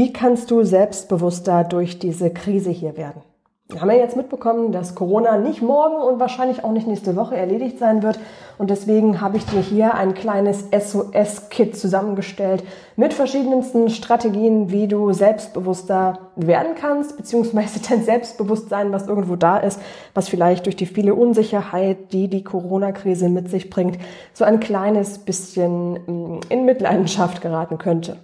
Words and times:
Wie 0.00 0.14
kannst 0.14 0.50
du 0.50 0.62
selbstbewusster 0.62 1.62
durch 1.62 1.98
diese 1.98 2.30
Krise 2.30 2.70
hier 2.70 2.96
werden? 2.96 3.20
Wir 3.68 3.82
haben 3.82 3.90
ja 3.90 3.98
jetzt 3.98 4.16
mitbekommen, 4.16 4.72
dass 4.72 4.94
Corona 4.94 5.36
nicht 5.36 5.60
morgen 5.60 5.96
und 5.96 6.18
wahrscheinlich 6.18 6.64
auch 6.64 6.72
nicht 6.72 6.86
nächste 6.86 7.16
Woche 7.16 7.36
erledigt 7.36 7.78
sein 7.78 8.02
wird. 8.02 8.18
Und 8.56 8.70
deswegen 8.70 9.20
habe 9.20 9.36
ich 9.36 9.44
dir 9.44 9.60
hier 9.60 9.92
ein 9.92 10.14
kleines 10.14 10.64
SOS-Kit 10.70 11.76
zusammengestellt 11.76 12.64
mit 12.96 13.12
verschiedensten 13.12 13.90
Strategien, 13.90 14.70
wie 14.70 14.88
du 14.88 15.12
selbstbewusster 15.12 16.30
werden 16.34 16.72
kannst, 16.80 17.18
beziehungsweise 17.18 17.80
dein 17.90 18.02
Selbstbewusstsein, 18.02 18.92
was 18.92 19.06
irgendwo 19.06 19.36
da 19.36 19.58
ist, 19.58 19.82
was 20.14 20.30
vielleicht 20.30 20.64
durch 20.64 20.76
die 20.76 20.86
viele 20.86 21.14
Unsicherheit, 21.14 22.14
die 22.14 22.28
die 22.28 22.42
Corona-Krise 22.42 23.28
mit 23.28 23.50
sich 23.50 23.68
bringt, 23.68 23.98
so 24.32 24.46
ein 24.46 24.60
kleines 24.60 25.18
bisschen 25.18 25.92
mm, 25.92 26.40
in 26.48 26.64
Mitleidenschaft 26.64 27.42
geraten 27.42 27.76
könnte. 27.76 28.16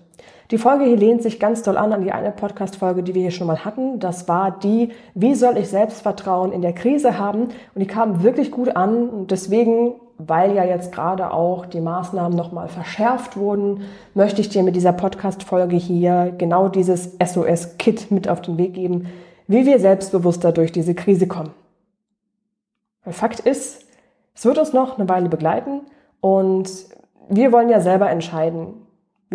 Die 0.52 0.58
Folge 0.58 0.84
hier 0.84 0.96
lehnt 0.96 1.22
sich 1.22 1.40
ganz 1.40 1.64
doll 1.64 1.76
an 1.76 1.92
an 1.92 2.02
die 2.02 2.12
eine 2.12 2.30
Podcast-Folge, 2.30 3.02
die 3.02 3.14
wir 3.14 3.22
hier 3.22 3.30
schon 3.32 3.48
mal 3.48 3.64
hatten. 3.64 3.98
Das 3.98 4.28
war 4.28 4.52
die, 4.52 4.92
wie 5.14 5.34
soll 5.34 5.56
ich 5.56 5.68
Selbstvertrauen 5.68 6.52
in 6.52 6.62
der 6.62 6.72
Krise 6.72 7.18
haben? 7.18 7.48
Und 7.74 7.80
die 7.80 7.88
kam 7.88 8.22
wirklich 8.22 8.52
gut 8.52 8.76
an. 8.76 9.08
Und 9.08 9.32
deswegen, 9.32 9.94
weil 10.18 10.54
ja 10.54 10.64
jetzt 10.64 10.92
gerade 10.92 11.32
auch 11.32 11.66
die 11.66 11.80
Maßnahmen 11.80 12.36
nochmal 12.36 12.68
verschärft 12.68 13.36
wurden, 13.36 13.82
möchte 14.14 14.40
ich 14.40 14.48
dir 14.48 14.62
mit 14.62 14.76
dieser 14.76 14.92
Podcast-Folge 14.92 15.74
hier 15.74 16.32
genau 16.38 16.68
dieses 16.68 17.16
SOS-Kit 17.18 18.12
mit 18.12 18.28
auf 18.28 18.40
den 18.40 18.56
Weg 18.56 18.74
geben, 18.74 19.08
wie 19.48 19.66
wir 19.66 19.80
selbstbewusster 19.80 20.52
durch 20.52 20.70
diese 20.70 20.94
Krise 20.94 21.26
kommen. 21.26 21.50
Fakt 23.02 23.40
ist, 23.40 23.84
es 24.32 24.44
wird 24.44 24.58
uns 24.58 24.72
noch 24.72 24.96
eine 24.96 25.08
Weile 25.08 25.28
begleiten 25.28 25.80
und 26.20 26.70
wir 27.28 27.50
wollen 27.50 27.68
ja 27.68 27.80
selber 27.80 28.10
entscheiden, 28.10 28.85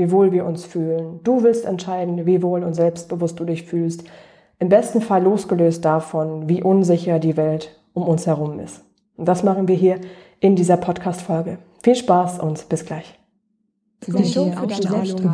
wie 0.02 0.12
wohl 0.12 0.32
wir 0.32 0.46
uns 0.46 0.66
fühlen. 0.66 1.20
Du 1.24 1.44
willst 1.44 1.64
entscheiden, 1.64 2.26
wie 2.26 2.42
wohl 2.42 2.64
und 2.64 2.74
selbstbewusst 2.74 3.40
du 3.40 3.46
dich 3.46 3.64
fühlst. 3.64 4.04
Im 4.58 4.68
besten 4.68 5.00
Fall 5.02 5.24
losgelöst 5.24 5.86
davon, 5.86 6.50
wie 6.50 6.64
unsicher 6.64 7.20
die 7.20 7.38
Welt 7.38 7.80
um 7.94 8.04
uns 8.04 8.26
herum 8.26 8.60
ist. 8.60 8.84
Und 9.16 9.28
das 9.28 9.44
machen 9.44 9.68
wir 9.68 9.76
hier 9.76 10.00
in 10.40 10.56
dieser 10.56 10.78
Podcast-Folge. 10.78 11.60
Viel 11.84 11.96
Spaß 11.96 12.40
und 12.40 12.68
bis 12.68 12.84
gleich. 12.84 13.20
Die 14.08 14.26
Show 14.26 14.52
für 14.52 14.66
deine 14.66 14.82
Selbststrahlung. 14.82 15.34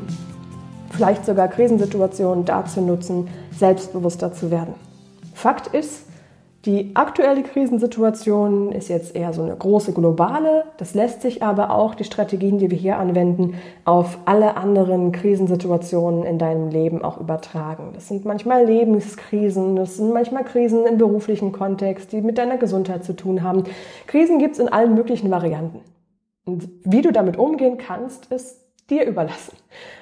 Vielleicht 0.91 1.25
sogar 1.25 1.47
Krisensituationen 1.47 2.45
dazu 2.45 2.81
nutzen, 2.81 3.27
selbstbewusster 3.57 4.33
zu 4.33 4.51
werden. 4.51 4.73
Fakt 5.33 5.67
ist, 5.67 6.03
die 6.65 6.91
aktuelle 6.93 7.41
Krisensituation 7.41 8.71
ist 8.71 8.87
jetzt 8.87 9.15
eher 9.15 9.33
so 9.33 9.41
eine 9.41 9.55
große 9.55 9.93
globale. 9.93 10.65
Das 10.77 10.93
lässt 10.93 11.23
sich 11.23 11.41
aber 11.41 11.71
auch 11.71 11.95
die 11.95 12.03
Strategien, 12.03 12.59
die 12.59 12.69
wir 12.69 12.77
hier 12.77 12.97
anwenden, 12.97 13.55
auf 13.83 14.19
alle 14.25 14.57
anderen 14.57 15.11
Krisensituationen 15.11 16.23
in 16.23 16.37
deinem 16.37 16.69
Leben 16.69 17.03
auch 17.03 17.19
übertragen. 17.19 17.93
Das 17.95 18.07
sind 18.07 18.25
manchmal 18.25 18.65
Lebenskrisen, 18.65 19.75
das 19.75 19.97
sind 19.97 20.13
manchmal 20.13 20.43
Krisen 20.43 20.85
im 20.85 20.99
beruflichen 20.99 21.51
Kontext, 21.51 22.11
die 22.11 22.21
mit 22.21 22.37
deiner 22.37 22.57
Gesundheit 22.57 23.03
zu 23.03 23.13
tun 23.13 23.41
haben. 23.41 23.63
Krisen 24.05 24.37
gibt 24.37 24.53
es 24.53 24.59
in 24.59 24.69
allen 24.69 24.93
möglichen 24.93 25.31
Varianten. 25.31 25.79
Und 26.45 26.69
wie 26.83 27.01
du 27.01 27.11
damit 27.11 27.37
umgehen 27.37 27.79
kannst, 27.79 28.31
ist 28.31 28.57
dir 28.87 29.05
überlassen. 29.05 29.57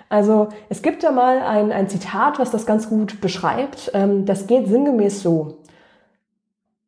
Also 0.09 0.49
es 0.69 0.81
gibt 0.81 1.03
da 1.03 1.11
mal 1.11 1.39
ein, 1.39 1.71
ein 1.71 1.87
Zitat, 1.87 2.39
was 2.39 2.49
das 2.49 2.65
ganz 2.65 2.89
gut 2.89 3.21
beschreibt. 3.21 3.91
Ähm, 3.93 4.25
das 4.25 4.47
geht 4.47 4.67
sinngemäß 4.67 5.21
so, 5.21 5.59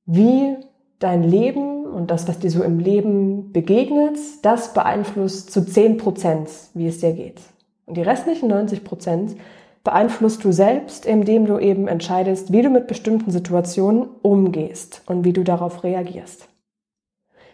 wie 0.06 0.58
dein 0.98 1.24
Leben 1.24 1.86
und 1.86 2.12
das, 2.12 2.28
was 2.28 2.40
dir 2.40 2.50
so 2.50 2.64
im 2.64 2.80
Leben 2.80 3.52
begegnet, 3.52 4.18
das 4.42 4.74
beeinflusst 4.74 5.52
zu 5.52 5.66
10 5.66 5.98
Prozent, 5.98 6.50
wie 6.74 6.88
es 6.88 7.00
dir 7.00 7.14
geht. 7.14 7.42
Und 7.86 7.98
die 7.98 8.02
restlichen 8.02 8.50
90 8.50 8.84
Prozent 8.84 9.36
beeinflusst 9.84 10.44
du 10.44 10.52
selbst, 10.52 11.06
indem 11.06 11.46
du 11.46 11.60
eben 11.60 11.88
entscheidest, 11.88 12.52
wie 12.52 12.62
du 12.62 12.70
mit 12.70 12.88
bestimmten 12.88 13.32
Situationen 13.32 14.08
umgehst 14.22 15.02
und 15.08 15.26
wie 15.26 15.34
du 15.34 15.44
darauf 15.44 15.84
reagierst. 15.84 16.48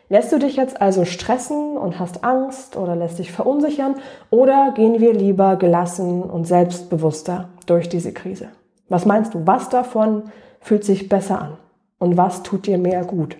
Lässt 0.10 0.32
du 0.32 0.40
dich 0.40 0.56
jetzt 0.56 0.82
also 0.82 1.04
stressen 1.04 1.76
und 1.78 2.00
hast 2.00 2.24
Angst 2.24 2.78
oder 2.78 2.96
lässt 2.96 3.20
dich 3.20 3.32
verunsichern 3.32 3.96
oder 4.30 4.72
gehen 4.74 5.02
wir 5.02 5.14
lieber 5.14 5.58
gelassen 5.58 6.24
und 6.24 6.48
selbstbewusster 6.48 7.50
durch 7.66 7.90
diese 7.90 8.14
Krise? 8.14 8.48
Was 8.88 9.06
meinst 9.06 9.34
du? 9.34 9.46
Was 9.46 9.68
davon 9.68 10.24
fühlt 10.62 10.86
sich 10.86 11.10
besser 11.10 11.42
an? 11.42 11.58
Und 12.00 12.16
was 12.16 12.44
tut 12.44 12.68
dir 12.68 12.78
mehr 12.78 13.04
gut? 13.04 13.36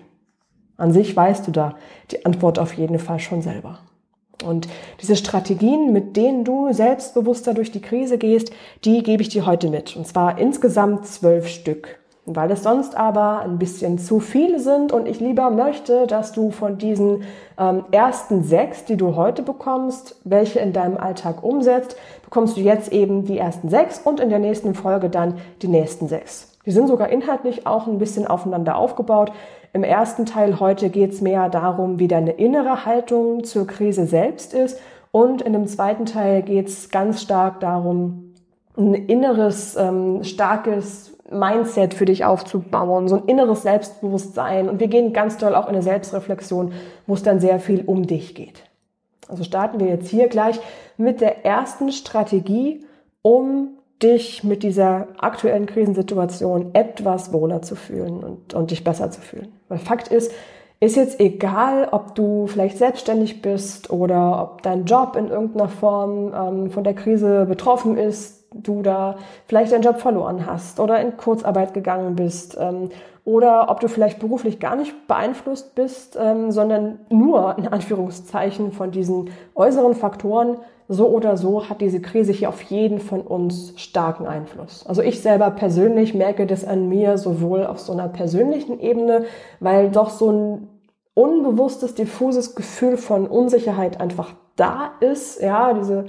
An 0.76 0.92
sich 0.92 1.16
weißt 1.16 1.46
du 1.46 1.52
da 1.52 1.76
die 2.10 2.26
Antwort 2.26 2.58
auf 2.58 2.74
jeden 2.74 2.98
Fall 2.98 3.18
schon 3.18 3.40
selber. 3.40 3.78
Und 4.44 4.68
diese 5.00 5.16
Strategien, 5.16 5.92
mit 5.92 6.16
denen 6.16 6.44
du 6.44 6.72
selbstbewusster 6.72 7.54
durch 7.54 7.72
die 7.72 7.80
Krise 7.80 8.18
gehst, 8.18 8.52
die 8.84 9.02
gebe 9.02 9.22
ich 9.22 9.30
dir 9.30 9.46
heute 9.46 9.68
mit. 9.68 9.96
Und 9.96 10.06
zwar 10.06 10.38
insgesamt 10.38 11.06
zwölf 11.06 11.48
Stück 11.48 11.98
weil 12.36 12.50
es 12.50 12.62
sonst 12.62 12.96
aber 12.96 13.40
ein 13.40 13.58
bisschen 13.58 13.98
zu 13.98 14.20
viele 14.20 14.60
sind 14.60 14.92
und 14.92 15.06
ich 15.06 15.20
lieber 15.20 15.50
möchte, 15.50 16.06
dass 16.06 16.32
du 16.32 16.50
von 16.50 16.78
diesen 16.78 17.22
ähm, 17.58 17.84
ersten 17.90 18.42
sechs, 18.42 18.84
die 18.84 18.96
du 18.96 19.16
heute 19.16 19.42
bekommst, 19.42 20.20
welche 20.24 20.58
in 20.58 20.72
deinem 20.72 20.96
Alltag 20.96 21.42
umsetzt, 21.42 21.96
bekommst 22.22 22.56
du 22.56 22.60
jetzt 22.60 22.92
eben 22.92 23.24
die 23.24 23.38
ersten 23.38 23.68
sechs 23.68 23.98
und 23.98 24.20
in 24.20 24.28
der 24.28 24.38
nächsten 24.38 24.74
Folge 24.74 25.10
dann 25.10 25.38
die 25.62 25.68
nächsten 25.68 26.08
sechs. 26.08 26.58
Die 26.66 26.70
sind 26.70 26.88
sogar 26.88 27.08
inhaltlich 27.08 27.66
auch 27.66 27.86
ein 27.86 27.98
bisschen 27.98 28.26
aufeinander 28.26 28.76
aufgebaut. 28.76 29.32
Im 29.72 29.84
ersten 29.84 30.26
Teil 30.26 30.60
heute 30.60 30.90
geht 30.90 31.12
es 31.12 31.20
mehr 31.20 31.48
darum, 31.48 31.98
wie 31.98 32.08
deine 32.08 32.32
innere 32.32 32.84
Haltung 32.84 33.44
zur 33.44 33.66
Krise 33.66 34.06
selbst 34.06 34.52
ist 34.54 34.78
und 35.10 35.42
in 35.42 35.52
dem 35.52 35.66
zweiten 35.66 36.04
Teil 36.04 36.42
geht 36.42 36.68
es 36.68 36.90
ganz 36.90 37.22
stark 37.22 37.60
darum, 37.60 38.34
ein 38.76 38.94
inneres, 38.94 39.76
ähm, 39.76 40.22
starkes 40.22 41.17
Mindset 41.30 41.94
für 41.94 42.04
dich 42.04 42.24
aufzubauen, 42.24 43.08
so 43.08 43.16
ein 43.16 43.24
inneres 43.26 43.62
Selbstbewusstsein. 43.62 44.68
Und 44.68 44.80
wir 44.80 44.88
gehen 44.88 45.12
ganz 45.12 45.36
doll 45.36 45.54
auch 45.54 45.68
in 45.68 45.74
eine 45.74 45.82
Selbstreflexion, 45.82 46.72
wo 47.06 47.14
es 47.14 47.22
dann 47.22 47.40
sehr 47.40 47.60
viel 47.60 47.82
um 47.84 48.06
dich 48.06 48.34
geht. 48.34 48.64
Also 49.28 49.44
starten 49.44 49.78
wir 49.78 49.88
jetzt 49.88 50.08
hier 50.08 50.28
gleich 50.28 50.58
mit 50.96 51.20
der 51.20 51.44
ersten 51.44 51.92
Strategie, 51.92 52.84
um 53.22 53.78
dich 54.02 54.44
mit 54.44 54.62
dieser 54.62 55.08
aktuellen 55.18 55.66
Krisensituation 55.66 56.70
etwas 56.72 57.32
wohler 57.32 57.62
zu 57.62 57.74
fühlen 57.74 58.22
und, 58.22 58.54
und 58.54 58.70
dich 58.70 58.84
besser 58.84 59.10
zu 59.10 59.20
fühlen. 59.20 59.52
Weil 59.68 59.78
Fakt 59.78 60.08
ist, 60.08 60.32
ist 60.80 60.96
jetzt 60.96 61.18
egal, 61.20 61.88
ob 61.90 62.14
du 62.14 62.46
vielleicht 62.46 62.78
selbstständig 62.78 63.42
bist 63.42 63.90
oder 63.90 64.42
ob 64.42 64.62
dein 64.62 64.84
Job 64.84 65.16
in 65.16 65.28
irgendeiner 65.28 65.68
Form 65.68 66.32
ähm, 66.32 66.70
von 66.70 66.84
der 66.84 66.94
Krise 66.94 67.46
betroffen 67.46 67.98
ist, 67.98 68.37
du 68.52 68.82
da 68.82 69.16
vielleicht 69.46 69.72
deinen 69.72 69.82
Job 69.82 69.98
verloren 69.98 70.46
hast 70.46 70.80
oder 70.80 71.00
in 71.00 71.16
Kurzarbeit 71.16 71.74
gegangen 71.74 72.16
bist 72.16 72.56
ähm, 72.60 72.90
oder 73.24 73.70
ob 73.70 73.80
du 73.80 73.88
vielleicht 73.88 74.20
beruflich 74.20 74.58
gar 74.58 74.74
nicht 74.74 75.06
beeinflusst 75.06 75.74
bist, 75.74 76.18
ähm, 76.18 76.50
sondern 76.50 76.98
nur 77.10 77.56
in 77.58 77.68
Anführungszeichen 77.68 78.72
von 78.72 78.90
diesen 78.90 79.30
äußeren 79.54 79.94
Faktoren. 79.94 80.56
So 80.90 81.08
oder 81.08 81.36
so 81.36 81.68
hat 81.68 81.82
diese 81.82 82.00
Krise 82.00 82.32
hier 82.32 82.48
auf 82.48 82.62
jeden 82.62 82.98
von 82.98 83.20
uns 83.20 83.74
starken 83.76 84.26
Einfluss. 84.26 84.86
Also 84.86 85.02
ich 85.02 85.20
selber 85.20 85.50
persönlich 85.50 86.14
merke 86.14 86.46
das 86.46 86.64
an 86.64 86.88
mir 86.88 87.18
sowohl 87.18 87.66
auf 87.66 87.78
so 87.78 87.92
einer 87.92 88.08
persönlichen 88.08 88.80
Ebene, 88.80 89.26
weil 89.60 89.90
doch 89.90 90.08
so 90.08 90.32
ein 90.32 90.68
unbewusstes, 91.12 91.94
diffuses 91.94 92.54
Gefühl 92.54 92.96
von 92.96 93.26
Unsicherheit 93.26 94.00
einfach 94.00 94.32
da 94.56 94.92
ist. 95.00 95.42
Ja, 95.42 95.74
diese 95.74 96.06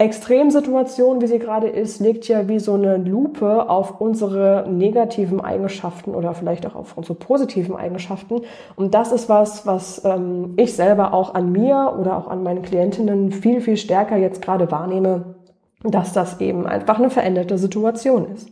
Extremsituation, 0.00 1.20
wie 1.20 1.26
sie 1.26 1.38
gerade 1.38 1.68
ist, 1.68 2.00
legt 2.00 2.26
ja 2.26 2.48
wie 2.48 2.58
so 2.58 2.72
eine 2.72 2.96
Lupe 2.96 3.68
auf 3.68 4.00
unsere 4.00 4.64
negativen 4.66 5.42
Eigenschaften 5.42 6.14
oder 6.14 6.32
vielleicht 6.32 6.64
auch 6.66 6.74
auf 6.74 6.96
unsere 6.96 7.16
positiven 7.16 7.76
Eigenschaften. 7.76 8.40
Und 8.76 8.94
das 8.94 9.12
ist 9.12 9.28
was, 9.28 9.66
was 9.66 10.02
ähm, 10.06 10.54
ich 10.56 10.74
selber 10.74 11.12
auch 11.12 11.34
an 11.34 11.52
mir 11.52 11.94
oder 12.00 12.16
auch 12.16 12.28
an 12.28 12.42
meinen 12.42 12.62
Klientinnen 12.62 13.30
viel, 13.30 13.60
viel 13.60 13.76
stärker 13.76 14.16
jetzt 14.16 14.40
gerade 14.40 14.70
wahrnehme, 14.70 15.34
dass 15.82 16.14
das 16.14 16.40
eben 16.40 16.66
einfach 16.66 16.98
eine 16.98 17.10
veränderte 17.10 17.58
Situation 17.58 18.32
ist. 18.34 18.48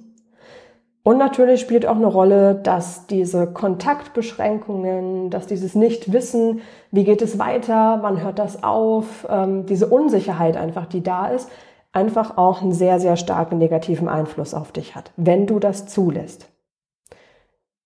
Und 1.03 1.17
natürlich 1.17 1.61
spielt 1.61 1.87
auch 1.87 1.97
eine 1.97 2.06
Rolle, 2.06 2.55
dass 2.55 3.06
diese 3.06 3.47
Kontaktbeschränkungen, 3.47 5.31
dass 5.31 5.47
dieses 5.47 5.75
Nichtwissen, 5.75 6.61
wie 6.91 7.05
geht 7.05 7.23
es 7.23 7.39
weiter, 7.39 7.99
wann 8.03 8.23
hört 8.23 8.39
das 8.39 8.62
auf, 8.62 9.27
ähm, 9.31 9.65
diese 9.67 9.87
Unsicherheit 9.87 10.56
einfach, 10.56 10.87
die 10.87 11.03
da 11.03 11.29
ist, 11.29 11.49
einfach 11.93 12.37
auch 12.37 12.62
einen 12.62 12.73
sehr, 12.73 13.00
sehr 13.00 13.17
starken 13.17 13.59
negativen 13.59 14.09
Einfluss 14.09 14.55
auf 14.55 14.73
dich 14.73 14.95
hat, 14.95 15.12
wenn 15.17 15.47
du 15.47 15.59
das 15.59 15.87
zulässt. 15.87 16.50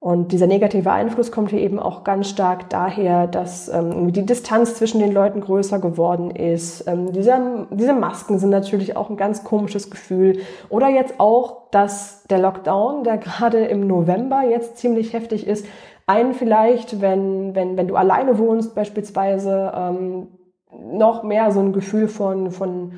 Und 0.03 0.33
dieser 0.33 0.49
negative 0.49 0.91
Einfluss 0.91 1.31
kommt 1.31 1.51
hier 1.51 1.61
eben 1.61 1.79
auch 1.79 2.03
ganz 2.03 2.29
stark 2.29 2.69
daher, 2.71 3.29
dass 3.29 3.69
ähm, 3.69 4.13
die 4.13 4.27
Distanz 4.27 4.75
zwischen 4.75 4.99
den 4.99 5.13
Leuten 5.13 5.41
größer 5.41 5.79
geworden 5.79 6.33
ist. 6.33 6.89
Ähm, 6.89 7.13
diese, 7.13 7.69
diese 7.71 7.93
Masken 7.93 8.41
sind 8.41 8.51
natürlich 8.51 8.97
auch 8.97 9.11
ein 9.11 9.17
ganz 9.17 9.45
komisches 9.45 9.93
Gefühl. 9.93 10.41
Oder 10.71 10.89
jetzt 10.89 11.21
auch, 11.21 11.71
dass 11.71 12.25
der 12.25 12.41
Lockdown, 12.41 13.05
der 13.05 13.17
gerade 13.19 13.59
im 13.67 13.87
November 13.87 14.43
jetzt 14.43 14.79
ziemlich 14.79 15.13
heftig 15.13 15.47
ist, 15.47 15.67
einen 16.09 16.35
vielleicht, 16.35 17.01
wenn, 17.01 17.55
wenn, 17.55 17.77
wenn 17.77 17.87
du 17.87 17.95
alleine 17.95 18.39
wohnst 18.39 18.75
beispielsweise, 18.75 19.73
ähm, 19.73 20.27
noch 20.73 21.23
mehr 21.23 21.53
so 21.53 21.61
ein 21.61 21.73
Gefühl 21.73 22.09
von, 22.09 22.51
von 22.51 22.95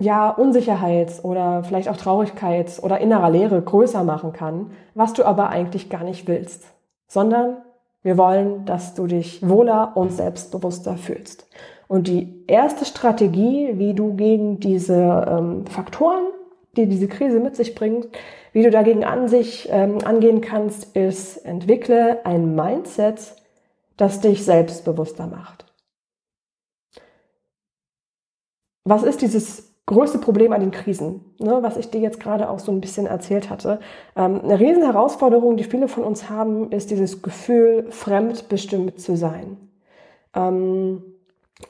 ja, 0.00 0.30
Unsicherheit 0.30 1.24
oder 1.24 1.64
vielleicht 1.64 1.88
auch 1.88 1.96
Traurigkeit 1.96 2.78
oder 2.82 3.00
innerer 3.00 3.30
Leere 3.30 3.60
größer 3.60 4.04
machen 4.04 4.32
kann, 4.32 4.70
was 4.94 5.12
du 5.12 5.24
aber 5.24 5.48
eigentlich 5.48 5.90
gar 5.90 6.04
nicht 6.04 6.28
willst, 6.28 6.66
sondern 7.08 7.56
wir 8.02 8.16
wollen, 8.16 8.64
dass 8.64 8.94
du 8.94 9.06
dich 9.06 9.46
wohler 9.46 9.96
und 9.96 10.12
selbstbewusster 10.12 10.96
fühlst. 10.96 11.48
Und 11.88 12.06
die 12.06 12.44
erste 12.46 12.84
Strategie, 12.84 13.72
wie 13.74 13.94
du 13.94 14.14
gegen 14.14 14.60
diese 14.60 15.26
ähm, 15.28 15.66
Faktoren, 15.66 16.26
die 16.76 16.86
diese 16.86 17.08
Krise 17.08 17.40
mit 17.40 17.56
sich 17.56 17.74
bringt, 17.74 18.08
wie 18.52 18.62
du 18.62 18.70
dagegen 18.70 19.04
an 19.04 19.26
sich 19.26 19.68
ähm, 19.70 19.98
angehen 20.04 20.40
kannst, 20.40 20.96
ist, 20.96 21.38
entwickle 21.38 22.24
ein 22.24 22.54
Mindset, 22.54 23.34
das 23.96 24.20
dich 24.20 24.44
selbstbewusster 24.44 25.26
macht. 25.26 25.64
Was 28.84 29.02
ist 29.02 29.22
dieses 29.22 29.67
größte 29.88 30.18
Problem 30.18 30.52
an 30.52 30.60
den 30.60 30.70
Krisen, 30.70 31.24
ne, 31.38 31.58
was 31.62 31.76
ich 31.76 31.90
dir 31.90 32.00
jetzt 32.00 32.20
gerade 32.20 32.50
auch 32.50 32.58
so 32.58 32.70
ein 32.70 32.80
bisschen 32.80 33.06
erzählt 33.06 33.50
hatte. 33.50 33.80
Ähm, 34.16 34.40
eine 34.44 34.60
riesen 34.60 34.84
Herausforderung, 34.84 35.56
die 35.56 35.64
viele 35.64 35.88
von 35.88 36.04
uns 36.04 36.28
haben, 36.28 36.70
ist 36.70 36.90
dieses 36.90 37.22
Gefühl, 37.22 37.86
fremdbestimmt 37.90 39.00
zu 39.00 39.16
sein. 39.16 39.56
Ähm, 40.34 41.02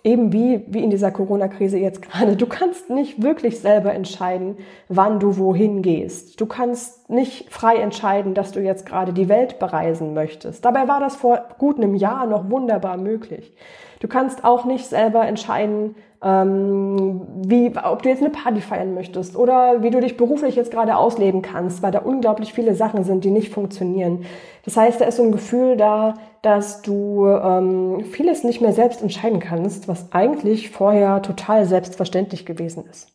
eben 0.02 0.32
wie, 0.32 0.64
wie 0.66 0.82
in 0.82 0.90
dieser 0.90 1.12
Corona-Krise 1.12 1.78
jetzt 1.78 2.02
gerade. 2.02 2.36
Du 2.36 2.46
kannst 2.46 2.90
nicht 2.90 3.22
wirklich 3.22 3.60
selber 3.60 3.94
entscheiden, 3.94 4.56
wann 4.88 5.20
du 5.20 5.38
wohin 5.38 5.82
gehst. 5.82 6.40
Du 6.40 6.46
kannst 6.46 7.08
nicht 7.08 7.50
frei 7.52 7.76
entscheiden, 7.76 8.34
dass 8.34 8.50
du 8.50 8.60
jetzt 8.60 8.84
gerade 8.84 9.12
die 9.12 9.28
Welt 9.28 9.60
bereisen 9.60 10.12
möchtest. 10.12 10.64
Dabei 10.64 10.88
war 10.88 10.98
das 10.98 11.14
vor 11.14 11.40
gut 11.58 11.76
einem 11.76 11.94
Jahr 11.94 12.26
noch 12.26 12.50
wunderbar 12.50 12.96
möglich. 12.96 13.54
Du 14.00 14.08
kannst 14.08 14.44
auch 14.44 14.64
nicht 14.64 14.86
selber 14.86 15.26
entscheiden, 15.26 15.96
ähm, 16.22 17.22
wie, 17.46 17.72
ob 17.76 18.02
du 18.02 18.08
jetzt 18.08 18.22
eine 18.22 18.30
Party 18.30 18.60
feiern 18.60 18.94
möchtest 18.94 19.36
oder 19.36 19.82
wie 19.82 19.90
du 19.90 20.00
dich 20.00 20.16
beruflich 20.16 20.56
jetzt 20.56 20.70
gerade 20.70 20.96
ausleben 20.96 21.42
kannst, 21.42 21.82
weil 21.82 21.92
da 21.92 22.00
unglaublich 22.00 22.52
viele 22.52 22.74
Sachen 22.74 23.04
sind, 23.04 23.24
die 23.24 23.30
nicht 23.30 23.52
funktionieren. 23.52 24.24
Das 24.64 24.76
heißt, 24.76 25.00
da 25.00 25.04
ist 25.04 25.16
so 25.16 25.22
ein 25.22 25.32
Gefühl 25.32 25.76
da, 25.76 26.14
dass 26.42 26.82
du 26.82 27.26
ähm, 27.26 28.04
vieles 28.04 28.44
nicht 28.44 28.60
mehr 28.60 28.72
selbst 28.72 29.02
entscheiden 29.02 29.40
kannst, 29.40 29.88
was 29.88 30.12
eigentlich 30.12 30.70
vorher 30.70 31.22
total 31.22 31.64
selbstverständlich 31.64 32.46
gewesen 32.46 32.84
ist. 32.90 33.12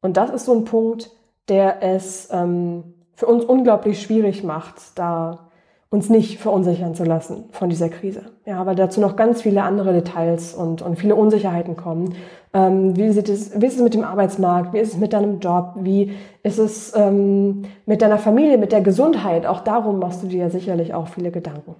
Und 0.00 0.16
das 0.16 0.30
ist 0.30 0.44
so 0.44 0.54
ein 0.54 0.64
Punkt, 0.64 1.10
der 1.48 1.82
es 1.82 2.28
ähm, 2.30 2.94
für 3.14 3.26
uns 3.26 3.44
unglaublich 3.44 4.00
schwierig 4.00 4.44
macht, 4.44 4.98
da 4.98 5.47
uns 5.90 6.10
nicht 6.10 6.38
verunsichern 6.38 6.94
zu 6.94 7.04
lassen 7.04 7.44
von 7.50 7.70
dieser 7.70 7.88
Krise. 7.88 8.26
Ja, 8.44 8.66
weil 8.66 8.74
dazu 8.74 9.00
noch 9.00 9.16
ganz 9.16 9.40
viele 9.40 9.62
andere 9.62 9.94
Details 9.94 10.54
und, 10.54 10.82
und 10.82 10.96
viele 10.96 11.14
Unsicherheiten 11.14 11.76
kommen. 11.76 12.14
Ähm, 12.52 12.94
wie, 12.96 13.10
sieht 13.10 13.30
es, 13.30 13.58
wie 13.58 13.66
ist 13.66 13.76
es 13.76 13.82
mit 13.82 13.94
dem 13.94 14.04
Arbeitsmarkt? 14.04 14.74
Wie 14.74 14.78
ist 14.78 14.92
es 14.92 14.98
mit 14.98 15.14
deinem 15.14 15.40
Job? 15.40 15.72
Wie 15.76 16.12
ist 16.42 16.58
es 16.58 16.92
ähm, 16.94 17.62
mit 17.86 18.02
deiner 18.02 18.18
Familie, 18.18 18.58
mit 18.58 18.72
der 18.72 18.82
Gesundheit? 18.82 19.46
Auch 19.46 19.60
darum 19.60 19.98
machst 19.98 20.22
du 20.22 20.26
dir 20.26 20.40
ja 20.40 20.50
sicherlich 20.50 20.92
auch 20.92 21.08
viele 21.08 21.30
Gedanken. 21.30 21.74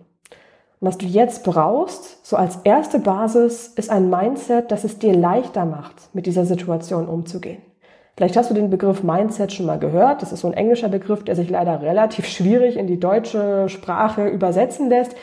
Was 0.80 0.96
du 0.96 1.06
jetzt 1.06 1.44
brauchst, 1.44 2.24
so 2.24 2.36
als 2.36 2.60
erste 2.64 3.00
Basis, 3.00 3.68
ist 3.68 3.90
ein 3.90 4.08
Mindset, 4.08 4.70
das 4.70 4.84
es 4.84 4.98
dir 4.98 5.12
leichter 5.12 5.64
macht, 5.64 6.14
mit 6.14 6.24
dieser 6.24 6.44
Situation 6.44 7.08
umzugehen. 7.08 7.60
Vielleicht 8.18 8.36
hast 8.36 8.50
du 8.50 8.54
den 8.54 8.68
Begriff 8.68 9.04
Mindset 9.04 9.52
schon 9.52 9.66
mal 9.66 9.78
gehört. 9.78 10.22
Das 10.22 10.32
ist 10.32 10.40
so 10.40 10.48
ein 10.48 10.52
englischer 10.52 10.88
Begriff, 10.88 11.22
der 11.22 11.36
sich 11.36 11.48
leider 11.50 11.80
relativ 11.82 12.26
schwierig 12.26 12.76
in 12.76 12.88
die 12.88 12.98
deutsche 12.98 13.68
Sprache 13.68 14.26
übersetzen 14.26 14.88
lässt. 14.88 15.14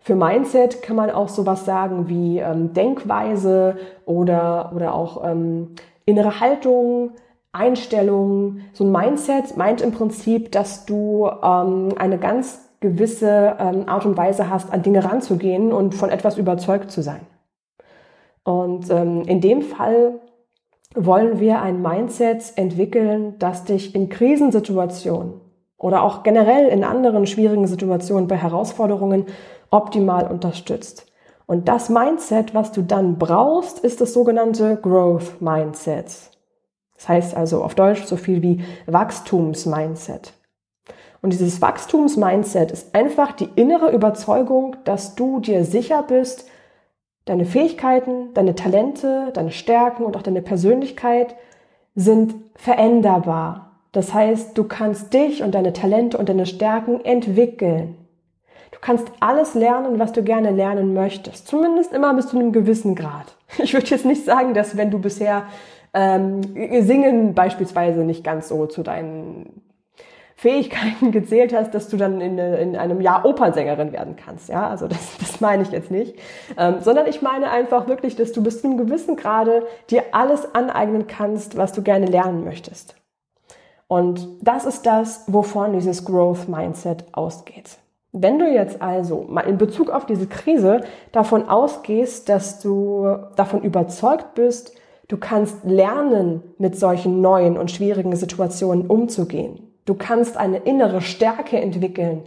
Für 0.00 0.16
Mindset 0.16 0.82
kann 0.82 0.96
man 0.96 1.10
auch 1.10 1.30
sowas 1.30 1.64
sagen 1.64 2.10
wie 2.10 2.40
ähm, 2.40 2.74
Denkweise 2.74 3.78
oder, 4.04 4.70
oder 4.76 4.94
auch 4.94 5.26
ähm, 5.26 5.76
innere 6.04 6.40
Haltung, 6.40 7.12
Einstellung. 7.52 8.58
So 8.74 8.84
ein 8.84 8.92
Mindset 8.92 9.56
meint 9.56 9.80
im 9.80 9.92
Prinzip, 9.92 10.52
dass 10.52 10.84
du 10.84 11.30
ähm, 11.42 11.94
eine 11.96 12.18
ganz 12.18 12.68
gewisse 12.80 13.56
ähm, 13.60 13.88
Art 13.88 14.04
und 14.04 14.18
Weise 14.18 14.50
hast, 14.50 14.74
an 14.74 14.82
Dinge 14.82 15.02
ranzugehen 15.02 15.72
und 15.72 15.94
von 15.94 16.10
etwas 16.10 16.36
überzeugt 16.36 16.90
zu 16.90 17.00
sein. 17.00 17.20
Und 18.44 18.90
ähm, 18.90 19.22
in 19.22 19.40
dem 19.40 19.62
Fall 19.62 20.20
wollen 20.94 21.40
wir 21.40 21.62
ein 21.62 21.80
Mindset 21.80 22.52
entwickeln, 22.56 23.36
das 23.38 23.64
dich 23.64 23.94
in 23.94 24.08
Krisensituationen 24.08 25.34
oder 25.76 26.02
auch 26.02 26.22
generell 26.22 26.68
in 26.68 26.84
anderen 26.84 27.26
schwierigen 27.26 27.66
Situationen 27.66 28.28
bei 28.28 28.36
Herausforderungen 28.36 29.26
optimal 29.70 30.26
unterstützt. 30.26 31.06
Und 31.46 31.68
das 31.68 31.88
Mindset, 31.88 32.54
was 32.54 32.72
du 32.72 32.82
dann 32.82 33.18
brauchst, 33.18 33.80
ist 33.80 34.00
das 34.00 34.12
sogenannte 34.12 34.76
Growth 34.76 35.40
Mindset. 35.40 36.06
Das 36.94 37.08
heißt 37.08 37.36
also 37.36 37.64
auf 37.64 37.74
Deutsch 37.74 38.04
so 38.04 38.16
viel 38.16 38.42
wie 38.42 38.62
Wachstums-Mindset. 38.86 40.34
Und 41.20 41.32
dieses 41.32 41.60
Wachstums-Mindset 41.60 42.70
ist 42.70 42.94
einfach 42.94 43.32
die 43.32 43.48
innere 43.56 43.90
Überzeugung, 43.92 44.76
dass 44.84 45.14
du 45.14 45.40
dir 45.40 45.64
sicher 45.64 46.04
bist, 46.04 46.46
Deine 47.24 47.44
Fähigkeiten, 47.44 48.34
deine 48.34 48.54
Talente, 48.54 49.30
deine 49.32 49.52
Stärken 49.52 50.04
und 50.04 50.16
auch 50.16 50.22
deine 50.22 50.42
Persönlichkeit 50.42 51.36
sind 51.94 52.34
veränderbar. 52.56 53.72
Das 53.92 54.12
heißt, 54.12 54.56
du 54.56 54.64
kannst 54.64 55.12
dich 55.12 55.42
und 55.42 55.54
deine 55.54 55.72
Talente 55.72 56.18
und 56.18 56.28
deine 56.28 56.46
Stärken 56.46 57.04
entwickeln. 57.04 57.96
Du 58.72 58.78
kannst 58.80 59.06
alles 59.20 59.54
lernen, 59.54 59.98
was 59.98 60.12
du 60.12 60.22
gerne 60.22 60.50
lernen 60.50 60.94
möchtest. 60.94 61.46
Zumindest 61.46 61.92
immer 61.92 62.14
bis 62.14 62.28
zu 62.28 62.38
einem 62.38 62.52
gewissen 62.52 62.94
Grad. 62.94 63.36
Ich 63.58 63.74
würde 63.74 63.86
jetzt 63.86 64.06
nicht 64.06 64.24
sagen, 64.24 64.54
dass 64.54 64.78
wenn 64.78 64.90
du 64.90 64.98
bisher 64.98 65.44
ähm, 65.92 66.40
Singen 66.82 67.34
beispielsweise 67.34 68.00
nicht 68.00 68.24
ganz 68.24 68.48
so 68.48 68.64
zu 68.64 68.82
deinen 68.82 69.62
Fähigkeiten 70.42 71.12
gezählt 71.12 71.54
hast, 71.54 71.72
dass 71.72 71.88
du 71.88 71.96
dann 71.96 72.20
in, 72.20 72.36
in 72.36 72.74
einem 72.74 73.00
Jahr 73.00 73.24
Opernsängerin 73.24 73.92
werden 73.92 74.16
kannst. 74.16 74.48
Ja, 74.48 74.68
also 74.68 74.88
das, 74.88 75.16
das 75.20 75.40
meine 75.40 75.62
ich 75.62 75.70
jetzt 75.70 75.92
nicht, 75.92 76.16
ähm, 76.58 76.80
sondern 76.80 77.06
ich 77.06 77.22
meine 77.22 77.48
einfach 77.48 77.86
wirklich, 77.86 78.16
dass 78.16 78.32
du 78.32 78.42
bis 78.42 78.60
zu 78.60 78.66
einem 78.66 78.76
gewissen 78.76 79.14
Grade 79.14 79.64
dir 79.88 80.02
alles 80.10 80.52
aneignen 80.52 81.06
kannst, 81.06 81.56
was 81.56 81.72
du 81.72 81.82
gerne 81.82 82.06
lernen 82.06 82.42
möchtest. 82.42 82.96
Und 83.86 84.26
das 84.40 84.66
ist 84.66 84.84
das, 84.84 85.22
wovon 85.28 85.74
dieses 85.74 86.04
Growth 86.04 86.48
Mindset 86.48 87.04
ausgeht. 87.12 87.78
Wenn 88.10 88.40
du 88.40 88.52
jetzt 88.52 88.82
also 88.82 89.24
mal 89.28 89.42
in 89.42 89.58
Bezug 89.58 89.90
auf 89.90 90.06
diese 90.06 90.26
Krise 90.26 90.80
davon 91.12 91.48
ausgehst, 91.48 92.28
dass 92.28 92.58
du 92.58 93.16
davon 93.36 93.62
überzeugt 93.62 94.34
bist, 94.34 94.74
du 95.06 95.18
kannst 95.18 95.64
lernen, 95.64 96.42
mit 96.58 96.76
solchen 96.76 97.20
neuen 97.20 97.56
und 97.56 97.70
schwierigen 97.70 98.16
Situationen 98.16 98.88
umzugehen, 98.88 99.71
Du 99.84 99.94
kannst 99.94 100.36
eine 100.36 100.58
innere 100.58 101.00
Stärke 101.00 101.60
entwickeln, 101.60 102.22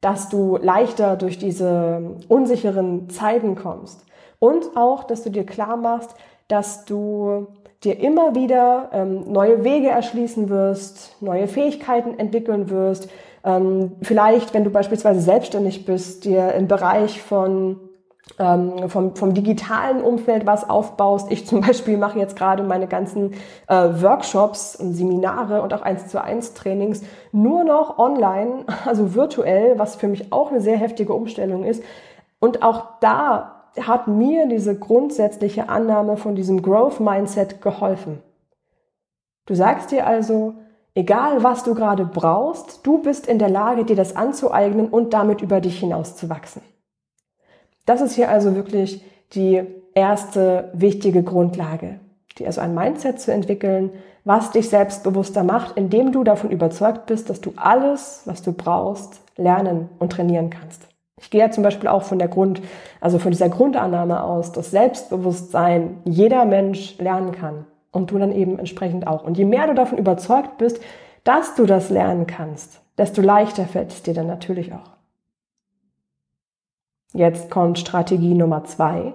dass 0.00 0.28
du 0.28 0.56
leichter 0.56 1.16
durch 1.16 1.38
diese 1.38 2.16
unsicheren 2.28 3.08
Zeiten 3.10 3.54
kommst. 3.56 4.04
Und 4.38 4.76
auch, 4.76 5.04
dass 5.04 5.22
du 5.22 5.30
dir 5.30 5.44
klar 5.44 5.76
machst, 5.76 6.14
dass 6.46 6.84
du 6.84 7.48
dir 7.84 8.00
immer 8.00 8.34
wieder 8.34 8.90
ähm, 8.92 9.30
neue 9.30 9.64
Wege 9.64 9.88
erschließen 9.88 10.48
wirst, 10.48 11.16
neue 11.20 11.46
Fähigkeiten 11.46 12.18
entwickeln 12.18 12.70
wirst. 12.70 13.08
Ähm, 13.44 13.92
vielleicht, 14.02 14.54
wenn 14.54 14.64
du 14.64 14.70
beispielsweise 14.70 15.20
selbstständig 15.20 15.84
bist, 15.84 16.24
dir 16.24 16.54
im 16.54 16.66
Bereich 16.66 17.22
von 17.22 17.87
ähm, 18.38 18.88
vom, 18.88 19.14
vom 19.14 19.34
digitalen 19.34 20.02
Umfeld 20.02 20.46
was 20.46 20.68
aufbaust. 20.68 21.30
Ich 21.30 21.46
zum 21.46 21.60
Beispiel 21.66 21.96
mache 21.96 22.18
jetzt 22.18 22.36
gerade 22.36 22.62
meine 22.62 22.86
ganzen 22.86 23.32
äh, 23.66 23.74
Workshops 23.74 24.76
und 24.76 24.94
Seminare 24.94 25.62
und 25.62 25.74
auch 25.74 25.82
eins 25.82 26.08
zu 26.08 26.22
eins 26.22 26.54
Trainings 26.54 27.02
nur 27.32 27.64
noch 27.64 27.98
online, 27.98 28.64
also 28.84 29.14
virtuell, 29.14 29.78
was 29.78 29.96
für 29.96 30.08
mich 30.08 30.32
auch 30.32 30.50
eine 30.50 30.60
sehr 30.60 30.76
heftige 30.76 31.14
Umstellung 31.14 31.64
ist. 31.64 31.82
Und 32.40 32.62
auch 32.62 32.98
da 33.00 33.54
hat 33.80 34.08
mir 34.08 34.48
diese 34.48 34.78
grundsätzliche 34.78 35.68
Annahme 35.68 36.16
von 36.16 36.34
diesem 36.34 36.62
Growth 36.62 37.00
Mindset 37.00 37.60
geholfen. 37.60 38.22
Du 39.46 39.54
sagst 39.54 39.90
dir 39.92 40.06
also, 40.06 40.54
Egal, 40.98 41.44
was 41.44 41.62
du 41.62 41.76
gerade 41.76 42.04
brauchst, 42.04 42.84
du 42.84 42.98
bist 42.98 43.28
in 43.28 43.38
der 43.38 43.48
Lage, 43.48 43.84
dir 43.84 43.94
das 43.94 44.16
anzueignen 44.16 44.88
und 44.88 45.12
damit 45.14 45.42
über 45.42 45.60
dich 45.60 45.78
hinaus 45.78 46.16
zu 46.16 46.28
wachsen. 46.28 46.60
Das 47.88 48.02
ist 48.02 48.16
hier 48.16 48.28
also 48.28 48.54
wirklich 48.54 49.02
die 49.32 49.62
erste 49.94 50.68
wichtige 50.74 51.22
Grundlage, 51.22 52.00
die 52.36 52.44
also 52.44 52.60
ein 52.60 52.74
Mindset 52.74 53.18
zu 53.18 53.32
entwickeln, 53.32 53.92
was 54.24 54.50
dich 54.50 54.68
selbstbewusster 54.68 55.42
macht, 55.42 55.78
indem 55.78 56.12
du 56.12 56.22
davon 56.22 56.50
überzeugt 56.50 57.06
bist, 57.06 57.30
dass 57.30 57.40
du 57.40 57.54
alles, 57.56 58.24
was 58.26 58.42
du 58.42 58.52
brauchst, 58.52 59.22
lernen 59.38 59.88
und 59.98 60.12
trainieren 60.12 60.50
kannst. 60.50 60.86
Ich 61.18 61.30
gehe 61.30 61.40
ja 61.40 61.50
zum 61.50 61.62
Beispiel 61.62 61.88
auch 61.88 62.02
von 62.02 62.18
der 62.18 62.28
Grund, 62.28 62.60
also 63.00 63.18
von 63.18 63.30
dieser 63.30 63.48
Grundannahme 63.48 64.22
aus, 64.22 64.52
dass 64.52 64.70
Selbstbewusstsein 64.70 66.02
jeder 66.04 66.44
Mensch 66.44 66.98
lernen 66.98 67.32
kann 67.32 67.64
und 67.90 68.10
du 68.10 68.18
dann 68.18 68.32
eben 68.32 68.58
entsprechend 68.58 69.06
auch. 69.06 69.24
Und 69.24 69.38
je 69.38 69.46
mehr 69.46 69.66
du 69.66 69.74
davon 69.74 69.96
überzeugt 69.96 70.58
bist, 70.58 70.78
dass 71.24 71.54
du 71.54 71.64
das 71.64 71.88
lernen 71.88 72.26
kannst, 72.26 72.82
desto 72.98 73.22
leichter 73.22 73.64
fällt 73.64 73.92
es 73.92 74.02
dir 74.02 74.12
dann 74.12 74.26
natürlich 74.26 74.74
auch. 74.74 74.97
Jetzt 77.14 77.50
kommt 77.50 77.78
Strategie 77.78 78.34
Nummer 78.34 78.64
zwei 78.64 79.14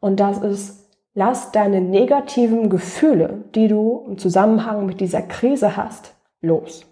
und 0.00 0.20
das 0.20 0.38
ist, 0.38 0.88
lass 1.14 1.50
deine 1.52 1.80
negativen 1.80 2.70
Gefühle, 2.70 3.44
die 3.54 3.68
du 3.68 4.04
im 4.06 4.18
Zusammenhang 4.18 4.86
mit 4.86 5.00
dieser 5.00 5.22
Krise 5.22 5.76
hast, 5.76 6.14
los. 6.40 6.86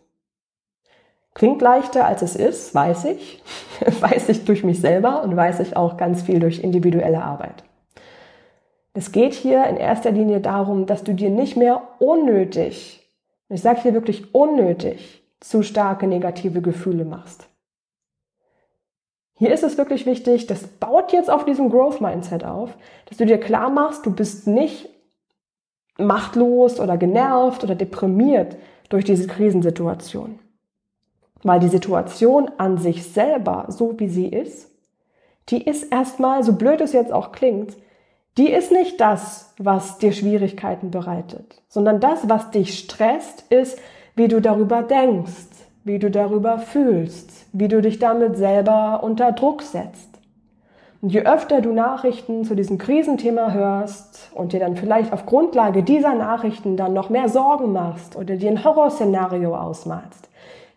Klingt 1.34 1.60
leichter 1.62 2.06
als 2.06 2.22
es 2.22 2.36
ist, 2.36 2.74
weiß 2.74 3.06
ich. 3.06 3.42
weiß 4.00 4.28
ich 4.28 4.44
durch 4.44 4.62
mich 4.62 4.80
selber 4.80 5.22
und 5.22 5.36
weiß 5.36 5.60
ich 5.60 5.76
auch 5.76 5.96
ganz 5.96 6.22
viel 6.22 6.38
durch 6.38 6.60
individuelle 6.60 7.22
Arbeit. 7.22 7.64
Es 8.92 9.10
geht 9.10 9.34
hier 9.34 9.66
in 9.66 9.76
erster 9.76 10.12
Linie 10.12 10.40
darum, 10.40 10.86
dass 10.86 11.02
du 11.02 11.12
dir 11.12 11.30
nicht 11.30 11.56
mehr 11.56 11.82
unnötig, 11.98 13.00
ich 13.48 13.60
sage 13.60 13.82
hier 13.82 13.94
wirklich 13.94 14.34
unnötig, 14.34 15.22
zu 15.40 15.62
starke 15.62 16.06
negative 16.06 16.62
Gefühle 16.62 17.04
machst. 17.04 17.48
Hier 19.36 19.52
ist 19.52 19.64
es 19.64 19.76
wirklich 19.76 20.06
wichtig, 20.06 20.46
das 20.46 20.66
baut 20.66 21.12
jetzt 21.12 21.30
auf 21.30 21.44
diesem 21.44 21.68
Growth 21.68 22.00
Mindset 22.00 22.44
auf, 22.44 22.70
dass 23.06 23.18
du 23.18 23.26
dir 23.26 23.38
klar 23.38 23.68
machst, 23.70 24.06
du 24.06 24.12
bist 24.12 24.46
nicht 24.46 24.88
machtlos 25.98 26.78
oder 26.80 26.96
genervt 26.96 27.64
oder 27.64 27.74
deprimiert 27.74 28.56
durch 28.88 29.04
diese 29.04 29.26
Krisensituation. 29.26 30.38
Weil 31.42 31.60
die 31.60 31.68
Situation 31.68 32.50
an 32.58 32.78
sich 32.78 33.04
selber, 33.04 33.66
so 33.68 33.98
wie 33.98 34.08
sie 34.08 34.28
ist, 34.28 34.70
die 35.48 35.62
ist 35.62 35.92
erstmal, 35.92 36.42
so 36.42 36.54
blöd 36.54 36.80
es 36.80 36.92
jetzt 36.92 37.12
auch 37.12 37.32
klingt, 37.32 37.76
die 38.38 38.50
ist 38.50 38.72
nicht 38.72 39.00
das, 39.00 39.52
was 39.58 39.98
dir 39.98 40.12
Schwierigkeiten 40.12 40.90
bereitet, 40.90 41.62
sondern 41.68 42.00
das, 42.00 42.28
was 42.28 42.50
dich 42.50 42.78
stresst, 42.78 43.44
ist, 43.50 43.78
wie 44.16 44.28
du 44.28 44.40
darüber 44.40 44.82
denkst, 44.82 45.50
wie 45.84 45.98
du 45.98 46.10
darüber 46.10 46.58
fühlst, 46.58 47.46
wie 47.52 47.68
du 47.68 47.80
dich 47.82 47.98
damit 47.98 48.36
selber 48.36 49.00
unter 49.02 49.32
Druck 49.32 49.62
setzt. 49.62 50.08
Und 51.02 51.10
je 51.10 51.20
öfter 51.20 51.60
du 51.60 51.72
Nachrichten 51.72 52.44
zu 52.44 52.54
diesem 52.54 52.78
Krisenthema 52.78 53.52
hörst 53.52 54.30
und 54.34 54.54
dir 54.54 54.60
dann 54.60 54.76
vielleicht 54.76 55.12
auf 55.12 55.26
Grundlage 55.26 55.82
dieser 55.82 56.14
Nachrichten 56.14 56.78
dann 56.78 56.94
noch 56.94 57.10
mehr 57.10 57.28
Sorgen 57.28 57.72
machst 57.72 58.16
oder 58.16 58.36
dir 58.36 58.50
ein 58.50 58.64
Horrorszenario 58.64 59.54
ausmalst, 59.54 60.30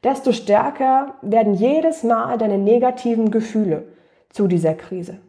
desto 0.04 0.34
stärker 0.34 1.14
werden 1.22 1.54
jedes 1.54 2.04
Mal 2.04 2.38
deine 2.38 2.58
negativen 2.58 3.32
Gefühle 3.32 3.86
zu 4.30 4.48
dieser 4.48 4.74
Krise. 4.74 5.20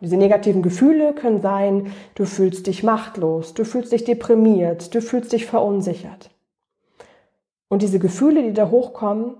Diese 0.00 0.16
negativen 0.16 0.62
Gefühle 0.62 1.12
können 1.12 1.42
sein, 1.42 1.92
du 2.14 2.24
fühlst 2.24 2.66
dich 2.66 2.82
machtlos, 2.82 3.52
du 3.52 3.64
fühlst 3.64 3.92
dich 3.92 4.04
deprimiert, 4.04 4.94
du 4.94 5.02
fühlst 5.02 5.32
dich 5.34 5.44
verunsichert. 5.44 6.30
Und 7.68 7.82
diese 7.82 7.98
Gefühle, 7.98 8.42
die 8.42 8.52
da 8.52 8.70
hochkommen, 8.70 9.34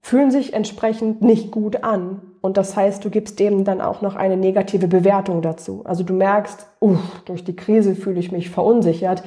fühlen 0.00 0.30
sich 0.32 0.52
entsprechend 0.52 1.22
nicht 1.22 1.52
gut 1.52 1.84
an. 1.84 2.20
Und 2.40 2.56
das 2.56 2.76
heißt, 2.76 3.04
du 3.04 3.10
gibst 3.10 3.38
dem 3.38 3.64
dann 3.64 3.80
auch 3.80 4.02
noch 4.02 4.16
eine 4.16 4.36
negative 4.36 4.88
Bewertung 4.88 5.42
dazu. 5.42 5.82
Also 5.84 6.02
du 6.02 6.12
merkst, 6.12 6.66
uh, 6.80 6.96
durch 7.24 7.44
die 7.44 7.54
Krise 7.54 7.94
fühle 7.94 8.18
ich 8.18 8.32
mich 8.32 8.50
verunsichert. 8.50 9.22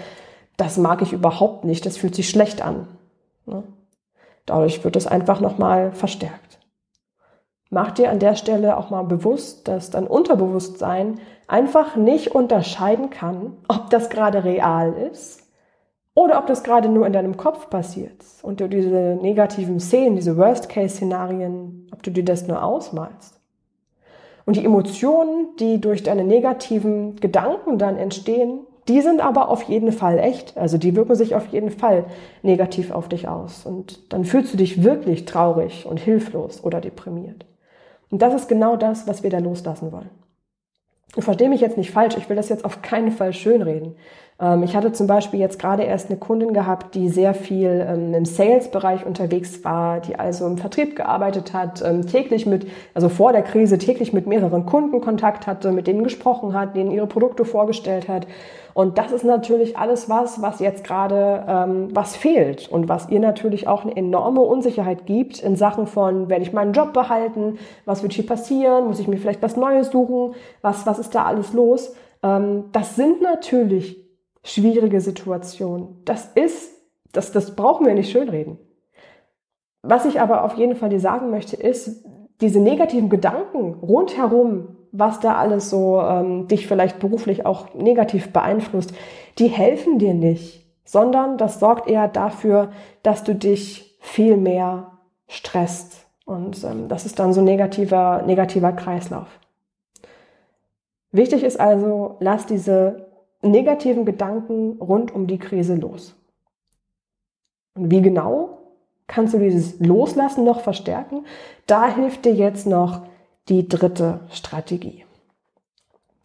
Das 0.58 0.78
mag 0.78 1.02
ich 1.02 1.14
überhaupt 1.14 1.64
nicht. 1.64 1.86
Das 1.86 1.96
fühlt 1.96 2.14
sich 2.14 2.30
schlecht 2.30 2.62
an. 2.62 2.88
Ne? 3.46 3.64
Dadurch 4.46 4.84
wird 4.84 4.98
es 4.98 5.08
einfach 5.08 5.40
nochmal 5.40 5.94
verstärkt. 5.94 6.60
Mach 7.70 7.92
dir 7.92 8.12
an 8.12 8.20
der 8.20 8.36
Stelle 8.36 8.78
auch 8.78 8.90
mal 8.90 9.04
bewusst, 9.04 9.68
dass 9.68 9.90
dein 9.90 10.06
Unterbewusstsein 10.06 11.20
einfach 11.48 11.96
nicht 11.96 12.36
unterscheiden 12.36 13.10
kann, 13.10 13.54
ob 13.68 13.90
das 13.90 14.10
gerade 14.10 14.44
real 14.44 14.94
ist 15.12 15.45
oder 16.16 16.40
ob 16.40 16.48
das 16.48 16.64
gerade 16.64 16.90
nur 16.90 17.06
in 17.06 17.14
deinem 17.14 17.38
Kopf 17.38 17.70
passiert 17.70 18.16
und 18.42 18.62
du 18.62 18.68
diese 18.68 19.20
negativen 19.22 19.80
Szenen, 19.80 20.16
diese 20.16 20.38
Worst-Case-Szenarien, 20.38 21.90
ob 21.92 22.02
du 22.02 22.10
dir 22.10 22.24
das 22.24 22.48
nur 22.48 22.64
ausmalst. 22.64 23.40
Und 24.46 24.56
die 24.56 24.66
Emotionen, 24.66 25.50
die 25.60 25.82
durch 25.82 26.04
deine 26.04 26.24
negativen 26.24 27.18
Gedanken 27.18 27.78
dann 27.78 27.98
entstehen, 27.98 28.62
die 28.88 29.02
sind 29.02 29.20
aber 29.20 29.50
auf 29.50 29.64
jeden 29.64 29.92
Fall 29.92 30.20
echt. 30.20 30.56
Also 30.58 30.78
die 30.78 30.96
wirken 30.96 31.16
sich 31.16 31.36
auf 31.36 31.48
jeden 31.48 31.72
Fall 31.72 32.06
negativ 32.44 32.92
auf 32.92 33.10
dich 33.10 33.28
aus. 33.28 33.66
Und 33.66 34.14
dann 34.14 34.24
fühlst 34.24 34.54
du 34.54 34.58
dich 34.58 34.84
wirklich 34.84 35.26
traurig 35.26 35.86
und 35.86 36.00
hilflos 36.00 36.64
oder 36.64 36.80
deprimiert. 36.80 37.46
Und 38.12 38.22
das 38.22 38.34
ist 38.34 38.48
genau 38.48 38.78
das, 38.78 39.08
was 39.08 39.24
wir 39.24 39.32
da 39.32 39.40
loslassen 39.40 39.92
wollen. 39.92 40.12
Und 41.16 41.24
verstehe 41.24 41.50
mich 41.50 41.62
jetzt 41.62 41.78
nicht 41.78 41.92
falsch, 41.92 42.16
ich 42.18 42.30
will 42.30 42.36
das 42.36 42.50
jetzt 42.50 42.66
auf 42.66 42.82
keinen 42.82 43.12
Fall 43.12 43.34
schönreden. 43.34 43.96
Ähm, 44.40 44.64
ich 44.64 44.76
hatte 44.76 44.92
zum 44.92 45.08
Beispiel 45.08 45.40
jetzt 45.40 45.60
gerade 45.60 45.84
erst 45.84 46.10
eine 46.10 46.20
Kundin 46.20 46.54
gehabt, 46.54 46.96
die 46.96 47.10
sehr 47.10 47.34
viel 47.34 47.86
ähm, 47.88 48.14
im 48.14 48.26
Sales-Bereich 48.26 49.06
unterwegs 49.06 49.64
war, 49.64 50.02
die 50.02 50.18
also 50.18 50.46
im 50.46 50.58
Vertrieb 50.58 50.96
gearbeitet 50.96 51.54
hat, 51.54 51.82
ähm, 51.82 52.06
täglich 52.06 52.46
mit, 52.46 52.68
also 52.94 53.10
vor 53.10 53.32
der 53.32 53.44
Krise 53.44 53.78
täglich 53.78 54.14
mit 54.14 54.28
mehreren 54.28 54.66
Kunden 54.66 55.02
Kontakt 55.02 55.48
hatte, 55.48 55.72
mit 55.72 55.88
denen 55.88 56.04
gesprochen 56.04 56.54
hat, 56.54 56.76
denen 56.76 56.92
ihre 56.92 57.08
Produkte 57.08 57.46
vorgestellt 57.46 58.08
hat. 58.10 58.28
Und 58.74 58.98
das 58.98 59.14
ist 59.14 59.24
natürlich 59.24 59.78
alles 59.78 60.10
was, 60.10 60.42
was 60.42 60.60
jetzt 60.60 60.84
gerade 60.84 61.46
ähm, 61.48 61.88
was 61.94 62.18
fehlt 62.18 62.68
und 62.68 62.90
was 62.90 63.08
ihr 63.08 63.22
natürlich 63.22 63.70
auch 63.70 63.84
eine 63.86 63.96
enorme 63.96 64.42
Unsicherheit 64.42 65.06
gibt 65.06 65.40
in 65.40 65.56
Sachen 65.56 65.88
von, 65.88 66.28
werde 66.28 66.44
ich 66.44 66.52
meinen 66.52 66.74
Job 66.74 66.92
behalten, 66.92 67.58
was 67.86 68.04
wird 68.04 68.12
hier 68.12 68.26
passieren, 68.26 68.88
muss 68.88 69.00
ich 69.00 69.08
mir 69.08 69.16
vielleicht 69.16 69.42
was 69.42 69.56
Neues 69.56 69.92
suchen, 69.92 70.36
was, 70.62 70.86
was 70.86 71.00
ist 71.00 71.16
da 71.16 71.24
alles 71.24 71.54
los? 71.54 71.96
Ähm, 72.22 72.66
das 72.74 72.98
sind 72.98 73.22
natürlich 73.22 74.05
schwierige 74.46 75.02
Situation. 75.02 75.98
Das 76.06 76.30
ist, 76.36 76.72
das, 77.12 77.32
das 77.32 77.56
brauchen 77.56 77.86
wir 77.86 77.94
nicht 77.94 78.12
schönreden. 78.12 78.58
Was 79.82 80.06
ich 80.06 80.22
aber 80.22 80.44
auf 80.44 80.54
jeden 80.56 80.76
Fall 80.76 80.90
dir 80.90 81.00
sagen 81.00 81.30
möchte, 81.30 81.56
ist, 81.56 82.06
diese 82.42 82.60
negativen 82.60 83.10
Gedanken 83.10 83.76
rundherum, 83.82 84.78
was 84.92 85.20
da 85.20 85.36
alles 85.36 85.70
so 85.70 86.02
ähm, 86.02 86.48
dich 86.48 86.68
vielleicht 86.68 87.00
beruflich 87.00 87.46
auch 87.46 87.74
negativ 87.74 88.32
beeinflusst, 88.32 88.94
die 89.40 89.48
helfen 89.48 90.00
dir 90.00 90.14
nicht, 90.14 90.66
sondern 90.86 91.38
das 91.38 91.60
sorgt 91.60 91.90
eher 91.90 92.08
dafür, 92.08 92.72
dass 93.04 93.24
du 93.24 93.36
dich 93.36 93.98
viel 94.00 94.38
mehr 94.38 94.92
stresst. 95.28 96.06
Und 96.26 96.64
ähm, 96.64 96.88
das 96.88 97.06
ist 97.06 97.20
dann 97.20 97.34
so 97.34 97.42
negativer, 97.42 98.24
negativer 98.26 98.72
Kreislauf. 98.74 99.28
Wichtig 101.12 101.44
ist 101.44 101.60
also, 101.60 102.18
lass 102.20 102.46
diese 102.46 103.08
negativen 103.52 104.06
Gedanken 104.06 104.82
rund 104.82 105.14
um 105.14 105.28
die 105.28 105.40
Krise 105.40 105.76
los. 105.76 106.16
Und 107.76 107.92
wie 107.92 108.02
genau 108.02 108.60
kannst 109.08 109.34
du 109.34 109.40
dieses 109.40 109.80
Loslassen 109.80 110.44
noch 110.44 110.62
verstärken? 110.62 111.26
Da 111.68 111.88
hilft 111.88 112.26
dir 112.26 112.34
jetzt 112.34 112.66
noch 112.66 113.06
die 113.50 113.68
dritte 113.68 114.22
Strategie. 114.32 115.06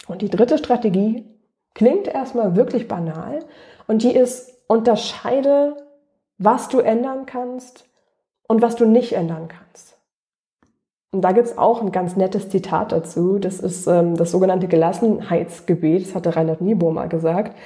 Und 0.09 0.23
die 0.23 0.31
dritte 0.31 0.59
Strategie 0.59 1.27
klingt 1.75 2.09
erstmal 2.09 2.57
wirklich 2.57 2.89
banal 2.89 3.45
und 3.87 4.03
die 4.03 4.15
ist, 4.15 4.51
unterscheide, 4.67 5.77
was 6.39 6.69
du 6.69 6.79
ändern 6.79 7.27
kannst 7.27 7.89
und 8.47 8.63
was 8.63 8.77
du 8.77 8.87
nicht 8.87 9.13
ändern 9.13 9.49
kannst. 9.49 10.00
Und 11.13 11.23
da 11.23 11.33
gibt's 11.33 11.59
auch 11.59 11.83
ein 11.83 11.91
ganz 11.91 12.17
nettes 12.17 12.51
Zitat 12.51 12.93
dazu. 12.93 13.39
Das 13.39 13.59
ist 13.59 13.87
ähm, 13.87 14.17
das 14.17 14.31
sogenannte 14.31 14.69
Gelassenheitsgebet. 14.69 16.07
Das 16.07 16.15
hatte 16.15 16.37
Reinhard 16.37 16.61
Niebuhr 16.61 16.93
mal 16.93 17.09
gesagt. 17.09 17.57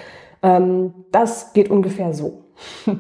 Ähm, 0.43 0.95
das 1.11 1.53
geht 1.53 1.71
ungefähr 1.71 2.15
so. 2.15 2.45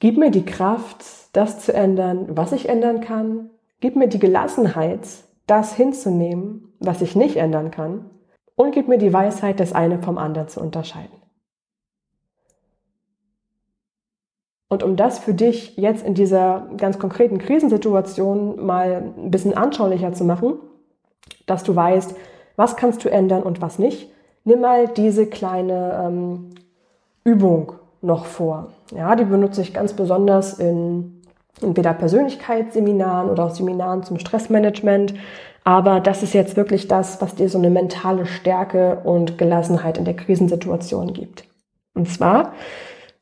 Gib 0.00 0.16
mir 0.16 0.30
die 0.30 0.44
Kraft, 0.44 1.04
das 1.32 1.60
zu 1.60 1.74
ändern, 1.74 2.28
was 2.30 2.52
ich 2.52 2.68
ändern 2.68 3.00
kann. 3.00 3.50
Gib 3.80 3.96
mir 3.96 4.08
die 4.08 4.18
Gelassenheit, 4.18 5.00
das 5.46 5.74
hinzunehmen, 5.74 6.72
was 6.78 7.02
ich 7.02 7.16
nicht 7.16 7.36
ändern 7.36 7.70
kann. 7.70 8.10
Und 8.54 8.72
gib 8.72 8.88
mir 8.88 8.98
die 8.98 9.12
Weisheit, 9.12 9.60
das 9.60 9.72
eine 9.72 10.02
vom 10.02 10.18
anderen 10.18 10.48
zu 10.48 10.60
unterscheiden. 10.60 11.16
Und 14.68 14.82
um 14.82 14.96
das 14.96 15.18
für 15.18 15.34
dich 15.34 15.76
jetzt 15.76 16.04
in 16.04 16.14
dieser 16.14 16.66
ganz 16.76 16.98
konkreten 16.98 17.38
Krisensituation 17.38 18.64
mal 18.64 19.02
ein 19.16 19.30
bisschen 19.30 19.56
anschaulicher 19.56 20.12
zu 20.12 20.24
machen, 20.24 20.54
dass 21.46 21.64
du 21.64 21.74
weißt, 21.74 22.14
was 22.56 22.76
kannst 22.76 23.04
du 23.04 23.10
ändern 23.10 23.42
und 23.42 23.62
was 23.62 23.78
nicht, 23.78 24.10
nimm 24.44 24.60
mal 24.60 24.88
diese 24.88 25.26
kleine 25.26 26.04
ähm, 26.06 26.50
Übung 27.24 27.72
noch 28.02 28.26
vor. 28.26 28.68
Ja, 28.94 29.16
die 29.16 29.24
benutze 29.24 29.62
ich 29.62 29.74
ganz 29.74 29.92
besonders 29.92 30.58
in 30.58 31.22
entweder 31.62 31.92
Persönlichkeitsseminaren 31.94 33.30
oder 33.30 33.46
auch 33.46 33.54
Seminaren 33.54 34.02
zum 34.02 34.18
Stressmanagement. 34.18 35.14
Aber 35.64 36.00
das 36.00 36.22
ist 36.22 36.34
jetzt 36.34 36.56
wirklich 36.56 36.88
das, 36.88 37.20
was 37.20 37.34
dir 37.34 37.48
so 37.48 37.58
eine 37.58 37.70
mentale 37.70 38.26
Stärke 38.26 39.00
und 39.04 39.38
Gelassenheit 39.38 39.98
in 39.98 40.04
der 40.04 40.14
Krisensituation 40.14 41.12
gibt. 41.12 41.44
Und 41.94 42.08
zwar, 42.08 42.52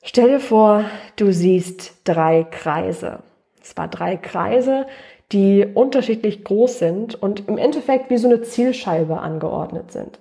stell 0.06 0.28
dir 0.28 0.40
vor, 0.40 0.84
du 1.16 1.32
siehst 1.32 1.94
drei 2.04 2.44
Kreise. 2.44 3.20
Es 3.62 3.76
war 3.76 3.88
drei 3.88 4.16
Kreise, 4.16 4.86
die 5.32 5.66
unterschiedlich 5.66 6.44
groß 6.44 6.78
sind 6.78 7.20
und 7.20 7.48
im 7.48 7.58
Endeffekt 7.58 8.10
wie 8.10 8.16
so 8.16 8.28
eine 8.28 8.42
Zielscheibe 8.42 9.18
angeordnet 9.18 9.90
sind. 9.92 10.18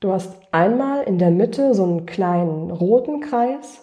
Du 0.00 0.12
hast 0.12 0.32
einmal 0.52 1.02
in 1.02 1.18
der 1.18 1.30
Mitte 1.30 1.74
so 1.74 1.84
einen 1.84 2.06
kleinen 2.06 2.70
roten 2.70 3.20
Kreis. 3.20 3.82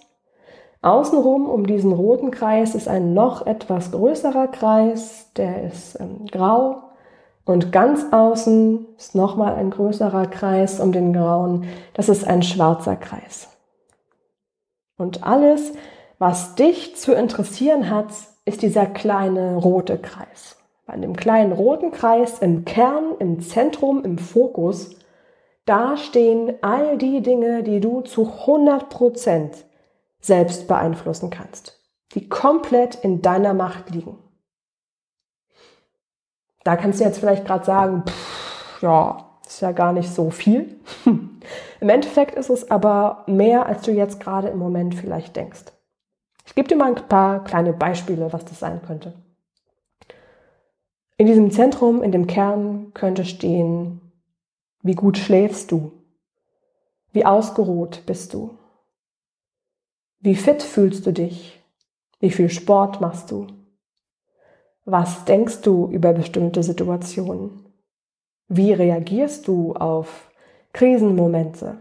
Außenrum 0.81 1.49
um 1.49 1.67
diesen 1.67 1.91
roten 1.91 2.31
Kreis 2.31 2.73
ist 2.73 2.87
ein 2.87 3.13
noch 3.13 3.45
etwas 3.45 3.91
größerer 3.91 4.47
Kreis, 4.47 5.31
der 5.35 5.63
ist 5.63 5.99
ähm, 5.99 6.25
grau. 6.31 6.83
Und 7.43 7.71
ganz 7.71 8.05
außen 8.11 8.87
ist 8.97 9.13
nochmal 9.13 9.55
ein 9.55 9.69
größerer 9.69 10.27
Kreis 10.27 10.79
um 10.79 10.91
den 10.91 11.13
grauen. 11.13 11.65
Das 11.93 12.09
ist 12.09 12.25
ein 12.25 12.41
schwarzer 12.41 12.95
Kreis. 12.95 13.54
Und 14.97 15.23
alles, 15.23 15.73
was 16.19 16.55
dich 16.55 16.95
zu 16.95 17.13
interessieren 17.13 17.89
hat, 17.89 18.07
ist 18.45 18.61
dieser 18.61 18.85
kleine 18.85 19.55
rote 19.55 19.97
Kreis. 19.97 20.57
Bei 20.85 20.95
dem 20.95 21.15
kleinen 21.15 21.51
roten 21.51 21.91
Kreis 21.91 22.39
im 22.39 22.63
Kern, 22.63 23.15
im 23.19 23.41
Zentrum, 23.41 24.03
im 24.03 24.17
Fokus 24.17 24.95
da 25.65 25.97
stehen 25.97 26.53
all 26.61 26.97
die 26.97 27.21
Dinge, 27.21 27.63
die 27.63 27.79
du 27.79 28.01
zu 28.01 28.31
100 28.41 28.89
Prozent 28.89 29.65
selbst 30.19 30.67
beeinflussen 30.67 31.31
kannst, 31.31 31.79
die 32.13 32.29
komplett 32.29 32.95
in 32.95 33.23
deiner 33.23 33.55
Macht 33.55 33.89
liegen. 33.89 34.17
Da 36.63 36.75
kannst 36.75 36.99
du 36.99 37.03
jetzt 37.03 37.19
vielleicht 37.19 37.45
gerade 37.45 37.65
sagen, 37.65 38.03
pff, 38.07 38.81
ja, 38.81 39.39
ist 39.45 39.61
ja 39.61 39.71
gar 39.71 39.91
nicht 39.91 40.13
so 40.13 40.29
viel. 40.29 40.79
Im 41.85 41.89
Endeffekt 41.89 42.33
ist 42.33 42.49
es 42.49 42.71
aber 42.71 43.25
mehr, 43.27 43.67
als 43.67 43.83
du 43.83 43.91
jetzt 43.91 44.19
gerade 44.19 44.47
im 44.47 44.57
Moment 44.57 44.95
vielleicht 44.95 45.35
denkst. 45.35 45.65
Ich 46.43 46.55
gebe 46.55 46.67
dir 46.67 46.77
mal 46.77 46.95
ein 46.95 47.07
paar 47.07 47.43
kleine 47.43 47.73
Beispiele, 47.73 48.33
was 48.33 48.43
das 48.43 48.59
sein 48.59 48.81
könnte. 48.81 49.13
In 51.17 51.27
diesem 51.27 51.51
Zentrum, 51.51 52.01
in 52.01 52.11
dem 52.11 52.25
Kern 52.25 52.91
könnte 52.95 53.23
stehen 53.23 54.01
wie 54.81 54.95
gut 54.95 55.19
schläfst 55.19 55.71
du? 55.71 55.91
Wie 57.11 57.23
ausgeruht 57.23 58.01
bist 58.07 58.33
du? 58.33 58.57
Wie 60.19 60.35
fit 60.35 60.63
fühlst 60.63 61.05
du 61.05 61.13
dich? 61.13 61.63
Wie 62.19 62.31
viel 62.31 62.49
Sport 62.49 62.99
machst 62.99 63.29
du? 63.29 63.45
Was 64.85 65.23
denkst 65.25 65.61
du 65.61 65.87
über 65.91 66.13
bestimmte 66.13 66.63
Situationen? 66.63 67.63
Wie 68.47 68.73
reagierst 68.73 69.47
du 69.47 69.75
auf 69.75 70.31
Krisenmomente? 70.75 71.77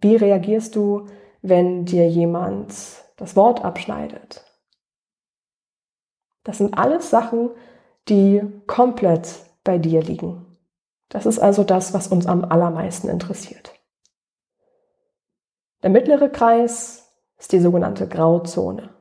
Wie 0.00 0.14
reagierst 0.14 0.76
du, 0.76 1.08
wenn 1.42 1.84
dir 1.84 2.08
jemand 2.08 2.72
das 3.16 3.34
Wort 3.34 3.64
abschneidet? 3.64 4.44
Das 6.44 6.58
sind 6.58 6.78
alles 6.78 7.10
Sachen, 7.10 7.50
die 8.08 8.40
komplett 8.68 9.40
bei 9.64 9.78
dir 9.78 10.00
liegen. 10.00 10.46
Das 11.08 11.26
ist 11.26 11.40
also 11.40 11.64
das, 11.64 11.92
was 11.92 12.06
uns 12.06 12.26
am 12.26 12.44
allermeisten 12.44 13.08
interessiert. 13.08 13.74
Der 15.82 15.90
mittlere 15.90 16.28
Kreis 16.28 17.12
ist 17.36 17.50
die 17.50 17.60
sogenannte 17.60 18.06
Grauzone. 18.06 18.94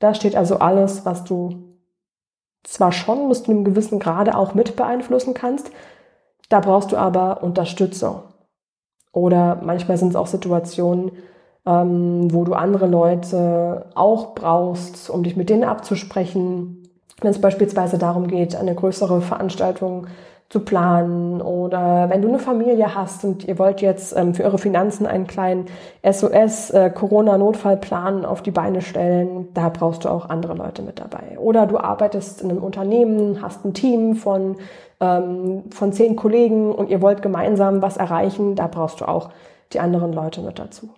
Da 0.00 0.14
steht 0.14 0.34
also 0.34 0.58
alles, 0.58 1.04
was 1.04 1.22
du 1.22 1.78
zwar 2.64 2.90
schon 2.90 3.28
bis 3.28 3.44
zu 3.44 3.52
einem 3.52 3.62
gewissen 3.62 4.00
Grade 4.00 4.36
auch 4.36 4.54
mit 4.54 4.74
beeinflussen 4.74 5.32
kannst, 5.32 5.70
da 6.50 6.60
brauchst 6.60 6.92
du 6.92 6.98
aber 6.98 7.42
Unterstützung. 7.42 8.24
Oder 9.12 9.60
manchmal 9.64 9.96
sind 9.96 10.10
es 10.10 10.16
auch 10.16 10.26
Situationen, 10.26 11.12
ähm, 11.66 12.32
wo 12.32 12.44
du 12.44 12.52
andere 12.52 12.86
Leute 12.86 13.86
auch 13.94 14.34
brauchst, 14.34 15.08
um 15.08 15.22
dich 15.22 15.36
mit 15.36 15.48
denen 15.48 15.64
abzusprechen. 15.64 16.88
Wenn 17.20 17.30
es 17.30 17.40
beispielsweise 17.40 17.98
darum 17.98 18.28
geht, 18.28 18.54
eine 18.56 18.74
größere 18.74 19.20
Veranstaltung 19.20 20.06
zu 20.50 20.60
planen 20.60 21.40
oder 21.40 22.10
wenn 22.10 22.22
du 22.22 22.28
eine 22.28 22.40
Familie 22.40 22.94
hast 22.94 23.24
und 23.24 23.46
ihr 23.46 23.58
wollt 23.60 23.80
jetzt 23.80 24.16
ähm, 24.16 24.34
für 24.34 24.42
eure 24.42 24.58
Finanzen 24.58 25.06
einen 25.06 25.28
kleinen 25.28 25.66
SOS 26.04 26.70
äh, 26.70 26.90
auf 26.92 28.42
die 28.42 28.50
Beine 28.50 28.82
stellen, 28.82 29.48
da 29.54 29.68
brauchst 29.68 30.04
du 30.04 30.08
auch 30.08 30.28
andere 30.28 30.54
Leute 30.54 30.82
mit 30.82 30.98
dabei. 30.98 31.38
Oder 31.38 31.66
du 31.66 31.78
arbeitest 31.78 32.42
in 32.42 32.50
einem 32.50 32.64
Unternehmen, 32.64 33.40
hast 33.40 33.64
ein 33.64 33.74
Team 33.74 34.16
von 34.16 34.56
ähm, 35.00 35.64
von 35.70 35.92
zehn 35.92 36.16
Kollegen 36.16 36.72
und 36.74 36.90
ihr 36.90 37.00
wollt 37.00 37.22
gemeinsam 37.22 37.80
was 37.80 37.96
erreichen, 37.96 38.56
da 38.56 38.66
brauchst 38.66 39.00
du 39.00 39.06
auch 39.06 39.30
die 39.72 39.78
anderen 39.80 40.12
Leute 40.12 40.40
mit 40.40 40.58
dazu. 40.58 40.90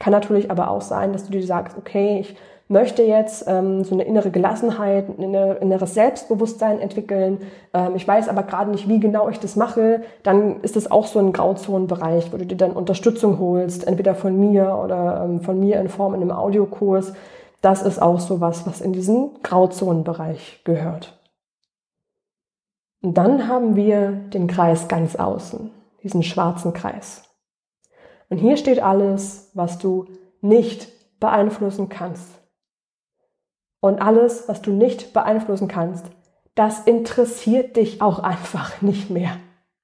Kann 0.00 0.12
natürlich 0.12 0.50
aber 0.50 0.68
auch 0.68 0.82
sein, 0.82 1.12
dass 1.12 1.26
du 1.26 1.30
dir 1.30 1.46
sagst, 1.46 1.78
okay, 1.78 2.18
ich 2.20 2.36
möchte 2.72 3.02
jetzt 3.02 3.44
ähm, 3.46 3.84
so 3.84 3.94
eine 3.94 4.04
innere 4.04 4.30
Gelassenheit, 4.30 5.08
ein 5.08 5.22
inneres 5.22 5.94
Selbstbewusstsein 5.94 6.80
entwickeln. 6.80 7.42
Ähm, 7.72 7.94
ich 7.94 8.08
weiß 8.08 8.28
aber 8.28 8.42
gerade 8.42 8.70
nicht, 8.70 8.88
wie 8.88 8.98
genau 8.98 9.28
ich 9.28 9.38
das 9.38 9.54
mache. 9.54 10.02
Dann 10.22 10.60
ist 10.62 10.74
das 10.74 10.90
auch 10.90 11.06
so 11.06 11.20
ein 11.20 11.32
Grauzonenbereich, 11.32 12.32
wo 12.32 12.38
du 12.38 12.46
dir 12.46 12.56
dann 12.56 12.72
Unterstützung 12.72 13.38
holst, 13.38 13.86
entweder 13.86 14.14
von 14.14 14.38
mir 14.40 14.80
oder 14.82 15.22
ähm, 15.24 15.40
von 15.40 15.60
mir 15.60 15.78
in 15.80 15.88
Form 15.88 16.14
in 16.14 16.22
einem 16.22 16.32
Audiokurs. 16.32 17.12
Das 17.60 17.82
ist 17.82 18.02
auch 18.02 18.18
so 18.18 18.40
was, 18.40 18.66
was 18.66 18.80
in 18.80 18.92
diesen 18.92 19.42
Grauzonenbereich 19.42 20.62
gehört. 20.64 21.16
Und 23.02 23.18
dann 23.18 23.46
haben 23.48 23.76
wir 23.76 24.12
den 24.12 24.46
Kreis 24.46 24.88
ganz 24.88 25.14
außen, 25.16 25.70
diesen 26.02 26.22
schwarzen 26.22 26.72
Kreis. 26.72 27.22
Und 28.30 28.38
hier 28.38 28.56
steht 28.56 28.82
alles, 28.82 29.50
was 29.54 29.78
du 29.78 30.06
nicht 30.40 30.88
beeinflussen 31.20 31.88
kannst. 31.88 32.41
Und 33.82 34.00
alles, 34.00 34.48
was 34.48 34.62
du 34.62 34.70
nicht 34.70 35.12
beeinflussen 35.12 35.66
kannst, 35.66 36.06
das 36.54 36.84
interessiert 36.84 37.76
dich 37.76 38.00
auch 38.00 38.20
einfach 38.20 38.80
nicht 38.80 39.10
mehr. 39.10 39.36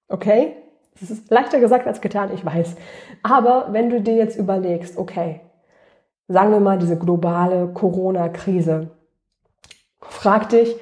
Okay? 0.07 0.55
Das 1.01 1.11
ist 1.11 1.29
leichter 1.31 1.59
gesagt 1.59 1.89
als 1.89 2.01
getan, 2.01 2.33
ich 2.33 2.45
weiß. 2.45 2.77
Aber 3.25 3.73
wenn 3.73 3.91
du 3.91 4.01
dir 4.01 4.15
jetzt 4.15 4.37
überlegst, 4.37 4.97
okay, 4.97 5.41
sagen 6.29 6.53
wir 6.53 6.61
mal 6.61 6.79
diese 6.79 6.97
globale 6.97 7.67
Corona-Krise, 7.75 8.91
frag 10.01 10.49
dich, 10.51 10.77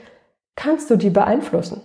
kannst 0.55 0.91
du 0.91 0.97
die 0.97 1.11
beeinflussen? 1.11 1.81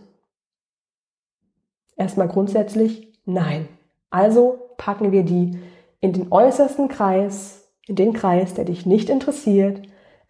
Erstmal 1.96 2.28
grundsätzlich 2.28 3.14
nein. 3.24 3.70
Also 4.10 4.60
packen 4.76 5.14
wir 5.14 5.24
die 5.24 5.58
in 6.02 6.12
den 6.12 6.30
äußersten 6.30 6.90
Kreis, 6.90 7.70
in 7.88 7.96
den 7.96 8.12
Kreis, 8.12 8.54
der 8.54 8.66
dich 8.66 8.86
nicht 8.86 9.10
interessiert, 9.10 9.82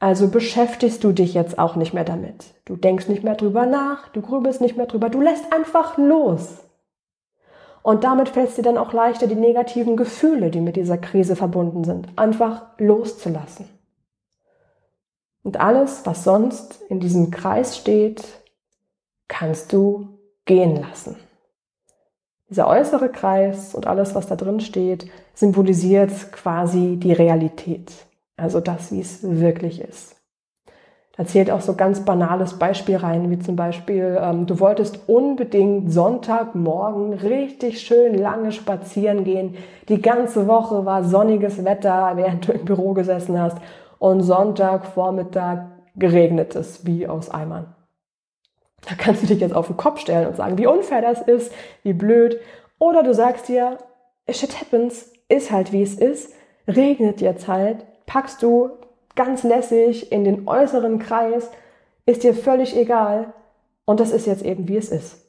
also 0.02 0.30
beschäftigst 0.30 1.04
du 1.04 1.12
dich 1.12 1.36
jetzt 1.36 1.60
auch 1.60 1.76
nicht 1.76 1.94
mehr 1.94 2.04
damit. 2.04 2.56
Du 2.66 2.76
denkst 2.76 3.08
nicht 3.08 3.24
mehr 3.24 3.36
drüber 3.36 3.68
nach, 3.68 4.10
du 4.10 4.22
grübelst 4.22 4.60
nicht 4.60 4.76
mehr 4.76 4.88
drüber, 4.88 5.10
du 5.10 5.22
lässt 5.22 5.54
einfach 5.54 5.96
los. 6.00 6.58
Und 7.84 8.04
damit 8.04 8.30
fällt 8.30 8.50
es 8.50 8.56
dir 8.56 8.64
dann 8.64 8.80
auch 8.80 8.94
leichter, 8.94 9.28
die 9.28 9.36
negativen 9.36 9.98
Gefühle, 9.98 10.50
die 10.50 10.60
mit 10.60 10.76
dieser 10.76 10.98
Krise 10.98 11.36
verbunden 11.36 11.84
sind, 11.84 12.08
einfach 12.16 12.64
loszulassen. 12.80 13.70
Und 15.44 15.60
alles, 15.60 16.04
was 16.04 16.24
sonst 16.24 16.82
in 16.90 17.00
diesem 17.00 17.30
Kreis 17.30 17.78
steht, 17.78 18.24
kannst 19.28 19.72
du 19.72 20.18
gehen 20.46 20.78
lassen. 20.78 21.16
Dieser 22.50 22.68
äußere 22.68 23.10
Kreis 23.10 23.76
und 23.76 23.86
alles, 23.86 24.16
was 24.16 24.26
da 24.26 24.36
drin 24.36 24.62
steht, 24.62 25.12
symbolisiert 25.36 26.32
quasi 26.32 26.98
die 26.98 27.14
Realität. 27.14 27.92
Also 28.42 28.60
das, 28.60 28.92
wie 28.92 29.02
es 29.02 29.20
wirklich 29.22 29.82
ist. 29.82 30.16
Da 31.16 31.26
zählt 31.26 31.52
auch 31.52 31.62
so 31.62 31.76
ganz 31.76 32.06
banales 32.06 32.58
Beispiel 32.58 32.96
rein, 32.96 33.30
wie 33.30 33.38
zum 33.38 33.56
Beispiel, 33.56 34.18
ähm, 34.20 34.48
du 34.48 34.60
wolltest 34.60 35.08
unbedingt 35.08 35.92
Sonntagmorgen 35.92 37.14
richtig 37.14 37.82
schön 37.82 38.16
lange 38.16 38.52
spazieren 38.52 39.24
gehen. 39.24 39.56
Die 39.90 40.02
ganze 40.02 40.48
Woche 40.48 40.86
war 40.86 41.04
sonniges 41.04 41.64
Wetter, 41.64 42.14
während 42.16 42.48
du 42.48 42.54
im 42.54 42.66
Büro 42.66 42.94
gesessen 42.94 43.40
hast. 43.40 43.58
Und 44.00 44.22
Sonntagvormittag 44.22 45.66
geregnet 45.96 46.56
es 46.56 46.86
wie 46.86 47.08
aus 47.08 47.30
Eimern. 47.30 47.76
Da 48.90 48.96
kannst 48.96 49.22
du 49.22 49.28
dich 49.28 49.42
jetzt 49.42 49.54
auf 49.54 49.68
den 49.68 49.78
Kopf 49.78 50.00
stellen 50.00 50.28
und 50.28 50.38
sagen, 50.38 50.58
wie 50.58 50.66
unfair 50.66 51.04
das 51.04 51.22
ist, 51.22 51.54
wie 51.84 51.94
blöd. 51.94 52.40
Oder 52.80 53.04
du 53.04 53.14
sagst 53.14 53.48
dir, 53.48 53.78
shit 54.28 54.60
happens, 54.60 55.12
ist 55.30 55.52
halt 55.52 55.72
wie 55.72 55.84
es 55.84 55.94
ist, 55.94 56.34
regnet 56.68 57.22
jetzt 57.22 57.48
halt, 57.48 57.86
packst 58.12 58.44
du 58.44 58.72
ganz 59.16 59.44
lässig 59.44 60.12
in 60.12 60.26
den 60.26 60.46
äußeren 60.46 61.00
Kreis, 61.00 61.50
ist 62.06 62.24
dir 62.24 62.34
völlig 62.34 62.76
egal 62.76 63.34
und 63.86 64.02
das 64.02 64.12
ist 64.12 64.28
jetzt 64.28 64.44
eben 64.44 64.68
wie 64.68 64.76
es 64.76 64.90
ist. 64.90 65.26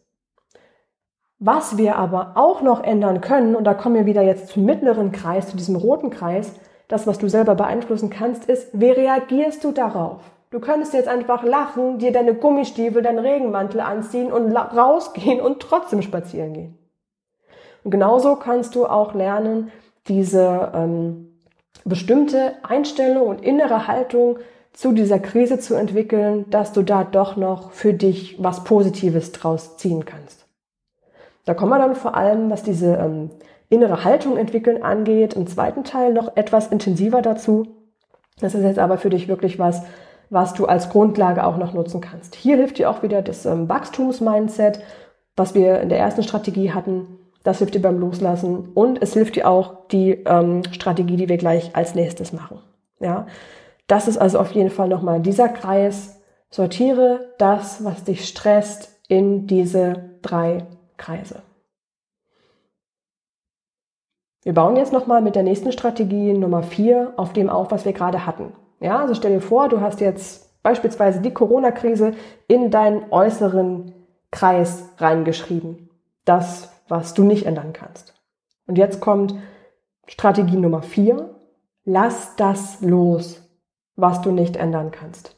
Was 1.39 1.77
wir 1.77 1.95
aber 1.95 2.33
auch 2.35 2.61
noch 2.61 2.83
ändern 2.83 3.21
können, 3.21 3.55
und 3.55 3.65
da 3.65 3.75
kommen 3.75 3.95
wir 3.95 4.07
wieder 4.07 4.23
jetzt 4.23 4.49
zum 4.49 4.65
mittleren 4.65 5.13
Kreis, 5.13 5.49
zu 5.49 5.57
diesem 5.57 5.77
roten 5.77 6.11
Kreis, 6.11 6.55
das, 6.89 7.07
was 7.07 7.19
du 7.19 7.29
selber 7.29 7.55
beeinflussen 7.55 8.11
kannst, 8.11 8.47
ist, 8.47 8.69
wie 8.73 8.91
reagierst 8.91 9.63
du 9.63 9.71
darauf? 9.71 10.19
Du 10.51 10.59
könntest 10.59 10.93
jetzt 10.93 11.09
einfach 11.09 11.45
lachen, 11.45 11.99
dir 11.99 12.11
deine 12.11 12.35
Gummistiefel, 12.35 13.01
deinen 13.01 13.21
Regenmantel 13.21 13.81
anziehen 13.81 14.33
und 14.33 14.55
rausgehen 14.57 15.41
und 15.41 15.61
trotzdem 15.61 16.03
spazieren 16.03 16.53
gehen. 16.53 16.79
Und 17.85 17.93
genauso 17.93 18.35
kannst 18.35 18.75
du 18.75 18.87
auch 18.87 19.15
lernen, 19.15 19.71
diese 20.09 20.73
ähm, 20.75 21.32
bestimmte 21.85 22.53
Einstellung 22.63 23.29
und 23.29 23.43
innere 23.43 23.87
Haltung 23.87 24.39
zu 24.73 24.93
dieser 24.93 25.19
Krise 25.19 25.59
zu 25.59 25.75
entwickeln, 25.75 26.47
dass 26.51 26.73
du 26.73 26.83
da 26.83 27.05
doch 27.05 27.37
noch 27.37 27.73
für 27.73 27.93
dich 27.93 28.37
was 28.43 28.65
Positives 28.65 29.33
draus 29.33 29.77
ziehen 29.77 30.05
kannst. 30.05 30.47
Da 31.45 31.55
kommen 31.55 31.71
wir 31.71 31.79
dann 31.79 31.97
vor 31.97 32.17
allem, 32.17 32.51
was 32.51 32.63
diese 32.63 32.95
ähm, 32.95 33.31
innere 33.69 34.05
Haltung 34.05 34.37
entwickeln 34.37 34.83
angeht, 34.83 35.35
im 35.35 35.47
zweiten 35.47 35.85
Teil 35.85 36.13
noch 36.13 36.37
etwas 36.37 36.69
intensiver 36.69 37.21
dazu. 37.21 37.67
Das 38.41 38.55
ist 38.55 38.65
jetzt 38.65 38.79
aber 38.79 38.99
für 38.99 39.11
dich 39.11 39.29
wirklich 39.29 39.59
was, 39.59 39.83
was 40.31 40.55
du 40.55 40.67
als 40.67 40.89
Grundlage 40.89 41.45
auch 41.45 41.57
noch 41.57 41.75
nutzen 41.75 42.01
kannst. 42.01 42.35
Hier 42.35 42.57
hilft 42.57 42.79
dir 42.79 42.89
auch 42.89 43.03
wieder 43.03 43.23
das 43.23 43.45
ähm, 43.45 43.69
Wachstumsmindset, 43.69 44.81
was 45.37 45.55
wir 45.55 45.81
in 45.81 45.89
der 45.89 45.99
ersten 45.99 46.23
Strategie 46.23 46.73
hatten. 46.73 47.19
Das 47.45 47.59
hilft 47.59 47.75
dir 47.75 47.83
beim 47.83 47.99
Loslassen 47.99 48.71
und 48.75 49.03
es 49.03 49.15
hilft 49.15 49.37
dir 49.37 49.49
auch 49.49 49.89
die 49.89 50.13
ähm, 50.13 50.63
Strategie, 50.73 51.17
die 51.17 51.29
wir 51.29 51.39
gleich 51.39 51.75
als 51.75 51.95
nächstes 51.95 52.33
machen. 52.33 52.61
Ja, 53.01 53.27
das 53.87 54.09
ist 54.09 54.19
also 54.19 54.39
auf 54.39 54.53
jeden 54.53 54.71
Fall 54.71 54.89
nochmal 54.89 55.21
dieser 55.21 55.49
Kreis. 55.49 56.21
Sortiere 56.51 57.33
das, 57.39 57.85
was 57.85 58.05
dich 58.05 58.29
stresst, 58.29 58.93
in 59.09 59.47
diese 59.47 60.11
drei 60.23 60.67
Kreise. 60.97 61.43
Wir 64.43 64.55
bauen 64.55 64.77
jetzt 64.77 64.93
nochmal 64.93 65.21
mit 65.21 65.37
der 65.37 65.43
nächsten 65.43 65.71
Strategie 65.71 66.33
Nummer 66.33 66.63
vier 66.63 67.13
auf 67.17 67.33
dem 67.33 67.51
auf, 67.51 67.71
was 67.71 67.85
wir 67.85 67.93
gerade 67.93 68.27
hatten. 68.27 68.55
Ja, 68.81 69.01
also 69.01 69.15
stell 69.15 69.33
dir 69.33 69.41
vor, 69.41 69.69
du 69.69 69.81
hast 69.81 70.01
jetzt 70.01 70.63
beispielsweise 70.63 71.21
die 71.21 71.35
Corona-Krise 71.35 72.13
in 72.49 72.71
deinen 72.71 73.05
äußeren 73.13 73.93
Kreis 74.31 74.89
reingeschrieben. 74.97 75.91
Das, 76.25 76.72
was 76.93 77.15
du 77.15 77.25
nicht 77.25 77.47
ändern 77.47 77.73
kannst. 77.73 78.13
Und 78.67 78.77
jetzt 78.77 79.01
kommt 79.01 79.35
Strategie 80.07 80.59
Nummer 80.59 80.83
vier. 80.83 81.35
Lass 81.87 82.37
das 82.37 82.83
los, 82.83 83.41
was 83.97 84.21
du 84.21 84.31
nicht 84.31 84.57
ändern 84.57 84.91
kannst. 84.91 85.35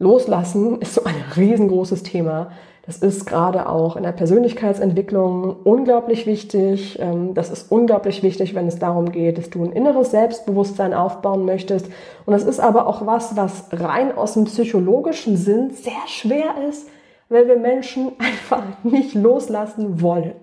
Loslassen 0.00 0.78
ist 0.80 0.94
so 0.94 1.04
ein 1.04 1.14
riesengroßes 1.36 2.02
Thema. 2.02 2.50
Das 2.84 2.96
ist 2.96 3.26
gerade 3.26 3.68
auch 3.68 3.94
in 3.94 4.02
der 4.02 4.10
Persönlichkeitsentwicklung 4.10 5.54
unglaublich 5.62 6.26
wichtig. 6.26 6.98
Ähm, 6.98 7.34
das 7.34 7.50
ist 7.50 7.70
unglaublich 7.70 8.24
wichtig, 8.24 8.56
wenn 8.56 8.66
es 8.66 8.80
darum 8.80 9.12
geht, 9.12 9.38
dass 9.38 9.50
du 9.50 9.62
ein 9.62 9.70
inneres 9.70 10.10
Selbstbewusstsein 10.10 10.94
aufbauen 10.94 11.44
möchtest. 11.44 11.86
Und 12.26 12.32
das 12.32 12.42
ist 12.42 12.58
aber 12.58 12.88
auch 12.88 13.06
was, 13.06 13.36
was 13.36 13.68
rein 13.70 14.18
aus 14.18 14.34
dem 14.34 14.46
psychologischen 14.46 15.36
Sinn 15.36 15.70
sehr 15.70 16.08
schwer 16.08 16.54
ist, 16.68 16.88
weil 17.30 17.48
wir 17.48 17.56
Menschen 17.56 18.12
einfach 18.18 18.64
nicht 18.82 19.14
loslassen 19.14 20.02
wollen. 20.02 20.34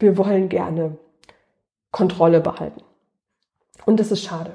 Wir 0.00 0.18
wollen 0.18 0.48
gerne 0.48 0.96
Kontrolle 1.92 2.40
behalten. 2.40 2.82
Und 3.86 4.00
das 4.00 4.10
ist 4.10 4.24
schade. 4.24 4.52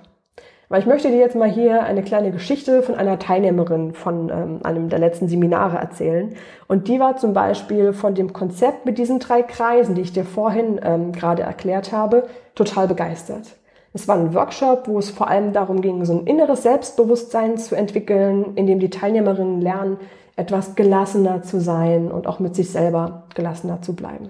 Weil 0.68 0.80
ich 0.80 0.88
möchte 0.88 1.10
dir 1.10 1.20
jetzt 1.20 1.36
mal 1.36 1.50
hier 1.50 1.84
eine 1.84 2.02
kleine 2.02 2.32
Geschichte 2.32 2.82
von 2.82 2.96
einer 2.96 3.20
Teilnehmerin 3.20 3.94
von 3.94 4.30
ähm, 4.30 4.60
einem 4.64 4.90
der 4.90 4.98
letzten 4.98 5.28
Seminare 5.28 5.78
erzählen. 5.78 6.36
Und 6.68 6.88
die 6.88 7.00
war 7.00 7.18
zum 7.18 7.34
Beispiel 7.34 7.94
von 7.94 8.16
dem 8.16 8.34
Konzept 8.34 8.86
mit 8.86 8.98
diesen 8.98 9.20
drei 9.20 9.44
Kreisen, 9.44 9.94
die 9.94 10.02
ich 10.02 10.14
dir 10.14 10.26
vorhin 10.26 10.80
ähm, 10.84 11.12
gerade 11.12 11.44
erklärt 11.44 11.92
habe, 11.92 12.28
total 12.56 12.88
begeistert. 12.88 13.56
Es 13.94 14.08
war 14.08 14.18
ein 14.18 14.34
Workshop, 14.34 14.88
wo 14.88 14.98
es 14.98 15.12
vor 15.12 15.30
allem 15.30 15.54
darum 15.54 15.82
ging, 15.82 16.04
so 16.04 16.14
ein 16.14 16.26
inneres 16.26 16.64
Selbstbewusstsein 16.64 17.58
zu 17.58 17.76
entwickeln, 17.76 18.56
in 18.56 18.66
dem 18.66 18.80
die 18.80 18.90
Teilnehmerinnen 18.90 19.62
lernen, 19.62 20.00
etwas 20.36 20.76
gelassener 20.76 21.42
zu 21.42 21.60
sein 21.60 22.12
und 22.12 22.28
auch 22.28 22.40
mit 22.40 22.56
sich 22.56 22.72
selber 22.72 23.24
gelassener 23.36 23.82
zu 23.82 23.96
bleiben. 23.96 24.30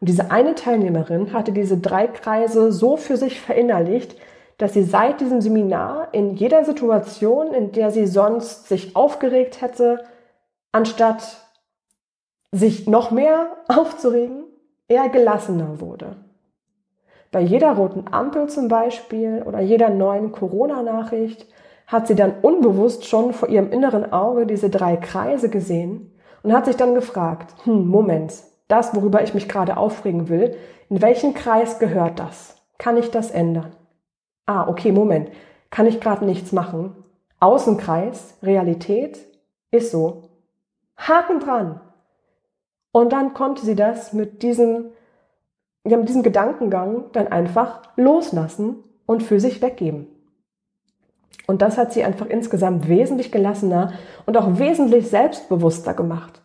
Und 0.00 0.08
diese 0.08 0.30
eine 0.30 0.54
Teilnehmerin 0.54 1.32
hatte 1.32 1.52
diese 1.52 1.78
drei 1.78 2.06
Kreise 2.06 2.72
so 2.72 2.96
für 2.96 3.16
sich 3.16 3.40
verinnerlicht, 3.40 4.16
dass 4.58 4.72
sie 4.72 4.84
seit 4.84 5.20
diesem 5.20 5.40
Seminar 5.40 6.08
in 6.12 6.34
jeder 6.34 6.64
Situation, 6.64 7.52
in 7.52 7.72
der 7.72 7.90
sie 7.90 8.06
sonst 8.06 8.68
sich 8.68 8.94
aufgeregt 8.94 9.60
hätte, 9.60 10.04
anstatt 10.72 11.48
sich 12.52 12.86
noch 12.86 13.10
mehr 13.10 13.48
aufzuregen, 13.68 14.44
eher 14.88 15.08
gelassener 15.08 15.80
wurde. 15.80 16.16
Bei 17.32 17.40
jeder 17.40 17.72
roten 17.72 18.04
Ampel 18.12 18.48
zum 18.48 18.68
Beispiel 18.68 19.42
oder 19.44 19.60
jeder 19.60 19.90
neuen 19.90 20.30
Corona-Nachricht 20.30 21.46
hat 21.86 22.06
sie 22.06 22.14
dann 22.14 22.34
unbewusst 22.42 23.06
schon 23.06 23.32
vor 23.32 23.48
ihrem 23.48 23.70
inneren 23.70 24.12
Auge 24.12 24.46
diese 24.46 24.70
drei 24.70 24.96
Kreise 24.96 25.48
gesehen 25.50 26.12
und 26.42 26.52
hat 26.52 26.66
sich 26.66 26.76
dann 26.76 26.94
gefragt, 26.94 27.54
hm, 27.64 27.86
Moment, 27.86 28.34
das, 28.68 28.94
worüber 28.94 29.22
ich 29.22 29.34
mich 29.34 29.48
gerade 29.48 29.76
aufregen 29.76 30.28
will, 30.28 30.56
in 30.88 31.02
welchen 31.02 31.34
Kreis 31.34 31.78
gehört 31.78 32.18
das? 32.18 32.56
Kann 32.78 32.96
ich 32.96 33.10
das 33.10 33.30
ändern? 33.30 33.74
Ah, 34.46 34.68
okay, 34.68 34.92
Moment. 34.92 35.30
Kann 35.70 35.86
ich 35.86 36.00
gerade 36.00 36.24
nichts 36.24 36.52
machen? 36.52 36.94
Außenkreis, 37.40 38.38
Realität, 38.42 39.18
ist 39.70 39.90
so. 39.90 40.30
Haken 40.96 41.40
dran. 41.40 41.80
Und 42.92 43.12
dann 43.12 43.34
konnte 43.34 43.64
sie 43.64 43.74
das 43.74 44.12
mit 44.12 44.42
diesem, 44.42 44.92
ja, 45.84 45.96
mit 45.96 46.08
diesem 46.08 46.22
Gedankengang 46.22 47.10
dann 47.12 47.28
einfach 47.28 47.82
loslassen 47.96 48.84
und 49.06 49.22
für 49.22 49.40
sich 49.40 49.60
weggeben. 49.60 50.06
Und 51.46 51.62
das 51.62 51.76
hat 51.76 51.92
sie 51.92 52.04
einfach 52.04 52.26
insgesamt 52.26 52.88
wesentlich 52.88 53.30
gelassener 53.30 53.92
und 54.26 54.36
auch 54.36 54.58
wesentlich 54.58 55.08
selbstbewusster 55.08 55.94
gemacht 55.94 56.40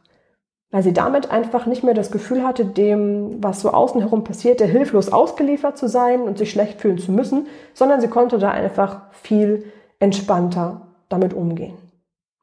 weil 0.71 0.84
sie 0.84 0.93
damit 0.93 1.32
einfach 1.32 1.65
nicht 1.65 1.84
mehr 1.84 1.93
das 1.93 2.12
Gefühl 2.12 2.43
hatte, 2.43 2.63
dem, 2.65 3.43
was 3.43 3.62
so 3.62 3.71
außen 3.71 4.02
herum 4.02 4.23
passierte, 4.23 4.65
hilflos 4.65 5.12
ausgeliefert 5.12 5.78
zu 5.78 5.88
sein 5.88 6.21
und 6.21 6.38
sich 6.38 6.52
schlecht 6.52 6.80
fühlen 6.80 6.99
zu 6.99 7.12
müssen, 7.12 7.47
sondern 7.73 8.02
sie 8.02 8.08
konnte 8.08 8.38
da 8.38 8.52
einfach 8.52 9.12
viel 9.12 9.71
entspannter 9.99 10.88
damit 11.10 11.34
umgehen. 11.34 11.78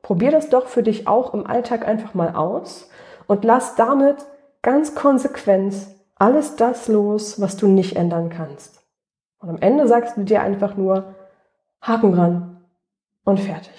Probier 0.02 0.32
das 0.32 0.48
doch 0.48 0.66
für 0.66 0.82
dich 0.82 1.06
auch 1.06 1.34
im 1.34 1.46
Alltag 1.46 1.86
einfach 1.86 2.14
mal 2.14 2.34
aus 2.34 2.90
und 3.26 3.44
lass 3.44 3.76
damit 3.76 4.16
ganz 4.62 4.94
konsequent 4.94 5.74
alles 6.16 6.56
das 6.56 6.88
los, 6.88 7.40
was 7.40 7.56
du 7.56 7.68
nicht 7.68 7.96
ändern 7.96 8.30
kannst. 8.30 8.82
Und 9.38 9.50
am 9.50 9.58
Ende 9.60 9.86
sagst 9.86 10.16
du 10.16 10.24
dir 10.24 10.40
einfach 10.40 10.76
nur 10.76 11.14
Haken 11.86 12.12
dran 12.12 12.56
und 13.24 13.40
fertig. 13.40 13.72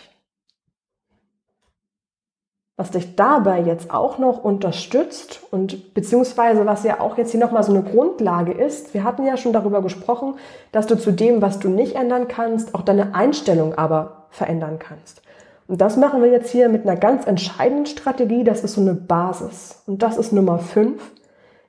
Was 2.80 2.92
dich 2.92 3.16
dabei 3.16 3.60
jetzt 3.62 3.90
auch 3.90 4.20
noch 4.20 4.44
unterstützt 4.44 5.42
und 5.50 5.96
beziehungsweise 5.96 6.68
was 6.68 6.84
ja 6.84 7.00
auch 7.00 7.18
jetzt 7.18 7.32
hier 7.32 7.40
nochmal 7.40 7.64
so 7.64 7.74
eine 7.74 7.82
Grundlage 7.82 8.52
ist, 8.52 8.94
wir 8.94 9.04
hatten 9.04 9.26
ja 9.26 9.36
schon 9.36 9.52
darüber 9.52 9.82
gesprochen, 9.82 10.36
dass 10.72 10.86
du 10.86 10.96
zu 10.96 11.12
dem, 11.12 11.42
was 11.42 11.58
du 11.58 11.70
nicht 11.70 11.96
ändern 11.96 12.28
kannst, 12.28 12.76
auch 12.76 12.84
deine 12.84 13.16
Einstellung 13.16 13.74
aber 13.74 14.28
verändern 14.30 14.78
kannst. 14.78 15.24
Und 15.68 15.82
das 15.82 15.98
machen 15.98 16.22
wir 16.22 16.30
jetzt 16.30 16.52
hier 16.52 16.70
mit 16.70 16.88
einer 16.88 16.96
ganz 16.96 17.26
entscheidenden 17.26 17.88
Strategie, 17.88 18.44
das 18.44 18.64
ist 18.64 18.74
so 18.74 18.82
eine 18.82 18.94
Basis. 18.94 19.82
Und 19.88 20.04
das 20.04 20.18
ist 20.18 20.32
Nummer 20.32 20.60
fünf. 20.60 21.12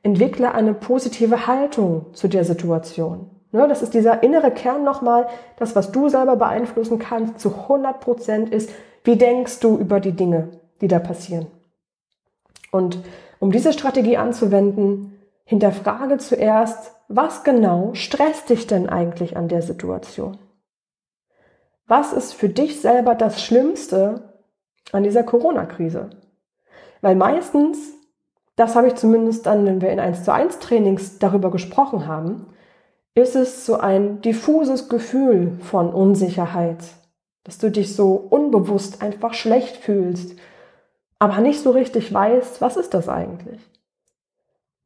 Entwickle 0.03 0.53
eine 0.53 0.75
positive 0.75 1.47
Haltung 1.47 2.07
zu 2.13 2.29
der 2.29 2.45
Situation. 2.45 3.31
Ne, 3.51 3.67
das 3.67 3.83
ist 3.83 3.95
dieser 3.95 4.23
innere 4.23 4.51
Kern 4.51 4.85
nochmal, 4.85 5.29
das, 5.57 5.75
was 5.75 5.91
du 5.91 6.09
selber 6.09 6.37
beeinflussen 6.37 6.99
kannst, 6.99 7.41
zu 7.41 7.55
100 7.55 8.01
Prozent 8.01 8.51
ist, 8.51 8.71
wie 9.05 9.17
denkst 9.17 9.61
du 9.61 9.79
über 9.79 10.01
die 10.01 10.13
Dinge? 10.13 10.49
die 10.81 10.89
da 10.89 10.99
passieren. 10.99 11.47
Und 12.71 12.99
um 13.39 13.51
diese 13.51 13.73
Strategie 13.73 14.17
anzuwenden, 14.17 15.19
hinterfrage 15.45 16.19
zuerst, 16.19 16.93
was 17.09 17.43
genau 17.43 17.95
stresst 17.95 18.51
dich 18.51 18.67
denn 18.67 18.89
eigentlich 18.89 19.37
an 19.37 19.49
der 19.49 19.63
Situation? 19.63 20.39
Was 21.87 22.13
ist 22.13 22.35
für 22.35 22.51
dich 22.51 22.81
selber 22.81 23.15
das 23.15 23.43
Schlimmste 23.43 24.35
an 24.93 25.05
dieser 25.05 25.23
Corona-Krise? 25.23 26.11
Weil 27.01 27.15
meistens, 27.15 27.95
das 28.57 28.75
habe 28.75 28.89
ich 28.89 28.97
zumindest 28.97 29.47
dann, 29.47 29.65
wenn 29.65 29.81
wir 29.81 29.91
in 29.91 30.01
1 30.01 30.25
zu 30.25 30.33
1 30.33 30.59
Trainings 30.59 31.19
darüber 31.19 31.51
gesprochen 31.51 32.07
haben, 32.07 32.49
ist 33.19 33.37
es 33.37 33.67
so 33.67 33.77
ein 33.77 34.21
diffuses 34.21 34.89
Gefühl 34.89 35.53
von 35.61 35.93
Unsicherheit, 35.93 36.79
dass 37.45 37.59
du 37.59 37.71
dich 37.71 37.95
so 37.95 38.15
unbewusst 38.15 39.03
einfach 39.03 39.35
schlecht 39.35 39.77
fühlst, 39.77 40.37
aber 41.19 41.39
nicht 41.41 41.63
so 41.63 41.71
richtig 41.71 42.13
weiß, 42.13 42.61
was 42.61 42.77
ist 42.77 42.95
das 42.95 43.09
eigentlich. 43.09 43.61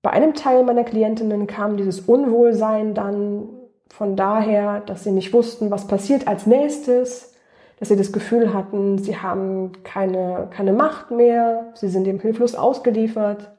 Bei 0.02 0.10
einem 0.10 0.34
Teil 0.34 0.64
meiner 0.64 0.84
Klientinnen 0.84 1.46
kam 1.46 1.76
dieses 1.76 2.00
Unwohlsein 2.00 2.94
dann 2.94 3.48
von 3.88 4.16
daher, 4.16 4.80
dass 4.80 5.04
sie 5.04 5.12
nicht 5.12 5.32
wussten, 5.32 5.70
was 5.70 5.86
passiert 5.86 6.26
als 6.26 6.46
nächstes, 6.46 7.34
dass 7.78 7.88
sie 7.88 7.96
das 7.96 8.12
Gefühl 8.12 8.54
hatten, 8.54 8.98
sie 8.98 9.18
haben 9.18 9.72
keine, 9.84 10.48
keine 10.50 10.72
Macht 10.72 11.10
mehr, 11.10 11.72
sie 11.74 11.88
sind 11.88 12.04
dem 12.04 12.18
hilflos 12.18 12.54
ausgeliefert. 12.54 13.50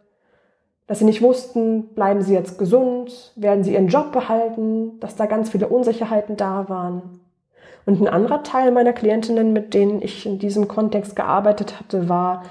Dass 0.87 0.99
sie 0.99 1.05
nicht 1.05 1.21
wussten, 1.21 1.93
bleiben 1.95 2.21
sie 2.21 2.33
jetzt 2.33 2.57
gesund, 2.57 3.31
werden 3.35 3.63
sie 3.63 3.73
ihren 3.73 3.87
Job 3.87 4.11
behalten, 4.11 4.99
dass 4.99 5.15
da 5.15 5.25
ganz 5.25 5.49
viele 5.49 5.67
Unsicherheiten 5.67 6.35
da 6.35 6.67
waren. 6.67 7.21
Und 7.85 8.01
ein 8.01 8.07
anderer 8.07 8.43
Teil 8.43 8.71
meiner 8.71 8.93
Klientinnen, 8.93 9.53
mit 9.53 9.73
denen 9.73 10.01
ich 10.01 10.25
in 10.25 10.39
diesem 10.39 10.67
Kontext 10.67 11.15
gearbeitet 11.15 11.79
hatte, 11.79 12.09
war, 12.09 12.43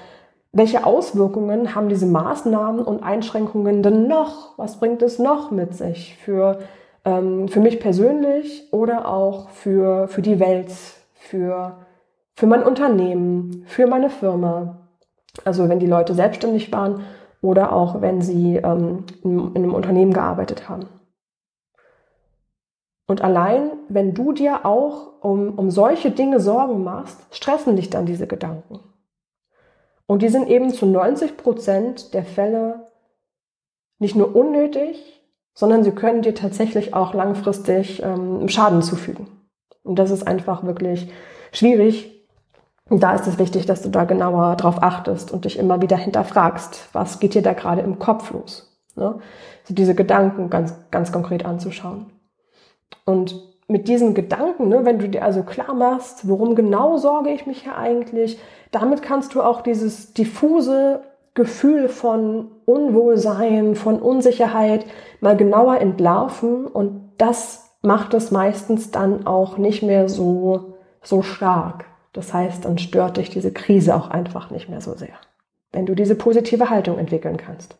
welche 0.51 0.85
Auswirkungen 0.85 1.73
haben 1.73 1.89
diese 1.89 2.05
Maßnahmen 2.05 2.85
und 2.85 3.01
Einschränkungen 3.01 3.81
denn 3.81 4.07
noch? 4.07 4.57
Was 4.57 4.79
bringt 4.79 5.01
es 5.01 5.17
noch 5.17 5.49
mit 5.49 5.75
sich 5.75 6.15
für, 6.17 6.59
ähm, 7.05 7.47
für 7.47 7.59
mich 7.59 7.79
persönlich 7.79 8.71
oder 8.71 9.07
auch 9.07 9.49
für, 9.49 10.07
für 10.07 10.21
die 10.21 10.39
Welt, 10.39 10.71
für, 11.15 11.77
für 12.35 12.45
mein 12.45 12.61
Unternehmen, 12.61 13.63
für 13.65 13.87
meine 13.87 14.11
Firma? 14.11 14.77
Also 15.43 15.69
wenn 15.69 15.79
die 15.79 15.87
Leute 15.87 16.13
selbstständig 16.13 16.71
waren 16.71 17.01
oder 17.43 17.73
auch 17.73 18.01
wenn 18.01 18.21
sie 18.21 18.55
ähm, 18.55 19.03
in, 19.21 19.37
in 19.49 19.57
einem 19.57 19.73
Unternehmen 19.73 20.13
gearbeitet 20.13 20.69
haben. 20.69 20.87
Und 23.05 23.21
allein, 23.21 23.71
wenn 23.89 24.13
du 24.13 24.31
dir 24.31 24.65
auch 24.65 25.21
um, 25.21 25.59
um 25.59 25.69
solche 25.69 26.09
Dinge 26.09 26.39
Sorgen 26.39 26.83
machst, 26.83 27.19
stressen 27.35 27.75
dich 27.75 27.89
dann 27.89 28.05
diese 28.05 28.27
Gedanken. 28.27 28.79
Und 30.07 30.21
die 30.21 30.29
sind 30.29 30.47
eben 30.47 30.69
zu 30.69 30.85
90 30.85 31.35
Prozent 31.35 32.13
der 32.13 32.23
Fälle 32.23 32.87
nicht 33.99 34.15
nur 34.15 34.33
unnötig, 34.35 35.21
sondern 35.53 35.83
sie 35.83 35.91
können 35.91 36.21
dir 36.21 36.33
tatsächlich 36.33 36.93
auch 36.93 37.13
langfristig 37.13 38.01
ähm, 38.01 38.47
Schaden 38.47 38.81
zufügen. 38.81 39.27
Und 39.83 39.99
das 39.99 40.11
ist 40.11 40.25
einfach 40.25 40.63
wirklich 40.63 41.11
schwierig, 41.51 42.12
und 42.93 43.01
da 43.01 43.15
ist 43.15 43.25
es 43.25 43.39
wichtig, 43.39 43.65
dass 43.65 43.81
du 43.81 43.89
da 43.89 44.03
genauer 44.03 44.55
drauf 44.55 44.83
achtest 44.83 45.31
und 45.31 45.45
dich 45.45 45.57
immer 45.57 45.81
wieder 45.81 45.97
hinterfragst, 45.97 46.89
was 46.93 47.19
geht 47.19 47.33
dir 47.33 47.41
da 47.41 47.53
gerade 47.53 47.81
im 47.81 47.97
Kopf 47.97 48.29
los? 48.29 48.71
Ne? 48.95 49.15
Also 49.63 49.73
diese 49.73 49.95
Gedanken 49.95 50.51
ganz, 50.51 50.75
ganz 50.91 51.11
konkret 51.11 51.43
anzuschauen. 51.43 52.11
Und 53.03 53.33
mit 53.67 53.87
diesen 53.87 54.13
Gedanken, 54.13 54.67
ne, 54.67 54.85
wenn 54.85 54.99
du 54.99 55.09
dir 55.09 55.23
also 55.23 55.41
klar 55.41 55.73
machst, 55.73 56.27
worum 56.27 56.53
genau 56.53 56.97
sorge 56.97 57.31
ich 57.31 57.47
mich 57.47 57.63
hier 57.63 57.75
eigentlich, 57.75 58.37
damit 58.69 59.01
kannst 59.01 59.33
du 59.33 59.41
auch 59.41 59.61
dieses 59.61 60.13
diffuse 60.13 61.01
Gefühl 61.33 61.89
von 61.89 62.51
Unwohlsein, 62.65 63.73
von 63.73 63.99
Unsicherheit 64.03 64.85
mal 65.19 65.35
genauer 65.35 65.79
entlarven 65.79 66.67
und 66.67 67.13
das 67.17 67.71
macht 67.81 68.13
es 68.13 68.29
meistens 68.29 68.91
dann 68.91 69.25
auch 69.25 69.57
nicht 69.57 69.81
mehr 69.81 70.09
so, 70.09 70.75
so 71.01 71.23
stark. 71.23 71.85
Das 72.13 72.33
heißt, 72.33 72.65
dann 72.65 72.77
stört 72.77 73.17
dich 73.17 73.29
diese 73.29 73.51
Krise 73.51 73.95
auch 73.95 74.09
einfach 74.09 74.51
nicht 74.51 74.69
mehr 74.69 74.81
so 74.81 74.93
sehr, 74.95 75.15
wenn 75.71 75.85
du 75.85 75.95
diese 75.95 76.15
positive 76.15 76.69
Haltung 76.69 76.99
entwickeln 76.99 77.37
kannst. 77.37 77.75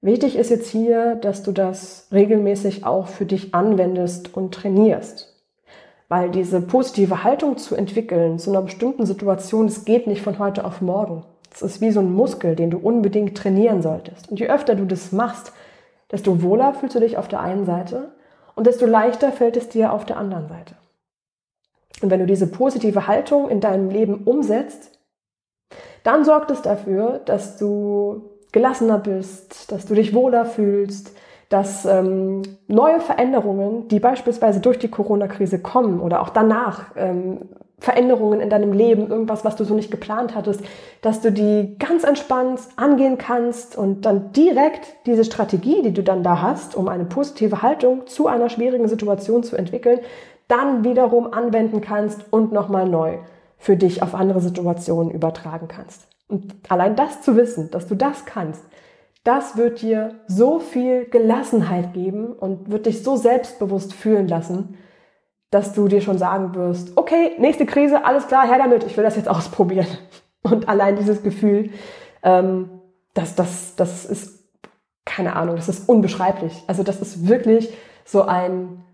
Wichtig 0.00 0.36
ist 0.36 0.50
jetzt 0.50 0.70
hier, 0.70 1.16
dass 1.16 1.42
du 1.42 1.50
das 1.50 2.06
regelmäßig 2.12 2.86
auch 2.86 3.08
für 3.08 3.26
dich 3.26 3.52
anwendest 3.54 4.36
und 4.36 4.54
trainierst. 4.54 5.34
Weil 6.08 6.30
diese 6.30 6.60
positive 6.60 7.24
Haltung 7.24 7.58
zu 7.58 7.74
entwickeln 7.74 8.38
zu 8.38 8.50
einer 8.50 8.62
bestimmten 8.62 9.04
Situation, 9.04 9.66
das 9.66 9.84
geht 9.84 10.06
nicht 10.06 10.22
von 10.22 10.38
heute 10.38 10.64
auf 10.64 10.80
morgen. 10.80 11.24
Es 11.52 11.62
ist 11.62 11.80
wie 11.80 11.90
so 11.90 12.00
ein 12.00 12.12
Muskel, 12.12 12.54
den 12.54 12.70
du 12.70 12.78
unbedingt 12.78 13.36
trainieren 13.36 13.82
solltest. 13.82 14.30
Und 14.30 14.38
je 14.38 14.48
öfter 14.48 14.76
du 14.76 14.84
das 14.84 15.10
machst, 15.10 15.52
desto 16.12 16.42
wohler 16.42 16.74
fühlst 16.74 16.94
du 16.94 17.00
dich 17.00 17.18
auf 17.18 17.26
der 17.26 17.40
einen 17.40 17.66
Seite 17.66 18.12
und 18.54 18.66
desto 18.66 18.86
leichter 18.86 19.32
fällt 19.32 19.56
es 19.56 19.68
dir 19.68 19.92
auf 19.92 20.06
der 20.06 20.16
anderen 20.16 20.48
Seite. 20.48 20.76
Und 22.02 22.10
wenn 22.10 22.20
du 22.20 22.26
diese 22.26 22.46
positive 22.46 23.06
Haltung 23.06 23.48
in 23.48 23.60
deinem 23.60 23.90
Leben 23.90 24.24
umsetzt, 24.24 24.98
dann 26.04 26.24
sorgt 26.24 26.50
es 26.50 26.62
dafür, 26.62 27.20
dass 27.24 27.56
du 27.56 28.30
gelassener 28.52 28.98
bist, 28.98 29.70
dass 29.72 29.86
du 29.86 29.94
dich 29.94 30.14
wohler 30.14 30.44
fühlst, 30.44 31.12
dass 31.48 31.84
ähm, 31.86 32.42
neue 32.66 33.00
Veränderungen, 33.00 33.88
die 33.88 34.00
beispielsweise 34.00 34.60
durch 34.60 34.78
die 34.78 34.88
Corona-Krise 34.88 35.60
kommen 35.60 36.00
oder 36.00 36.22
auch 36.22 36.30
danach, 36.30 36.92
ähm, 36.96 37.38
Veränderungen 37.80 38.40
in 38.40 38.50
deinem 38.50 38.72
Leben, 38.72 39.08
irgendwas, 39.08 39.44
was 39.44 39.54
du 39.54 39.64
so 39.64 39.74
nicht 39.74 39.90
geplant 39.90 40.34
hattest, 40.34 40.62
dass 41.00 41.20
du 41.20 41.30
die 41.30 41.76
ganz 41.78 42.02
entspannt 42.02 42.60
angehen 42.76 43.18
kannst 43.18 43.78
und 43.78 44.04
dann 44.04 44.32
direkt 44.32 44.96
diese 45.06 45.24
Strategie, 45.24 45.82
die 45.82 45.92
du 45.92 46.02
dann 46.02 46.24
da 46.24 46.42
hast, 46.42 46.74
um 46.74 46.88
eine 46.88 47.04
positive 47.04 47.62
Haltung 47.62 48.06
zu 48.08 48.26
einer 48.26 48.48
schwierigen 48.48 48.88
Situation 48.88 49.44
zu 49.44 49.54
entwickeln, 49.54 50.00
dann 50.48 50.84
wiederum 50.84 51.32
anwenden 51.32 51.80
kannst 51.80 52.32
und 52.32 52.52
nochmal 52.52 52.88
neu 52.88 53.18
für 53.58 53.76
dich 53.76 54.02
auf 54.02 54.14
andere 54.14 54.40
Situationen 54.40 55.10
übertragen 55.10 55.68
kannst. 55.68 56.06
Und 56.28 56.54
allein 56.68 56.96
das 56.96 57.22
zu 57.22 57.36
wissen, 57.36 57.70
dass 57.70 57.86
du 57.86 57.94
das 57.94 58.24
kannst, 58.24 58.62
das 59.24 59.56
wird 59.56 59.82
dir 59.82 60.14
so 60.26 60.58
viel 60.58 61.06
Gelassenheit 61.06 61.92
geben 61.92 62.32
und 62.32 62.70
wird 62.70 62.86
dich 62.86 63.02
so 63.02 63.16
selbstbewusst 63.16 63.92
fühlen 63.92 64.28
lassen, 64.28 64.78
dass 65.50 65.72
du 65.72 65.88
dir 65.88 66.00
schon 66.00 66.18
sagen 66.18 66.54
wirst, 66.54 66.96
okay, 66.96 67.32
nächste 67.38 67.66
Krise, 67.66 68.04
alles 68.04 68.26
klar, 68.26 68.46
her 68.46 68.58
damit, 68.58 68.84
ich 68.84 68.96
will 68.96 69.04
das 69.04 69.16
jetzt 69.16 69.28
ausprobieren. 69.28 69.86
Und 70.42 70.68
allein 70.68 70.96
dieses 70.96 71.22
Gefühl, 71.22 71.70
ähm, 72.22 72.70
das, 73.14 73.34
das, 73.34 73.74
das 73.76 74.04
ist, 74.04 74.44
keine 75.04 75.34
Ahnung, 75.36 75.56
das 75.56 75.68
ist 75.68 75.88
unbeschreiblich. 75.88 76.62
Also 76.66 76.82
das 76.82 77.00
ist 77.00 77.28
wirklich 77.28 77.72
so 78.04 78.22
ein, 78.22 78.84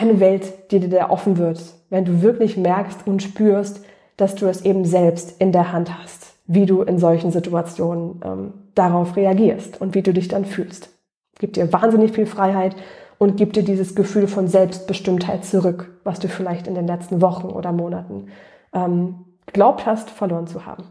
eine 0.00 0.20
Welt, 0.20 0.70
die 0.70 0.80
dir 0.80 0.88
da 0.88 1.10
offen 1.10 1.38
wird, 1.38 1.60
wenn 1.90 2.04
du 2.04 2.22
wirklich 2.22 2.56
merkst 2.56 3.06
und 3.06 3.22
spürst, 3.22 3.84
dass 4.16 4.34
du 4.34 4.46
es 4.46 4.64
eben 4.64 4.84
selbst 4.84 5.40
in 5.40 5.52
der 5.52 5.72
Hand 5.72 5.98
hast, 5.98 6.34
wie 6.46 6.66
du 6.66 6.82
in 6.82 6.98
solchen 6.98 7.30
Situationen 7.30 8.20
ähm, 8.24 8.52
darauf 8.74 9.16
reagierst 9.16 9.80
und 9.80 9.94
wie 9.94 10.02
du 10.02 10.12
dich 10.12 10.28
dann 10.28 10.44
fühlst. 10.44 10.90
Gibt 11.38 11.56
dir 11.56 11.72
wahnsinnig 11.72 12.12
viel 12.12 12.26
Freiheit 12.26 12.74
und 13.18 13.36
gibt 13.36 13.56
dir 13.56 13.62
dieses 13.62 13.94
Gefühl 13.94 14.26
von 14.26 14.48
Selbstbestimmtheit 14.48 15.44
zurück, 15.44 15.90
was 16.04 16.18
du 16.20 16.28
vielleicht 16.28 16.66
in 16.66 16.74
den 16.74 16.86
letzten 16.86 17.20
Wochen 17.20 17.48
oder 17.48 17.72
Monaten 17.72 18.28
ähm, 18.72 19.24
glaubt 19.52 19.86
hast, 19.86 20.10
verloren 20.10 20.46
zu 20.46 20.66
haben. 20.66 20.84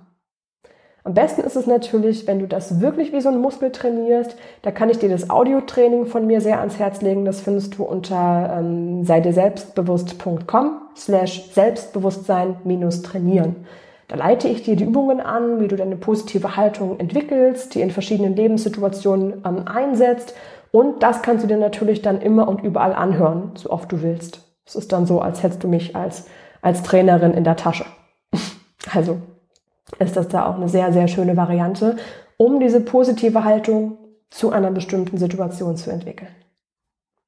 Am 1.07 1.13
besten 1.13 1.39
ist 1.39 1.55
es 1.55 1.67
natürlich, 1.67 2.27
wenn 2.27 2.39
du 2.39 2.47
das 2.47 2.81
wirklich 2.81 3.13
wie 3.13 3.21
so 3.21 3.29
ein 3.29 3.39
Muskel 3.39 3.71
trainierst. 3.71 4.35
Da 4.61 4.71
kann 4.71 4.89
ich 4.89 4.99
dir 4.99 5.07
das 5.07 5.29
Audiotraining 5.29 6.05
von 6.05 6.27
mir 6.27 6.41
sehr 6.41 6.59
ans 6.59 6.79
Herz 6.79 7.01
legen. 7.01 7.23
Das 7.23 7.39
findest 7.39 7.77
du 7.77 7.85
unter 7.85 8.57
ähm, 8.59 9.05
seideselbstbewusst.com 9.05 10.81
slash 10.97 11.49
Selbstbewusstsein 11.53 12.57
minus 12.65 13.03
trainieren. 13.03 13.55
Da 14.09 14.17
leite 14.17 14.49
ich 14.49 14.63
dir 14.63 14.75
die 14.75 14.83
Übungen 14.83 15.21
an, 15.21 15.61
wie 15.61 15.69
du 15.69 15.77
deine 15.77 15.95
positive 15.95 16.57
Haltung 16.57 16.99
entwickelst, 16.99 17.73
die 17.75 17.79
in 17.79 17.91
verschiedenen 17.91 18.35
Lebenssituationen 18.35 19.45
ähm, 19.45 19.65
einsetzt. 19.65 20.35
Und 20.73 21.03
das 21.03 21.21
kannst 21.21 21.41
du 21.45 21.47
dir 21.47 21.55
natürlich 21.55 22.01
dann 22.01 22.19
immer 22.19 22.49
und 22.49 22.63
überall 22.63 22.91
anhören, 22.91 23.51
so 23.55 23.69
oft 23.69 23.89
du 23.93 24.01
willst. 24.01 24.41
Es 24.65 24.75
ist 24.75 24.91
dann 24.91 25.05
so, 25.05 25.21
als 25.21 25.41
hättest 25.41 25.63
du 25.63 25.69
mich 25.69 25.95
als, 25.95 26.25
als 26.61 26.83
Trainerin 26.83 27.33
in 27.33 27.45
der 27.45 27.55
Tasche. 27.55 27.85
also 28.93 29.19
ist 29.99 30.17
das 30.17 30.27
da 30.27 30.47
auch 30.47 30.55
eine 30.55 30.69
sehr, 30.69 30.91
sehr 30.93 31.07
schöne 31.07 31.37
Variante, 31.37 31.97
um 32.37 32.59
diese 32.59 32.81
positive 32.81 33.43
Haltung 33.43 33.97
zu 34.29 34.51
einer 34.51 34.71
bestimmten 34.71 35.17
Situation 35.17 35.77
zu 35.77 35.89
entwickeln. 35.89 36.29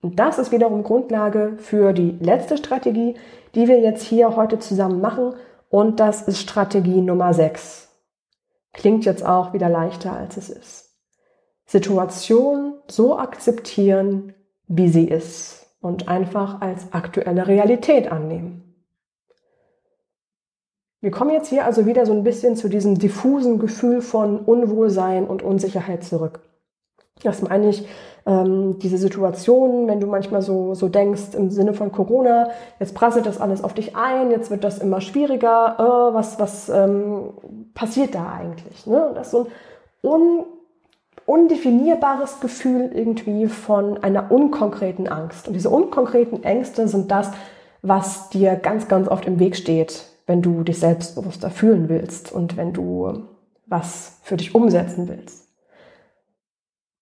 Und 0.02 0.20
das 0.20 0.40
ist 0.40 0.52
wiederum 0.52 0.84
Grundlage 0.84 1.54
für 1.58 1.94
die 1.94 2.18
letzte 2.20 2.58
Strategie, 2.58 3.16
die 3.56 3.68
wir 3.68 3.80
jetzt 3.80 4.04
hier 4.04 4.36
heute 4.36 4.60
zusammen 4.60 5.02
machen. 5.02 5.34
Und 5.70 6.00
das 6.00 6.22
ist 6.22 6.40
Strategie 6.40 7.02
Nummer 7.02 7.34
6. 7.34 7.90
Klingt 8.74 9.06
jetzt 9.06 9.26
auch 9.26 9.54
wieder 9.54 9.70
leichter, 9.70 10.14
als 10.14 10.38
es 10.38 10.50
ist. 10.50 10.90
Situation 11.66 12.76
so 12.88 13.18
akzeptieren, 13.18 14.34
wie 14.68 14.88
sie 14.88 15.08
ist 15.08 15.68
und 15.82 16.08
einfach 16.08 16.62
als 16.62 16.94
aktuelle 16.94 17.48
Realität 17.48 18.12
annehmen. 18.12 18.69
Wir 21.02 21.12
kommen 21.12 21.32
jetzt 21.32 21.48
hier 21.48 21.66
also 21.66 21.86
wieder 21.86 22.06
so 22.06 22.12
ein 22.12 22.24
bisschen 22.24 22.56
zu 22.56 22.68
diesem 22.68 23.00
diffusen 23.00 23.58
Gefühl 23.60 24.02
von 24.02 24.40
Unwohlsein 24.40 25.28
und 25.28 25.42
Unsicherheit 25.44 26.04
zurück. 26.04 26.42
Das 27.24 27.42
meine 27.42 27.70
ich, 27.70 27.88
ähm, 28.26 28.80
diese 28.80 28.98
Situation, 28.98 29.88
wenn 29.88 30.00
du 30.00 30.08
manchmal 30.08 30.42
so, 30.42 30.74
so 30.74 30.88
denkst 30.88 31.36
im 31.36 31.50
Sinne 31.52 31.74
von 31.74 31.92
Corona, 31.92 32.50
jetzt 32.80 32.96
prasselt 32.96 33.26
das 33.26 33.40
alles 33.40 33.64
auf 33.64 33.74
dich 33.74 33.96
ein, 33.96 34.32
jetzt 34.32 34.52
wird 34.52 34.64
das 34.64 34.80
immer 34.80 35.02
schwieriger, 35.02 35.76
äh, 35.80 36.14
was, 36.14 36.40
was 36.40 36.70
ähm, 36.70 37.34
passiert 37.74 38.16
da 38.16 38.34
eigentlich? 38.38 38.86
Ne? 38.86 39.12
Das 39.16 39.28
ist 39.28 39.32
so 39.32 39.48
ein 40.04 40.10
un, 40.10 40.46
undefinierbares 41.26 42.40
Gefühl 42.40 42.92
irgendwie 42.94 43.48
von 43.48 44.02
einer 44.04 44.32
unkonkreten 44.32 45.08
Angst. 45.08 45.48
Und 45.48 45.54
diese 45.54 45.70
unkonkreten 45.70 46.44
Ängste 46.44 46.88
sind 46.88 47.12
das, 47.12 47.32
was 47.82 48.30
dir 48.30 48.56
ganz, 48.56 48.88
ganz 48.88 49.08
oft 49.08 49.26
im 49.26 49.40
Weg 49.40 49.56
steht, 49.56 50.09
wenn 50.30 50.44
du 50.44 50.62
dich 50.62 50.80
selbstbewusster 50.80 51.50
fühlen 51.50 51.90
willst 51.90 52.32
und 52.32 52.56
wenn 52.56 52.72
du 52.72 53.24
was 53.66 54.20
für 54.22 54.38
dich 54.38 54.54
umsetzen 54.54 55.10
willst. 55.10 55.48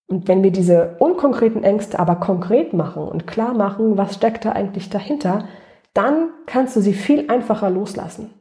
Und 0.06 0.26
wenn 0.28 0.42
wir 0.42 0.50
diese 0.50 0.96
unkonkreten 0.98 1.62
Ängste 1.62 1.98
aber 1.98 2.16
konkret 2.16 2.72
machen 2.72 3.02
und 3.02 3.26
klar 3.26 3.52
machen, 3.52 3.98
was 3.98 4.14
steckt 4.14 4.46
da 4.46 4.52
eigentlich 4.52 4.88
dahinter, 4.88 5.44
dann 5.92 6.30
kannst 6.46 6.74
du 6.74 6.80
sie 6.80 6.94
viel 6.94 7.30
einfacher 7.30 7.68
loslassen. 7.68 8.32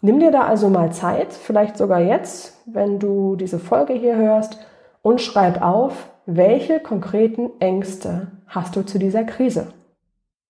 Nimm 0.00 0.20
dir 0.20 0.30
da 0.30 0.44
also 0.44 0.70
mal 0.70 0.90
Zeit, 0.92 1.34
vielleicht 1.34 1.76
sogar 1.76 2.00
jetzt, 2.00 2.62
wenn 2.64 2.98
du 2.98 3.36
diese 3.36 3.58
Folge 3.58 3.92
hier 3.92 4.16
hörst, 4.16 4.58
und 5.02 5.20
schreib 5.20 5.60
auf, 5.60 6.08
welche 6.24 6.80
konkreten 6.80 7.50
Ängste 7.60 8.28
hast 8.46 8.74
du 8.74 8.86
zu 8.86 8.98
dieser 8.98 9.24
Krise? 9.24 9.74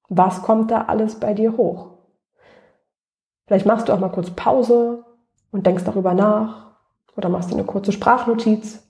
Was 0.08 0.42
kommt 0.42 0.70
da 0.70 0.82
alles 0.82 1.18
bei 1.18 1.34
dir 1.34 1.56
hoch? 1.56 1.93
Vielleicht 3.46 3.66
machst 3.66 3.88
du 3.88 3.92
auch 3.92 4.00
mal 4.00 4.10
kurz 4.10 4.30
Pause 4.30 5.04
und 5.50 5.66
denkst 5.66 5.84
darüber 5.84 6.14
nach 6.14 6.72
oder 7.16 7.28
machst 7.28 7.50
dir 7.50 7.54
eine 7.54 7.64
kurze 7.64 7.92
Sprachnotiz, 7.92 8.82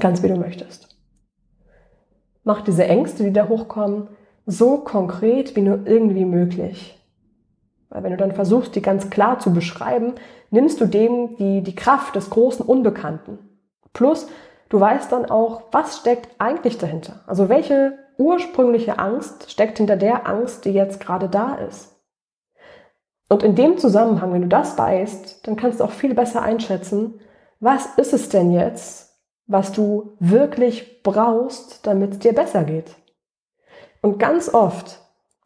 ganz 0.00 0.22
wie 0.22 0.28
du 0.28 0.36
möchtest. 0.36 0.96
Mach 2.44 2.62
diese 2.62 2.84
Ängste, 2.84 3.24
die 3.24 3.32
da 3.32 3.48
hochkommen, 3.48 4.08
so 4.46 4.78
konkret 4.78 5.54
wie 5.54 5.60
nur 5.60 5.86
irgendwie 5.86 6.24
möglich. 6.24 6.98
Weil 7.90 8.02
wenn 8.02 8.12
du 8.12 8.16
dann 8.16 8.32
versuchst, 8.32 8.74
die 8.74 8.82
ganz 8.82 9.10
klar 9.10 9.38
zu 9.38 9.52
beschreiben, 9.52 10.14
nimmst 10.50 10.80
du 10.80 10.86
dem 10.86 11.36
die, 11.36 11.62
die 11.62 11.74
Kraft 11.74 12.16
des 12.16 12.30
großen 12.30 12.64
Unbekannten. 12.64 13.38
Plus, 13.92 14.26
du 14.70 14.80
weißt 14.80 15.12
dann 15.12 15.26
auch, 15.26 15.64
was 15.72 15.98
steckt 15.98 16.28
eigentlich 16.38 16.78
dahinter. 16.78 17.20
Also 17.26 17.48
welche 17.48 17.98
ursprüngliche 18.16 18.98
Angst 18.98 19.50
steckt 19.50 19.78
hinter 19.78 19.96
der 19.96 20.26
Angst, 20.26 20.64
die 20.64 20.72
jetzt 20.72 21.00
gerade 21.00 21.28
da 21.28 21.54
ist. 21.54 21.97
Und 23.28 23.42
in 23.42 23.54
dem 23.54 23.78
Zusammenhang, 23.78 24.32
wenn 24.32 24.42
du 24.42 24.48
das 24.48 24.78
weißt, 24.78 25.46
dann 25.46 25.56
kannst 25.56 25.80
du 25.80 25.84
auch 25.84 25.90
viel 25.90 26.14
besser 26.14 26.42
einschätzen, 26.42 27.20
was 27.60 27.86
ist 27.96 28.14
es 28.14 28.28
denn 28.28 28.52
jetzt, 28.52 29.18
was 29.46 29.72
du 29.72 30.12
wirklich 30.18 31.02
brauchst, 31.02 31.86
damit 31.86 32.12
es 32.12 32.18
dir 32.20 32.32
besser 32.32 32.64
geht. 32.64 32.94
Und 34.00 34.18
ganz 34.18 34.52
oft 34.52 35.00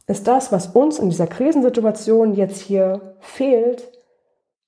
ist 0.06 0.26
das, 0.26 0.52
was 0.52 0.68
uns 0.68 0.98
in 0.98 1.10
dieser 1.10 1.26
Krisensituation 1.26 2.34
jetzt 2.34 2.60
hier 2.60 3.16
fehlt, 3.20 3.88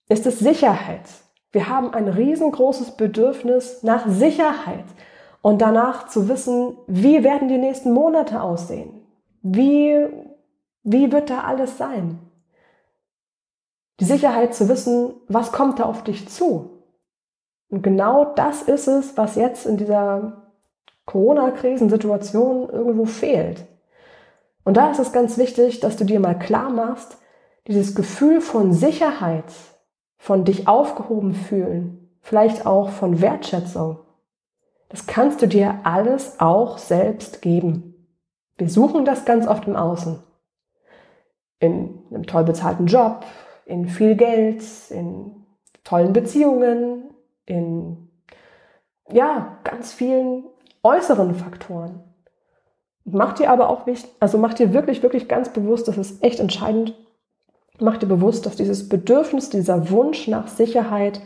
ist 0.08 0.26
es 0.26 0.38
Sicherheit. 0.38 1.02
Wir 1.52 1.68
haben 1.68 1.92
ein 1.92 2.08
riesengroßes 2.08 2.92
Bedürfnis 2.92 3.82
nach 3.82 4.08
Sicherheit 4.08 4.84
und 5.42 5.60
danach 5.60 6.08
zu 6.08 6.28
wissen, 6.28 6.76
wie 6.86 7.22
werden 7.22 7.48
die 7.48 7.58
nächsten 7.58 7.92
Monate 7.92 8.40
aussehen? 8.40 9.06
Wie, 9.42 10.06
wie 10.82 11.12
wird 11.12 11.30
da 11.30 11.40
alles 11.42 11.78
sein? 11.78 12.18
Die 14.00 14.04
Sicherheit 14.04 14.54
zu 14.54 14.68
wissen, 14.68 15.14
was 15.28 15.52
kommt 15.52 15.78
da 15.78 15.84
auf 15.84 16.02
dich 16.02 16.28
zu? 16.28 16.82
Und 17.68 17.82
genau 17.82 18.34
das 18.34 18.62
ist 18.62 18.88
es, 18.88 19.16
was 19.16 19.36
jetzt 19.36 19.66
in 19.66 19.76
dieser 19.76 20.44
Corona-Krisensituation 21.06 22.68
irgendwo 22.70 23.04
fehlt. 23.04 23.64
Und 24.64 24.76
da 24.76 24.90
ist 24.90 24.98
es 24.98 25.12
ganz 25.12 25.38
wichtig, 25.38 25.80
dass 25.80 25.96
du 25.96 26.04
dir 26.04 26.20
mal 26.20 26.38
klar 26.38 26.70
machst, 26.70 27.18
dieses 27.66 27.94
Gefühl 27.94 28.40
von 28.40 28.72
Sicherheit, 28.72 29.52
von 30.16 30.44
dich 30.44 30.66
aufgehoben 30.68 31.34
fühlen, 31.34 32.10
vielleicht 32.20 32.66
auch 32.66 32.90
von 32.90 33.20
Wertschätzung, 33.20 33.98
das 34.88 35.06
kannst 35.06 35.42
du 35.42 35.48
dir 35.48 35.80
alles 35.82 36.38
auch 36.38 36.78
selbst 36.78 37.42
geben. 37.42 38.06
Wir 38.56 38.68
suchen 38.68 39.04
das 39.04 39.24
ganz 39.24 39.48
oft 39.48 39.66
im 39.66 39.74
Außen. 39.74 40.22
In 41.58 41.98
einem 42.10 42.26
toll 42.26 42.44
bezahlten 42.44 42.86
Job, 42.86 43.24
in 43.66 43.88
viel 43.88 44.16
Geld, 44.16 44.62
in 44.90 45.44
tollen 45.84 46.12
Beziehungen, 46.12 47.14
in 47.46 48.08
ja, 49.10 49.58
ganz 49.64 49.92
vielen 49.92 50.44
äußeren 50.82 51.34
Faktoren. 51.34 52.00
Mach 53.04 53.34
dir 53.34 53.50
aber 53.50 53.68
auch 53.68 53.86
wichtig, 53.86 54.10
also 54.20 54.38
mach 54.38 54.54
dir 54.54 54.72
wirklich, 54.72 55.02
wirklich 55.02 55.28
ganz 55.28 55.50
bewusst, 55.50 55.88
das 55.88 55.98
ist 55.98 56.22
echt 56.24 56.40
entscheidend, 56.40 56.94
mach 57.78 57.98
dir 57.98 58.06
bewusst, 58.06 58.46
dass 58.46 58.56
dieses 58.56 58.88
Bedürfnis, 58.88 59.50
dieser 59.50 59.90
Wunsch 59.90 60.26
nach 60.26 60.48
Sicherheit 60.48 61.20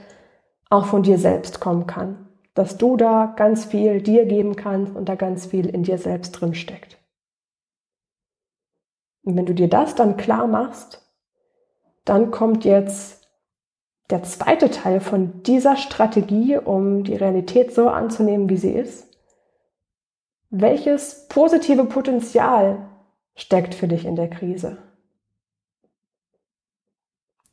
auch 0.71 0.87
von 0.87 1.03
dir 1.03 1.19
selbst 1.19 1.61
kommen 1.61 1.87
kann. 1.87 2.27
Dass 2.55 2.77
du 2.77 2.97
da 2.97 3.33
ganz 3.37 3.65
viel 3.65 4.03
dir 4.03 4.27
geben 4.27 4.57
kannst 4.57 4.97
und 4.97 5.09
da 5.09 5.15
ganz 5.15 5.47
viel 5.47 5.69
in 5.69 5.85
dir 5.85 5.99
selbst 5.99 6.33
drin 6.33 6.55
steckt. 6.55 6.99
Und 9.23 9.37
wenn 9.37 9.47
du 9.47 9.55
dir 9.55 9.69
das 9.69 9.95
dann 9.95 10.17
klar 10.17 10.49
machst, 10.49 11.08
dann 12.09 12.31
kommt 12.31 12.65
jetzt 12.65 13.29
der 14.11 14.23
zweite 14.23 14.71
Teil 14.71 15.01
von 15.01 15.43
dieser 15.43 15.77
Strategie, 15.77 16.57
um 16.57 17.05
die 17.05 17.15
Realität 17.15 17.75
so 17.75 17.89
anzunehmen, 17.89 18.49
wie 18.49 18.57
sie 18.57 18.73
ist. 18.73 19.07
Welches 20.51 21.29
positive 21.29 21.85
Potenzial 21.85 22.89
steckt 23.35 23.75
für 23.75 23.87
dich 23.87 24.07
in 24.07 24.17
der 24.17 24.31
Krise? 24.31 24.79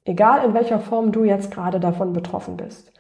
Egal 0.06 0.46
in 0.46 0.54
welcher 0.54 0.80
Form 0.80 1.12
du 1.12 1.24
jetzt 1.24 1.52
gerade 1.52 1.80
davon 1.80 2.14
betroffen 2.14 2.56
bist. 2.56 2.94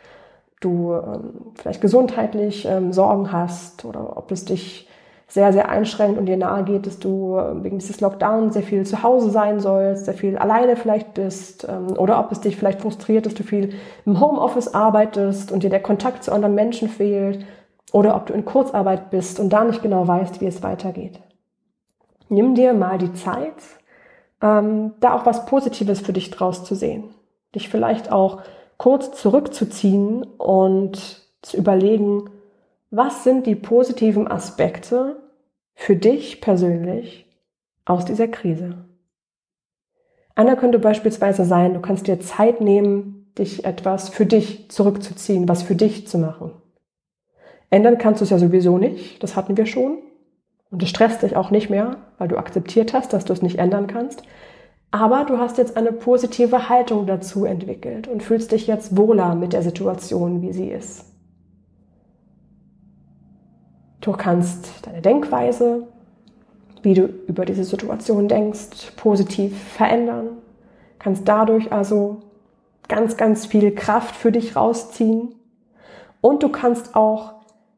Du 0.59 0.93
ähm, 0.93 1.53
vielleicht 1.55 1.79
gesundheitlich 1.79 2.65
ähm, 2.65 2.91
Sorgen 2.91 3.31
hast 3.31 3.85
oder 3.85 4.17
ob 4.17 4.31
es 4.31 4.45
dich 4.45 4.89
sehr, 5.27 5.51
sehr 5.53 5.69
einschränkt 5.69 6.19
und 6.19 6.27
dir 6.27 6.37
nahe 6.37 6.63
geht, 6.63 6.85
dass 6.85 6.99
du 6.99 7.37
äh, 7.37 7.63
wegen 7.63 7.79
dieses 7.79 7.99
Lockdown 7.99 8.51
sehr 8.51 8.61
viel 8.61 8.85
zu 8.85 9.01
Hause 9.01 9.31
sein 9.31 9.59
sollst, 9.59 10.05
sehr 10.05 10.13
viel 10.13 10.37
alleine 10.37 10.75
vielleicht 10.75 11.13
bist 11.13 11.67
ähm, 11.67 11.97
oder 11.97 12.19
ob 12.19 12.31
es 12.31 12.41
dich 12.41 12.55
vielleicht 12.55 12.81
frustriert, 12.81 13.25
dass 13.25 13.33
du 13.33 13.43
viel 13.43 13.73
im 14.05 14.19
Homeoffice 14.19 14.73
arbeitest 14.73 15.51
und 15.51 15.63
dir 15.63 15.69
der 15.69 15.81
Kontakt 15.81 16.23
zu 16.23 16.31
anderen 16.31 16.53
Menschen 16.53 16.89
fehlt 16.89 17.45
oder 17.91 18.15
ob 18.15 18.27
du 18.27 18.33
in 18.33 18.45
Kurzarbeit 18.45 19.09
bist 19.09 19.39
und 19.39 19.49
da 19.49 19.63
nicht 19.63 19.81
genau 19.81 20.07
weißt, 20.07 20.41
wie 20.41 20.47
es 20.47 20.61
weitergeht. 20.61 21.19
Nimm 22.29 22.55
dir 22.55 22.73
mal 22.73 22.97
die 22.97 23.13
Zeit, 23.13 23.55
ähm, 24.41 24.93
da 24.99 25.15
auch 25.15 25.25
was 25.25 25.45
Positives 25.45 26.01
für 26.01 26.13
dich 26.13 26.29
draus 26.29 26.63
zu 26.63 26.75
sehen. 26.75 27.05
Dich 27.55 27.69
vielleicht 27.69 28.11
auch 28.11 28.41
kurz 28.77 29.11
zurückzuziehen 29.13 30.23
und 30.23 31.23
zu 31.41 31.57
überlegen, 31.57 32.29
was 32.91 33.23
sind 33.23 33.45
die 33.45 33.55
positiven 33.55 34.27
Aspekte 34.27 35.17
für 35.73 35.95
dich 35.95 36.41
persönlich 36.41 37.25
aus 37.83 38.05
dieser 38.05 38.27
Krise? 38.27 38.85
Einer 40.35 40.55
könnte 40.55 40.79
beispielsweise 40.79 41.45
sein, 41.45 41.73
du 41.73 41.81
kannst 41.81 42.07
dir 42.07 42.19
Zeit 42.19 42.61
nehmen, 42.61 43.31
dich 43.37 43.65
etwas 43.65 44.09
für 44.09 44.25
dich 44.25 44.69
zurückzuziehen, 44.69 45.47
was 45.47 45.63
für 45.63 45.75
dich 45.75 46.07
zu 46.07 46.17
machen. 46.17 46.51
Ändern 47.69 47.97
kannst 47.97 48.21
du 48.21 48.23
es 48.25 48.29
ja 48.29 48.37
sowieso 48.37 48.77
nicht, 48.77 49.21
das 49.23 49.35
hatten 49.35 49.57
wir 49.57 49.65
schon. 49.65 49.97
Und 50.71 50.83
es 50.83 50.89
stresst 50.89 51.23
dich 51.23 51.35
auch 51.35 51.51
nicht 51.51 51.69
mehr, 51.69 51.97
weil 52.17 52.27
du 52.27 52.37
akzeptiert 52.37 52.93
hast, 52.93 53.13
dass 53.13 53.25
du 53.25 53.33
es 53.33 53.41
nicht 53.41 53.59
ändern 53.59 53.87
kannst. 53.87 54.23
Aber 54.91 55.25
du 55.25 55.37
hast 55.37 55.57
jetzt 55.57 55.77
eine 55.77 55.91
positive 55.91 56.69
Haltung 56.69 57.05
dazu 57.05 57.45
entwickelt 57.45 58.07
und 58.07 58.23
fühlst 58.23 58.51
dich 58.51 58.67
jetzt 58.67 58.97
wohler 58.97 59.35
mit 59.35 59.53
der 59.53 59.61
Situation, 59.61 60.41
wie 60.41 60.53
sie 60.53 60.69
ist. 60.69 61.14
Du 64.05 64.11
kannst 64.11 64.85
deine 64.85 65.01
Denkweise, 65.01 65.87
wie 66.83 66.93
du 66.93 67.05
über 67.25 67.43
diese 67.43 67.63
Situation 67.63 68.27
denkst, 68.27 68.91
positiv 68.97 69.57
verändern, 69.59 70.37
kannst 70.99 71.27
dadurch 71.27 71.71
also 71.71 72.17
ganz, 72.87 73.17
ganz 73.17 73.47
viel 73.47 73.73
Kraft 73.73 74.15
für 74.15 74.31
dich 74.31 74.55
rausziehen. 74.55 75.33
Und 76.21 76.43
du 76.43 76.49
kannst 76.49 76.95
auch 76.95 77.33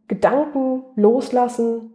Gedanken 0.10 0.84
loslassen, 0.98 1.94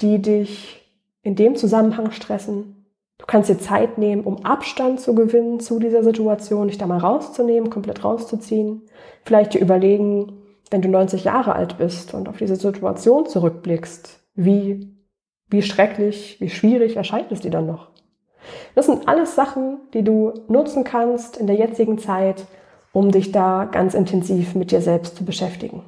die 0.00 0.20
dich 0.20 0.92
in 1.22 1.36
dem 1.36 1.54
Zusammenhang 1.54 2.10
stressen, 2.10 2.78
Du 3.18 3.26
kannst 3.26 3.50
dir 3.50 3.58
Zeit 3.58 3.98
nehmen, 3.98 4.22
um 4.22 4.44
Abstand 4.44 5.00
zu 5.00 5.14
gewinnen 5.14 5.58
zu 5.58 5.80
dieser 5.80 6.04
Situation, 6.04 6.68
dich 6.68 6.78
da 6.78 6.86
mal 6.86 6.98
rauszunehmen, 6.98 7.68
komplett 7.68 8.04
rauszuziehen. 8.04 8.82
Vielleicht 9.24 9.54
dir 9.54 9.60
überlegen, 9.60 10.37
wenn 10.70 10.82
du 10.82 10.88
90 10.88 11.24
Jahre 11.24 11.54
alt 11.54 11.78
bist 11.78 12.14
und 12.14 12.28
auf 12.28 12.36
diese 12.38 12.56
Situation 12.56 13.26
zurückblickst, 13.26 14.20
wie, 14.34 14.96
wie 15.48 15.62
schrecklich, 15.62 16.40
wie 16.40 16.50
schwierig 16.50 16.96
erscheint 16.96 17.32
es 17.32 17.40
dir 17.40 17.50
dann 17.50 17.66
noch? 17.66 17.88
Das 18.74 18.86
sind 18.86 19.08
alles 19.08 19.34
Sachen, 19.34 19.78
die 19.94 20.04
du 20.04 20.32
nutzen 20.48 20.84
kannst 20.84 21.36
in 21.36 21.46
der 21.46 21.56
jetzigen 21.56 21.98
Zeit, 21.98 22.46
um 22.92 23.10
dich 23.10 23.32
da 23.32 23.64
ganz 23.64 23.94
intensiv 23.94 24.54
mit 24.54 24.70
dir 24.70 24.80
selbst 24.80 25.16
zu 25.16 25.24
beschäftigen. 25.24 25.82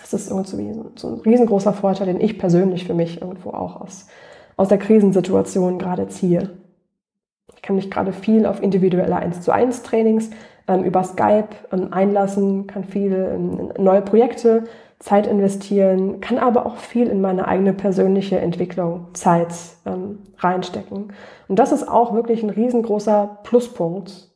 Das 0.00 0.12
ist 0.14 0.30
irgendwie 0.30 0.74
so 0.96 1.08
ein 1.08 1.20
riesengroßer 1.20 1.72
Vorteil, 1.72 2.06
den 2.06 2.20
ich 2.20 2.38
persönlich 2.38 2.84
für 2.84 2.94
mich 2.94 3.20
irgendwo 3.20 3.50
auch 3.50 3.80
aus 3.80 4.06
aus 4.58 4.68
der 4.68 4.78
Krisensituation 4.78 5.78
gerade 5.78 6.08
ziehe. 6.08 6.50
Ich 7.54 7.62
kann 7.62 7.76
mich 7.76 7.90
gerade 7.90 8.12
viel 8.12 8.44
auf 8.44 8.60
individuelle 8.60 9.16
1 9.16 9.40
zu 9.40 9.52
1 9.52 9.82
Trainings 9.84 10.30
ähm, 10.68 10.84
über 10.84 11.02
Skype 11.02 11.48
ähm, 11.72 11.92
einlassen, 11.92 12.66
kann 12.66 12.84
viel 12.84 13.12
in 13.12 13.72
neue 13.82 14.02
Projekte 14.02 14.64
Zeit 14.98 15.26
investieren, 15.26 16.20
kann 16.20 16.38
aber 16.38 16.66
auch 16.66 16.76
viel 16.76 17.08
in 17.08 17.20
meine 17.20 17.46
eigene 17.46 17.72
persönliche 17.72 18.38
Entwicklung 18.38 19.06
Zeit 19.14 19.54
ähm, 19.86 20.18
reinstecken. 20.38 21.12
Und 21.46 21.58
das 21.58 21.72
ist 21.72 21.88
auch 21.88 22.14
wirklich 22.14 22.42
ein 22.42 22.50
riesengroßer 22.50 23.38
Pluspunkt, 23.44 24.28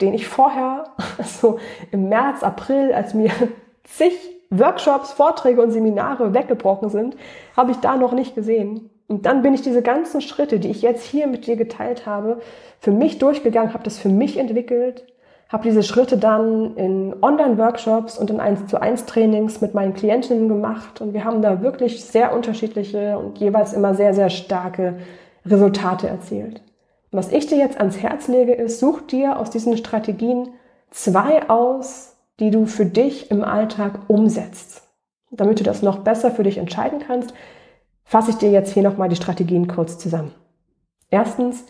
den 0.00 0.14
ich 0.14 0.28
vorher, 0.28 0.84
also 1.18 1.58
im 1.90 2.08
März, 2.08 2.42
April, 2.42 2.92
als 2.92 3.14
mir 3.14 3.30
zig 3.84 4.14
Workshops, 4.50 5.12
Vorträge 5.12 5.60
und 5.60 5.72
Seminare 5.72 6.32
weggebrochen 6.32 6.88
sind, 6.88 7.16
habe 7.56 7.72
ich 7.72 7.78
da 7.78 7.96
noch 7.96 8.12
nicht 8.12 8.36
gesehen. 8.36 8.90
Und 9.08 9.26
dann 9.26 9.42
bin 9.42 9.54
ich 9.54 9.62
diese 9.62 9.82
ganzen 9.82 10.20
Schritte, 10.20 10.60
die 10.60 10.70
ich 10.70 10.82
jetzt 10.82 11.04
hier 11.04 11.26
mit 11.26 11.46
dir 11.46 11.56
geteilt 11.56 12.06
habe, 12.06 12.40
für 12.78 12.92
mich 12.92 13.18
durchgegangen, 13.18 13.72
habe 13.72 13.84
das 13.84 13.98
für 13.98 14.08
mich 14.08 14.36
entwickelt, 14.36 15.04
habe 15.48 15.62
diese 15.62 15.82
Schritte 15.82 16.18
dann 16.18 16.76
in 16.76 17.14
Online-Workshops 17.22 18.18
und 18.18 18.30
in 18.30 18.40
1 18.40 18.66
zu 18.66 18.80
1 18.80 19.06
Trainings 19.06 19.60
mit 19.60 19.74
meinen 19.74 19.94
Klientinnen 19.94 20.48
gemacht 20.48 21.00
und 21.00 21.14
wir 21.14 21.24
haben 21.24 21.40
da 21.40 21.62
wirklich 21.62 22.04
sehr 22.04 22.34
unterschiedliche 22.34 23.18
und 23.18 23.38
jeweils 23.38 23.72
immer 23.72 23.94
sehr, 23.94 24.12
sehr 24.12 24.30
starke 24.30 24.98
Resultate 25.44 26.08
erzielt. 26.08 26.62
Was 27.12 27.30
ich 27.30 27.46
dir 27.46 27.58
jetzt 27.58 27.78
ans 27.78 27.98
Herz 27.98 28.26
lege, 28.26 28.52
ist, 28.52 28.80
such 28.80 29.02
dir 29.02 29.38
aus 29.38 29.50
diesen 29.50 29.76
Strategien 29.76 30.48
zwei 30.90 31.48
aus, 31.48 32.16
die 32.40 32.50
du 32.50 32.66
für 32.66 32.84
dich 32.84 33.30
im 33.30 33.44
Alltag 33.44 34.00
umsetzt. 34.08 34.82
Damit 35.30 35.60
du 35.60 35.64
das 35.64 35.82
noch 35.82 35.98
besser 35.98 36.30
für 36.30 36.42
dich 36.42 36.58
entscheiden 36.58 36.98
kannst, 37.06 37.32
fasse 38.04 38.30
ich 38.30 38.36
dir 38.36 38.50
jetzt 38.50 38.72
hier 38.72 38.82
nochmal 38.82 39.08
die 39.08 39.16
Strategien 39.16 39.68
kurz 39.68 39.98
zusammen. 39.98 40.34
Erstens, 41.10 41.64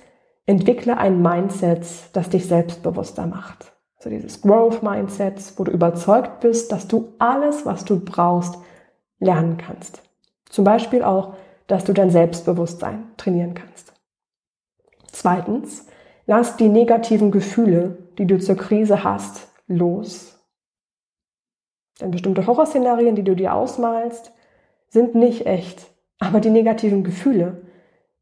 entwickle 0.47 0.97
ein 0.97 1.20
Mindset, 1.20 1.86
das 2.12 2.30
dich 2.30 2.47
selbstbewusster 2.47 3.26
macht. 3.26 3.72
So 3.99 4.11
dieses 4.11 4.40
Growth 4.40 4.82
Mindset, 4.82 5.40
wo 5.57 5.64
du 5.64 5.72
überzeugt 5.72 6.40
bist, 6.40 6.70
dass 6.70 6.86
du 6.86 7.12
alles, 7.18 7.66
was 7.66 7.84
du 7.84 7.99
brauchst, 7.99 8.57
lernen 9.18 9.57
kannst. 9.57 10.03
Zum 10.49 10.64
Beispiel 10.64 11.03
auch, 11.03 11.34
dass 11.66 11.84
du 11.84 11.92
dein 11.92 12.11
Selbstbewusstsein 12.11 13.05
trainieren 13.16 13.55
kannst. 13.55 13.92
Zweitens, 15.11 15.86
lass 16.26 16.57
die 16.57 16.68
negativen 16.68 17.30
Gefühle, 17.30 17.99
die 18.18 18.26
du 18.26 18.38
zur 18.38 18.57
Krise 18.57 19.03
hast, 19.03 19.49
los. 19.66 20.38
Denn 22.01 22.11
bestimmte 22.11 22.47
Horrorszenarien, 22.47 23.16
die 23.16 23.24
du 23.24 23.34
dir 23.34 23.55
ausmalst, 23.55 24.32
sind 24.88 25.14
nicht 25.14 25.47
echt. 25.47 25.86
Aber 26.18 26.40
die 26.40 26.51
negativen 26.51 27.03
Gefühle, 27.03 27.62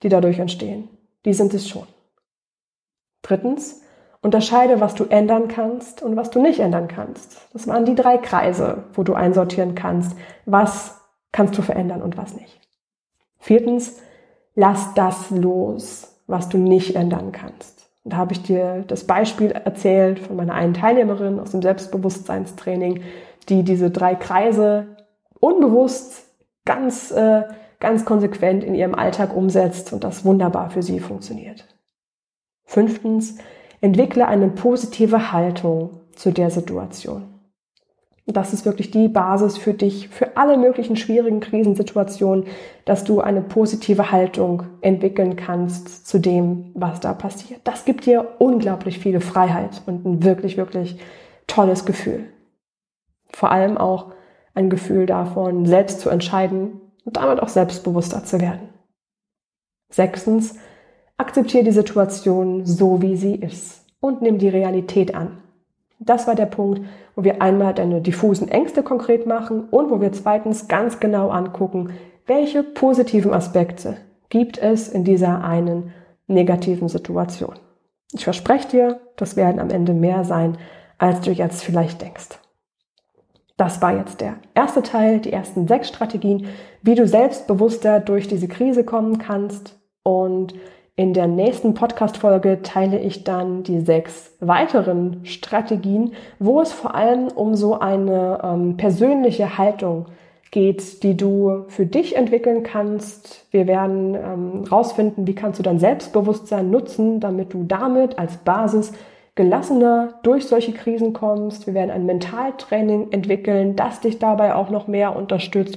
die 0.03 0.09
dadurch 0.09 0.39
entstehen, 0.39 0.89
die 1.25 1.35
sind 1.35 1.53
es 1.55 1.69
schon. 1.69 1.87
Drittens, 3.25 3.81
unterscheide, 4.21 4.81
was 4.81 4.95
du 4.95 5.05
ändern 5.05 5.49
kannst 5.49 6.03
und 6.03 6.17
was 6.17 6.31
du 6.31 6.41
nicht 6.41 6.61
ändern 6.61 6.89
kannst. 6.89 7.49
Das 7.53 7.67
waren 7.67 7.85
die 7.85 7.95
drei 7.95 8.19
Kreise, 8.19 8.85
wo 8.93 9.03
du 9.03 9.15
einsortieren 9.15 9.75
kannst, 9.75 10.17
was 10.47 11.01
kannst 11.33 11.59
du 11.59 11.63
verändern 11.63 12.01
und 12.01 12.17
was 12.17 12.35
nicht. 12.35 12.61
Viertens, 13.39 14.01
lass 14.55 14.95
das 14.95 15.31
los, 15.31 16.21
was 16.27 16.49
du 16.49 16.59
nicht 16.59 16.97
ändern 16.97 17.33
kannst. 17.33 17.91
Und 18.05 18.13
da 18.13 18.19
habe 18.19 18.33
ich 18.33 18.43
dir 18.43 18.85
das 18.87 19.05
Beispiel 19.05 19.51
erzählt 19.51 20.19
von 20.19 20.37
meiner 20.37 20.55
einen 20.55 20.75
Teilnehmerin 20.75 21.41
aus 21.41 21.51
dem 21.51 21.63
Selbstbewusstseinstraining, 21.63 23.03
die 23.49 23.63
diese 23.63 23.91
drei 23.91 24.15
Kreise 24.15 24.87
unbewusst 25.41 26.27
ganz, 26.65 27.11
äh, 27.11 27.43
ganz 27.81 28.05
konsequent 28.05 28.65
in 28.65 28.75
ihrem 28.75 28.95
Alltag 28.95 29.35
umsetzt 29.35 29.93
und 29.93 30.05
das 30.05 30.25
wunderbar 30.25 30.71
für 30.71 30.83
sie 30.83 31.01
funktioniert. 31.01 31.74
Fünftens, 32.65 33.39
entwickle 33.81 34.27
eine 34.27 34.49
positive 34.49 35.33
Haltung 35.33 36.01
zu 36.15 36.33
der 36.33 36.51
Situation. 36.51 37.35
Das 38.27 38.55
ist 38.55 38.65
wirklich 38.65 38.91
die 38.91 39.09
Basis 39.09 39.59
für 39.59 39.75
dich, 39.75 40.09
für 40.09 40.39
alle 40.39 40.57
möglichen 40.57 40.97
schwierigen 40.97 41.41
Krisensituationen, 41.41 42.47
dass 42.87 43.05
du 43.05 43.21
eine 43.21 43.43
positive 43.43 44.11
Haltung 44.13 44.63
entwickeln 44.81 45.37
kannst 45.37 46.07
zu 46.07 46.19
dem, 46.19 46.71
was 46.75 47.01
da 47.01 47.13
passiert. 47.13 47.61
Das 47.65 47.85
gibt 47.85 48.07
dir 48.07 48.37
unglaublich 48.39 48.99
viele 48.99 49.21
Freiheit 49.21 49.83
und 49.85 50.07
ein 50.07 50.25
wirklich, 50.25 50.57
wirklich 50.57 50.99
tolles 51.47 51.85
Gefühl. 51.85 52.25
Vor 53.31 53.51
allem 53.51 53.77
auch 53.77 54.13
ein 54.55 54.71
Gefühl 54.71 55.05
davon, 55.05 55.67
selbst 55.67 56.01
zu 56.01 56.09
entscheiden 56.09 56.81
und 57.05 57.19
damit 57.19 57.41
auch 57.41 57.49
selbstbewusster 57.49 58.25
zu 58.25 58.41
werden. 58.41 58.71
Sechstens, 59.91 60.57
Akzeptiere 61.25 61.65
die 61.65 61.73
Situation 61.73 62.67
so, 62.67 63.01
wie 63.01 63.17
sie 63.17 63.35
ist 63.35 63.83
und 63.99 64.21
nimm 64.21 64.37
die 64.37 64.51
Realität 64.51 65.15
an. 65.15 65.39
Das 65.99 66.27
war 66.27 66.35
der 66.35 66.45
Punkt, 66.45 66.83
wo 67.17 67.25
wir 67.25 67.41
einmal 67.41 67.73
deine 67.73 68.03
diffusen 68.03 68.47
Ängste 68.49 68.83
konkret 68.83 69.27
machen 69.27 69.65
und 69.71 69.91
wo 69.91 70.03
wir 70.03 70.13
zweitens 70.13 70.69
ganz 70.69 71.01
genau 71.01 71.31
angucken, 71.31 71.95
welche 72.27 72.63
positiven 72.63 73.33
Aspekte 73.33 73.97
gibt 74.29 74.59
es 74.59 74.91
in 74.91 75.05
dieser 75.05 75.43
einen 75.43 75.95
negativen 76.27 76.91
Situation. 76.91 77.55
Ich 78.13 78.25
verspreche 78.25 78.69
dir, 78.69 79.01
das 79.17 79.35
werden 79.35 79.61
am 79.61 79.71
Ende 79.71 79.95
mehr 79.95 80.25
sein, 80.25 80.59
als 80.99 81.23
du 81.23 81.31
jetzt 81.31 81.65
vielleicht 81.65 82.03
denkst. 82.03 82.39
Das 83.57 83.81
war 83.81 83.97
jetzt 83.97 84.21
der 84.21 84.35
erste 84.55 84.83
Teil, 84.83 85.21
die 85.21 85.33
ersten 85.33 85.67
sechs 85.69 85.89
Strategien, 85.89 86.49
wie 86.83 86.97
du 86.97 87.09
selbstbewusster 87.09 88.01
durch 88.01 88.29
diese 88.29 88.47
Krise 88.47 88.85
kommen 88.85 89.17
kannst. 89.17 89.81
Und 90.03 90.53
in 90.97 91.13
der 91.13 91.27
nächsten 91.27 91.75
Podcast-Folge 91.75 92.63
teile 92.63 93.01
ich 93.01 93.25
dann 93.25 93.65
die 93.65 93.81
sechs 93.81 94.37
weiteren 94.39 95.25
Strategien, 95.25 96.13
wo 96.39 96.61
es 96.61 96.73
vor 96.73 96.95
allem 96.95 97.29
um 97.29 97.57
so 97.57 97.81
eine 97.81 98.41
ähm, 98.45 98.77
persönliche 98.77 99.59
Haltung 99.59 100.07
geht, 100.53 101.03
die 101.03 101.17
du 101.17 101.65
für 101.67 101.85
dich 101.85 102.15
entwickeln 102.15 102.63
kannst. 102.63 103.45
Wir 103.51 103.67
werden 103.67 104.15
ähm, 104.15 104.65
rausfinden, 104.71 105.27
wie 105.27 105.35
kannst 105.35 105.59
du 105.59 105.65
dein 105.65 105.81
Selbstbewusstsein 105.81 106.71
nutzen, 106.71 107.19
damit 107.19 107.53
du 107.53 107.65
damit 107.65 108.17
als 108.21 108.37
Basis 108.37 108.93
gelassener 109.35 110.21
durch 110.23 110.47
solche 110.47 110.73
Krisen 110.73 111.13
kommst. 111.13 111.67
Wir 111.67 111.75
werden 111.75 111.91
ein 111.91 112.07
Mentaltraining 112.07 113.11
entwickeln, 113.11 113.75
das 113.75 113.99
dich 113.99 114.21
dabei 114.21 114.55
auch 114.55 114.71
noch 114.71 114.87
mehr 114.87 115.17
unterstützt. 115.17 115.77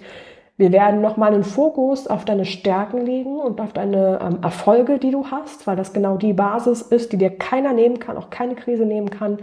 Wir 0.57 0.71
werden 0.71 1.01
nochmal 1.01 1.33
einen 1.33 1.43
Fokus 1.43 2.07
auf 2.07 2.25
deine 2.25 2.43
Stärken 2.45 3.05
legen 3.05 3.39
und 3.39 3.61
auf 3.61 3.73
deine 3.73 4.19
ähm, 4.21 4.39
Erfolge, 4.41 4.97
die 4.97 5.11
du 5.11 5.27
hast, 5.29 5.67
weil 5.67 5.75
das 5.75 5.93
genau 5.93 6.17
die 6.17 6.33
Basis 6.33 6.81
ist, 6.81 7.13
die 7.13 7.17
dir 7.17 7.29
keiner 7.29 7.73
nehmen 7.73 7.99
kann, 7.99 8.17
auch 8.17 8.31
keine 8.31 8.55
Krise 8.55 8.85
nehmen 8.85 9.11
kann. 9.11 9.37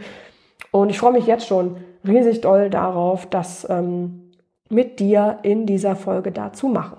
Und 0.73 0.91
ich 0.91 0.99
freue 0.99 1.13
mich 1.13 1.27
jetzt 1.27 1.47
schon 1.47 1.77
riesig 2.07 2.41
doll 2.41 2.69
darauf, 2.69 3.27
das 3.27 3.65
ähm, 3.71 4.33
mit 4.69 4.99
dir 4.99 5.39
in 5.43 5.67
dieser 5.67 5.95
Folge 5.95 6.33
dazu 6.33 6.67
machen. 6.67 6.99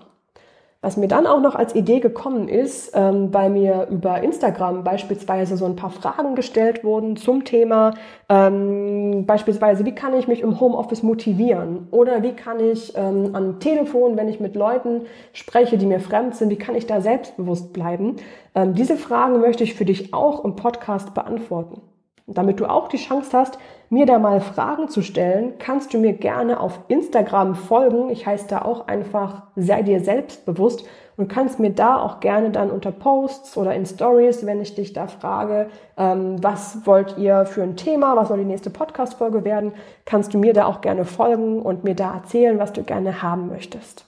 Was 0.86 0.98
mir 0.98 1.08
dann 1.08 1.26
auch 1.26 1.42
noch 1.42 1.56
als 1.56 1.74
Idee 1.74 2.00
gekommen 2.00 2.48
ist, 2.48 2.92
ähm, 2.94 3.32
bei 3.32 3.50
mir 3.50 3.88
über 3.90 4.22
Instagram 4.22 4.84
beispielsweise 4.84 5.58
so 5.58 5.66
ein 5.66 5.76
paar 5.76 5.90
Fragen 5.90 6.36
gestellt 6.36 6.84
wurden 6.84 7.16
zum 7.16 7.44
Thema, 7.44 7.96
ähm, 8.30 9.26
beispielsweise, 9.26 9.84
wie 9.84 9.96
kann 9.96 10.16
ich 10.16 10.28
mich 10.28 10.42
im 10.42 10.60
Homeoffice 10.60 11.02
motivieren? 11.02 11.88
Oder 11.90 12.22
wie 12.22 12.34
kann 12.34 12.60
ich 12.60 12.94
ähm, 12.96 13.32
am 13.34 13.60
Telefon, 13.60 14.16
wenn 14.16 14.30
ich 14.30 14.40
mit 14.40 14.56
Leuten 14.56 15.08
spreche, 15.34 15.80
die 15.80 15.88
mir 15.88 16.00
fremd 16.00 16.36
sind, 16.36 16.52
wie 16.52 16.56
kann 16.56 16.76
ich 16.76 16.86
da 16.86 17.02
selbstbewusst 17.02 17.74
bleiben? 17.74 18.18
Ähm, 18.54 18.76
diese 18.76 18.96
Fragen 18.96 19.42
möchte 19.42 19.64
ich 19.64 19.74
für 19.74 19.86
dich 19.86 20.14
auch 20.14 20.46
im 20.46 20.56
Podcast 20.56 21.16
beantworten. 21.16 21.82
Damit 22.28 22.60
du 22.60 22.68
auch 22.68 22.90
die 22.90 22.98
Chance 22.98 23.36
hast, 23.36 23.58
mir 23.90 24.06
da 24.06 24.20
mal 24.20 24.42
Fragen 24.42 24.90
zu 24.90 25.02
stellen, 25.02 25.54
kannst 25.60 25.94
du 25.94 26.00
mir 26.00 26.14
gerne 26.14 26.60
auf 26.60 26.80
Instagram 26.88 27.56
folgen. 27.56 28.10
Ich 28.10 28.26
heiße 28.26 28.48
da 28.48 28.62
auch 28.64 28.88
einfach 28.88 29.44
sei 29.56 29.82
dir 29.82 30.00
selbstbewusst 30.00 30.86
und 31.18 31.30
kannst 31.30 31.60
mir 31.60 31.70
da 31.70 31.98
auch 31.98 32.20
gerne 32.20 32.50
dann 32.50 32.72
unter 32.72 32.92
Posts 32.92 33.58
oder 33.58 33.74
in 33.74 33.86
Stories, 33.86 34.46
wenn 34.46 34.62
ich 34.62 34.76
dich 34.76 34.94
da 34.94 35.08
frage, 35.08 35.68
ähm, 35.98 36.44
was 36.44 36.86
wollt 36.86 37.18
ihr 37.18 37.46
für 37.46 37.64
ein 37.64 37.78
Thema, 37.78 38.16
was 38.16 38.28
soll 38.28 38.40
die 38.40 38.46
nächste 38.46 38.70
Podcast-Folge 38.70 39.46
werden, 39.46 39.74
kannst 40.06 40.34
du 40.34 40.38
mir 40.38 40.54
da 40.54 40.66
auch 40.66 40.82
gerne 40.82 41.06
folgen 41.06 41.62
und 41.62 41.84
mir 41.84 41.96
da 41.96 42.14
erzählen, 42.16 42.60
was 42.60 42.74
du 42.74 42.84
gerne 42.84 43.22
haben 43.22 43.48
möchtest. 43.48 44.06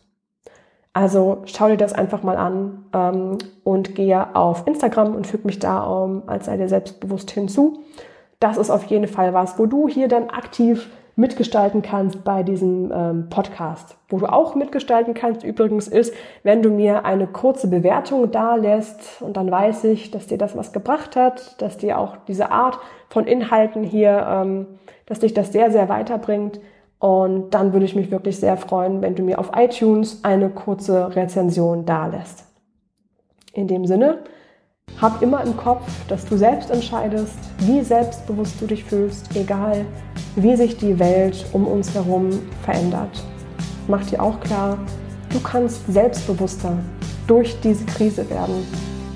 Also 0.94 1.44
schau 1.46 1.68
dir 1.68 1.78
das 1.78 1.94
einfach 1.94 2.24
mal 2.24 2.38
an 2.38 2.86
ähm, 2.92 3.38
und 3.64 3.94
gehe 3.94 4.36
auf 4.36 4.66
Instagram 4.66 5.14
und 5.16 5.28
füge 5.28 5.46
mich 5.46 5.60
da 5.60 5.84
um, 5.84 6.24
als 6.26 6.48
sei 6.48 6.58
dir 6.58 6.68
selbstbewusst 6.68 7.30
hinzu. 7.32 7.84
Das 8.40 8.58
ist 8.58 8.70
auf 8.70 8.86
jeden 8.86 9.08
Fall 9.08 9.34
was, 9.34 9.58
wo 9.58 9.66
du 9.66 9.88
hier 9.88 10.08
dann 10.08 10.30
aktiv 10.30 10.90
mitgestalten 11.16 11.82
kannst 11.82 12.24
bei 12.24 12.44
diesem 12.44 12.92
ähm, 12.94 13.30
Podcast. 13.30 13.98
Wo 14.08 14.20
du 14.20 14.28
auch 14.28 14.54
mitgestalten 14.54 15.16
kannst 15.16 15.44
übrigens 15.44 15.88
ist, 15.88 16.14
wenn 16.44 16.62
du 16.62 16.70
mir 16.70 17.06
eine 17.06 17.26
kurze 17.26 17.68
Bewertung 17.68 18.30
da 18.32 18.56
lässt 18.56 19.22
und 19.22 19.36
dann 19.36 19.50
weiß 19.50 19.86
ich, 19.86 20.12
dass 20.12 20.28
dir 20.28 20.38
das 20.38 20.56
was 20.56 20.74
gebracht 20.74 21.16
hat, 21.16 21.60
dass 21.60 21.78
dir 21.78 21.98
auch 21.98 22.18
diese 22.28 22.52
Art 22.52 22.78
von 23.10 23.26
Inhalten 23.26 23.84
hier, 23.84 24.28
ähm, 24.30 24.68
dass 25.08 25.20
dich 25.20 25.34
das 25.34 25.52
sehr, 25.52 25.72
sehr 25.72 25.90
weiterbringt 25.90 26.60
und 27.00 27.52
dann 27.52 27.74
würde 27.74 27.86
ich 27.86 27.96
mich 27.96 28.12
wirklich 28.12 28.40
sehr 28.40 28.56
freuen, 28.56 29.02
wenn 29.02 29.16
du 29.16 29.24
mir 29.24 29.40
auf 29.40 29.52
iTunes 29.56 30.24
eine 30.24 30.50
kurze 30.50 31.16
Rezension 31.16 31.86
dalässt. 31.86 32.46
In 33.54 33.68
dem 33.68 33.86
Sinne, 33.86 34.20
hab 35.02 35.22
immer 35.22 35.44
im 35.44 35.56
Kopf, 35.56 35.88
dass 36.08 36.26
du 36.26 36.38
selbst 36.38 36.72
entscheidest, 36.72 37.36
wie 37.60 37.82
selbstbewusst 37.82 38.60
du 38.60 38.66
dich 38.66 38.84
fühlst, 38.84 39.36
egal 39.36 39.86
wie 40.36 40.56
sich 40.56 40.78
die 40.78 40.98
Welt 41.00 41.46
um 41.54 41.68
uns 41.68 41.94
herum 41.94 42.30
verändert. 42.64 43.24
Mach 43.88 44.04
dir 44.06 44.22
auch 44.22 44.40
klar, 44.40 44.78
du 45.32 45.40
kannst 45.40 45.86
selbstbewusster 45.88 46.78
durch 47.28 47.60
diese 47.62 47.86
Krise 47.86 48.30
werden 48.30 48.66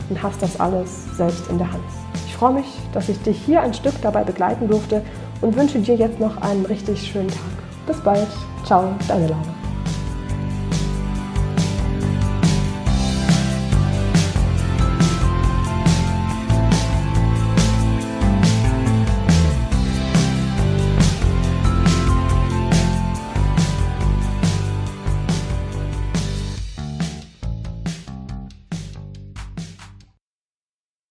und 0.10 0.22
hast 0.22 0.42
das 0.42 0.60
alles 0.60 1.16
selbst 1.18 1.50
in 1.50 1.58
der 1.58 1.72
Hand. 1.72 1.84
Ich 2.28 2.36
freue 2.36 2.54
mich, 2.54 2.68
dass 2.94 3.10
ich 3.10 3.22
dich 3.22 3.38
hier 3.46 3.62
ein 3.62 3.74
Stück 3.74 3.94
dabei 4.02 4.24
begleiten 4.24 4.68
durfte 4.68 5.02
und 5.42 5.56
wünsche 5.56 5.80
dir 5.80 5.96
jetzt 5.96 6.20
noch 6.20 6.42
einen 6.42 6.66
richtig 6.66 7.02
schönen 7.02 7.30
Tag. 7.30 7.40
Bis 7.88 8.00
bald. 8.02 8.28
Ciao, 8.66 8.94
deine 9.08 9.28
Laura. 9.28 9.61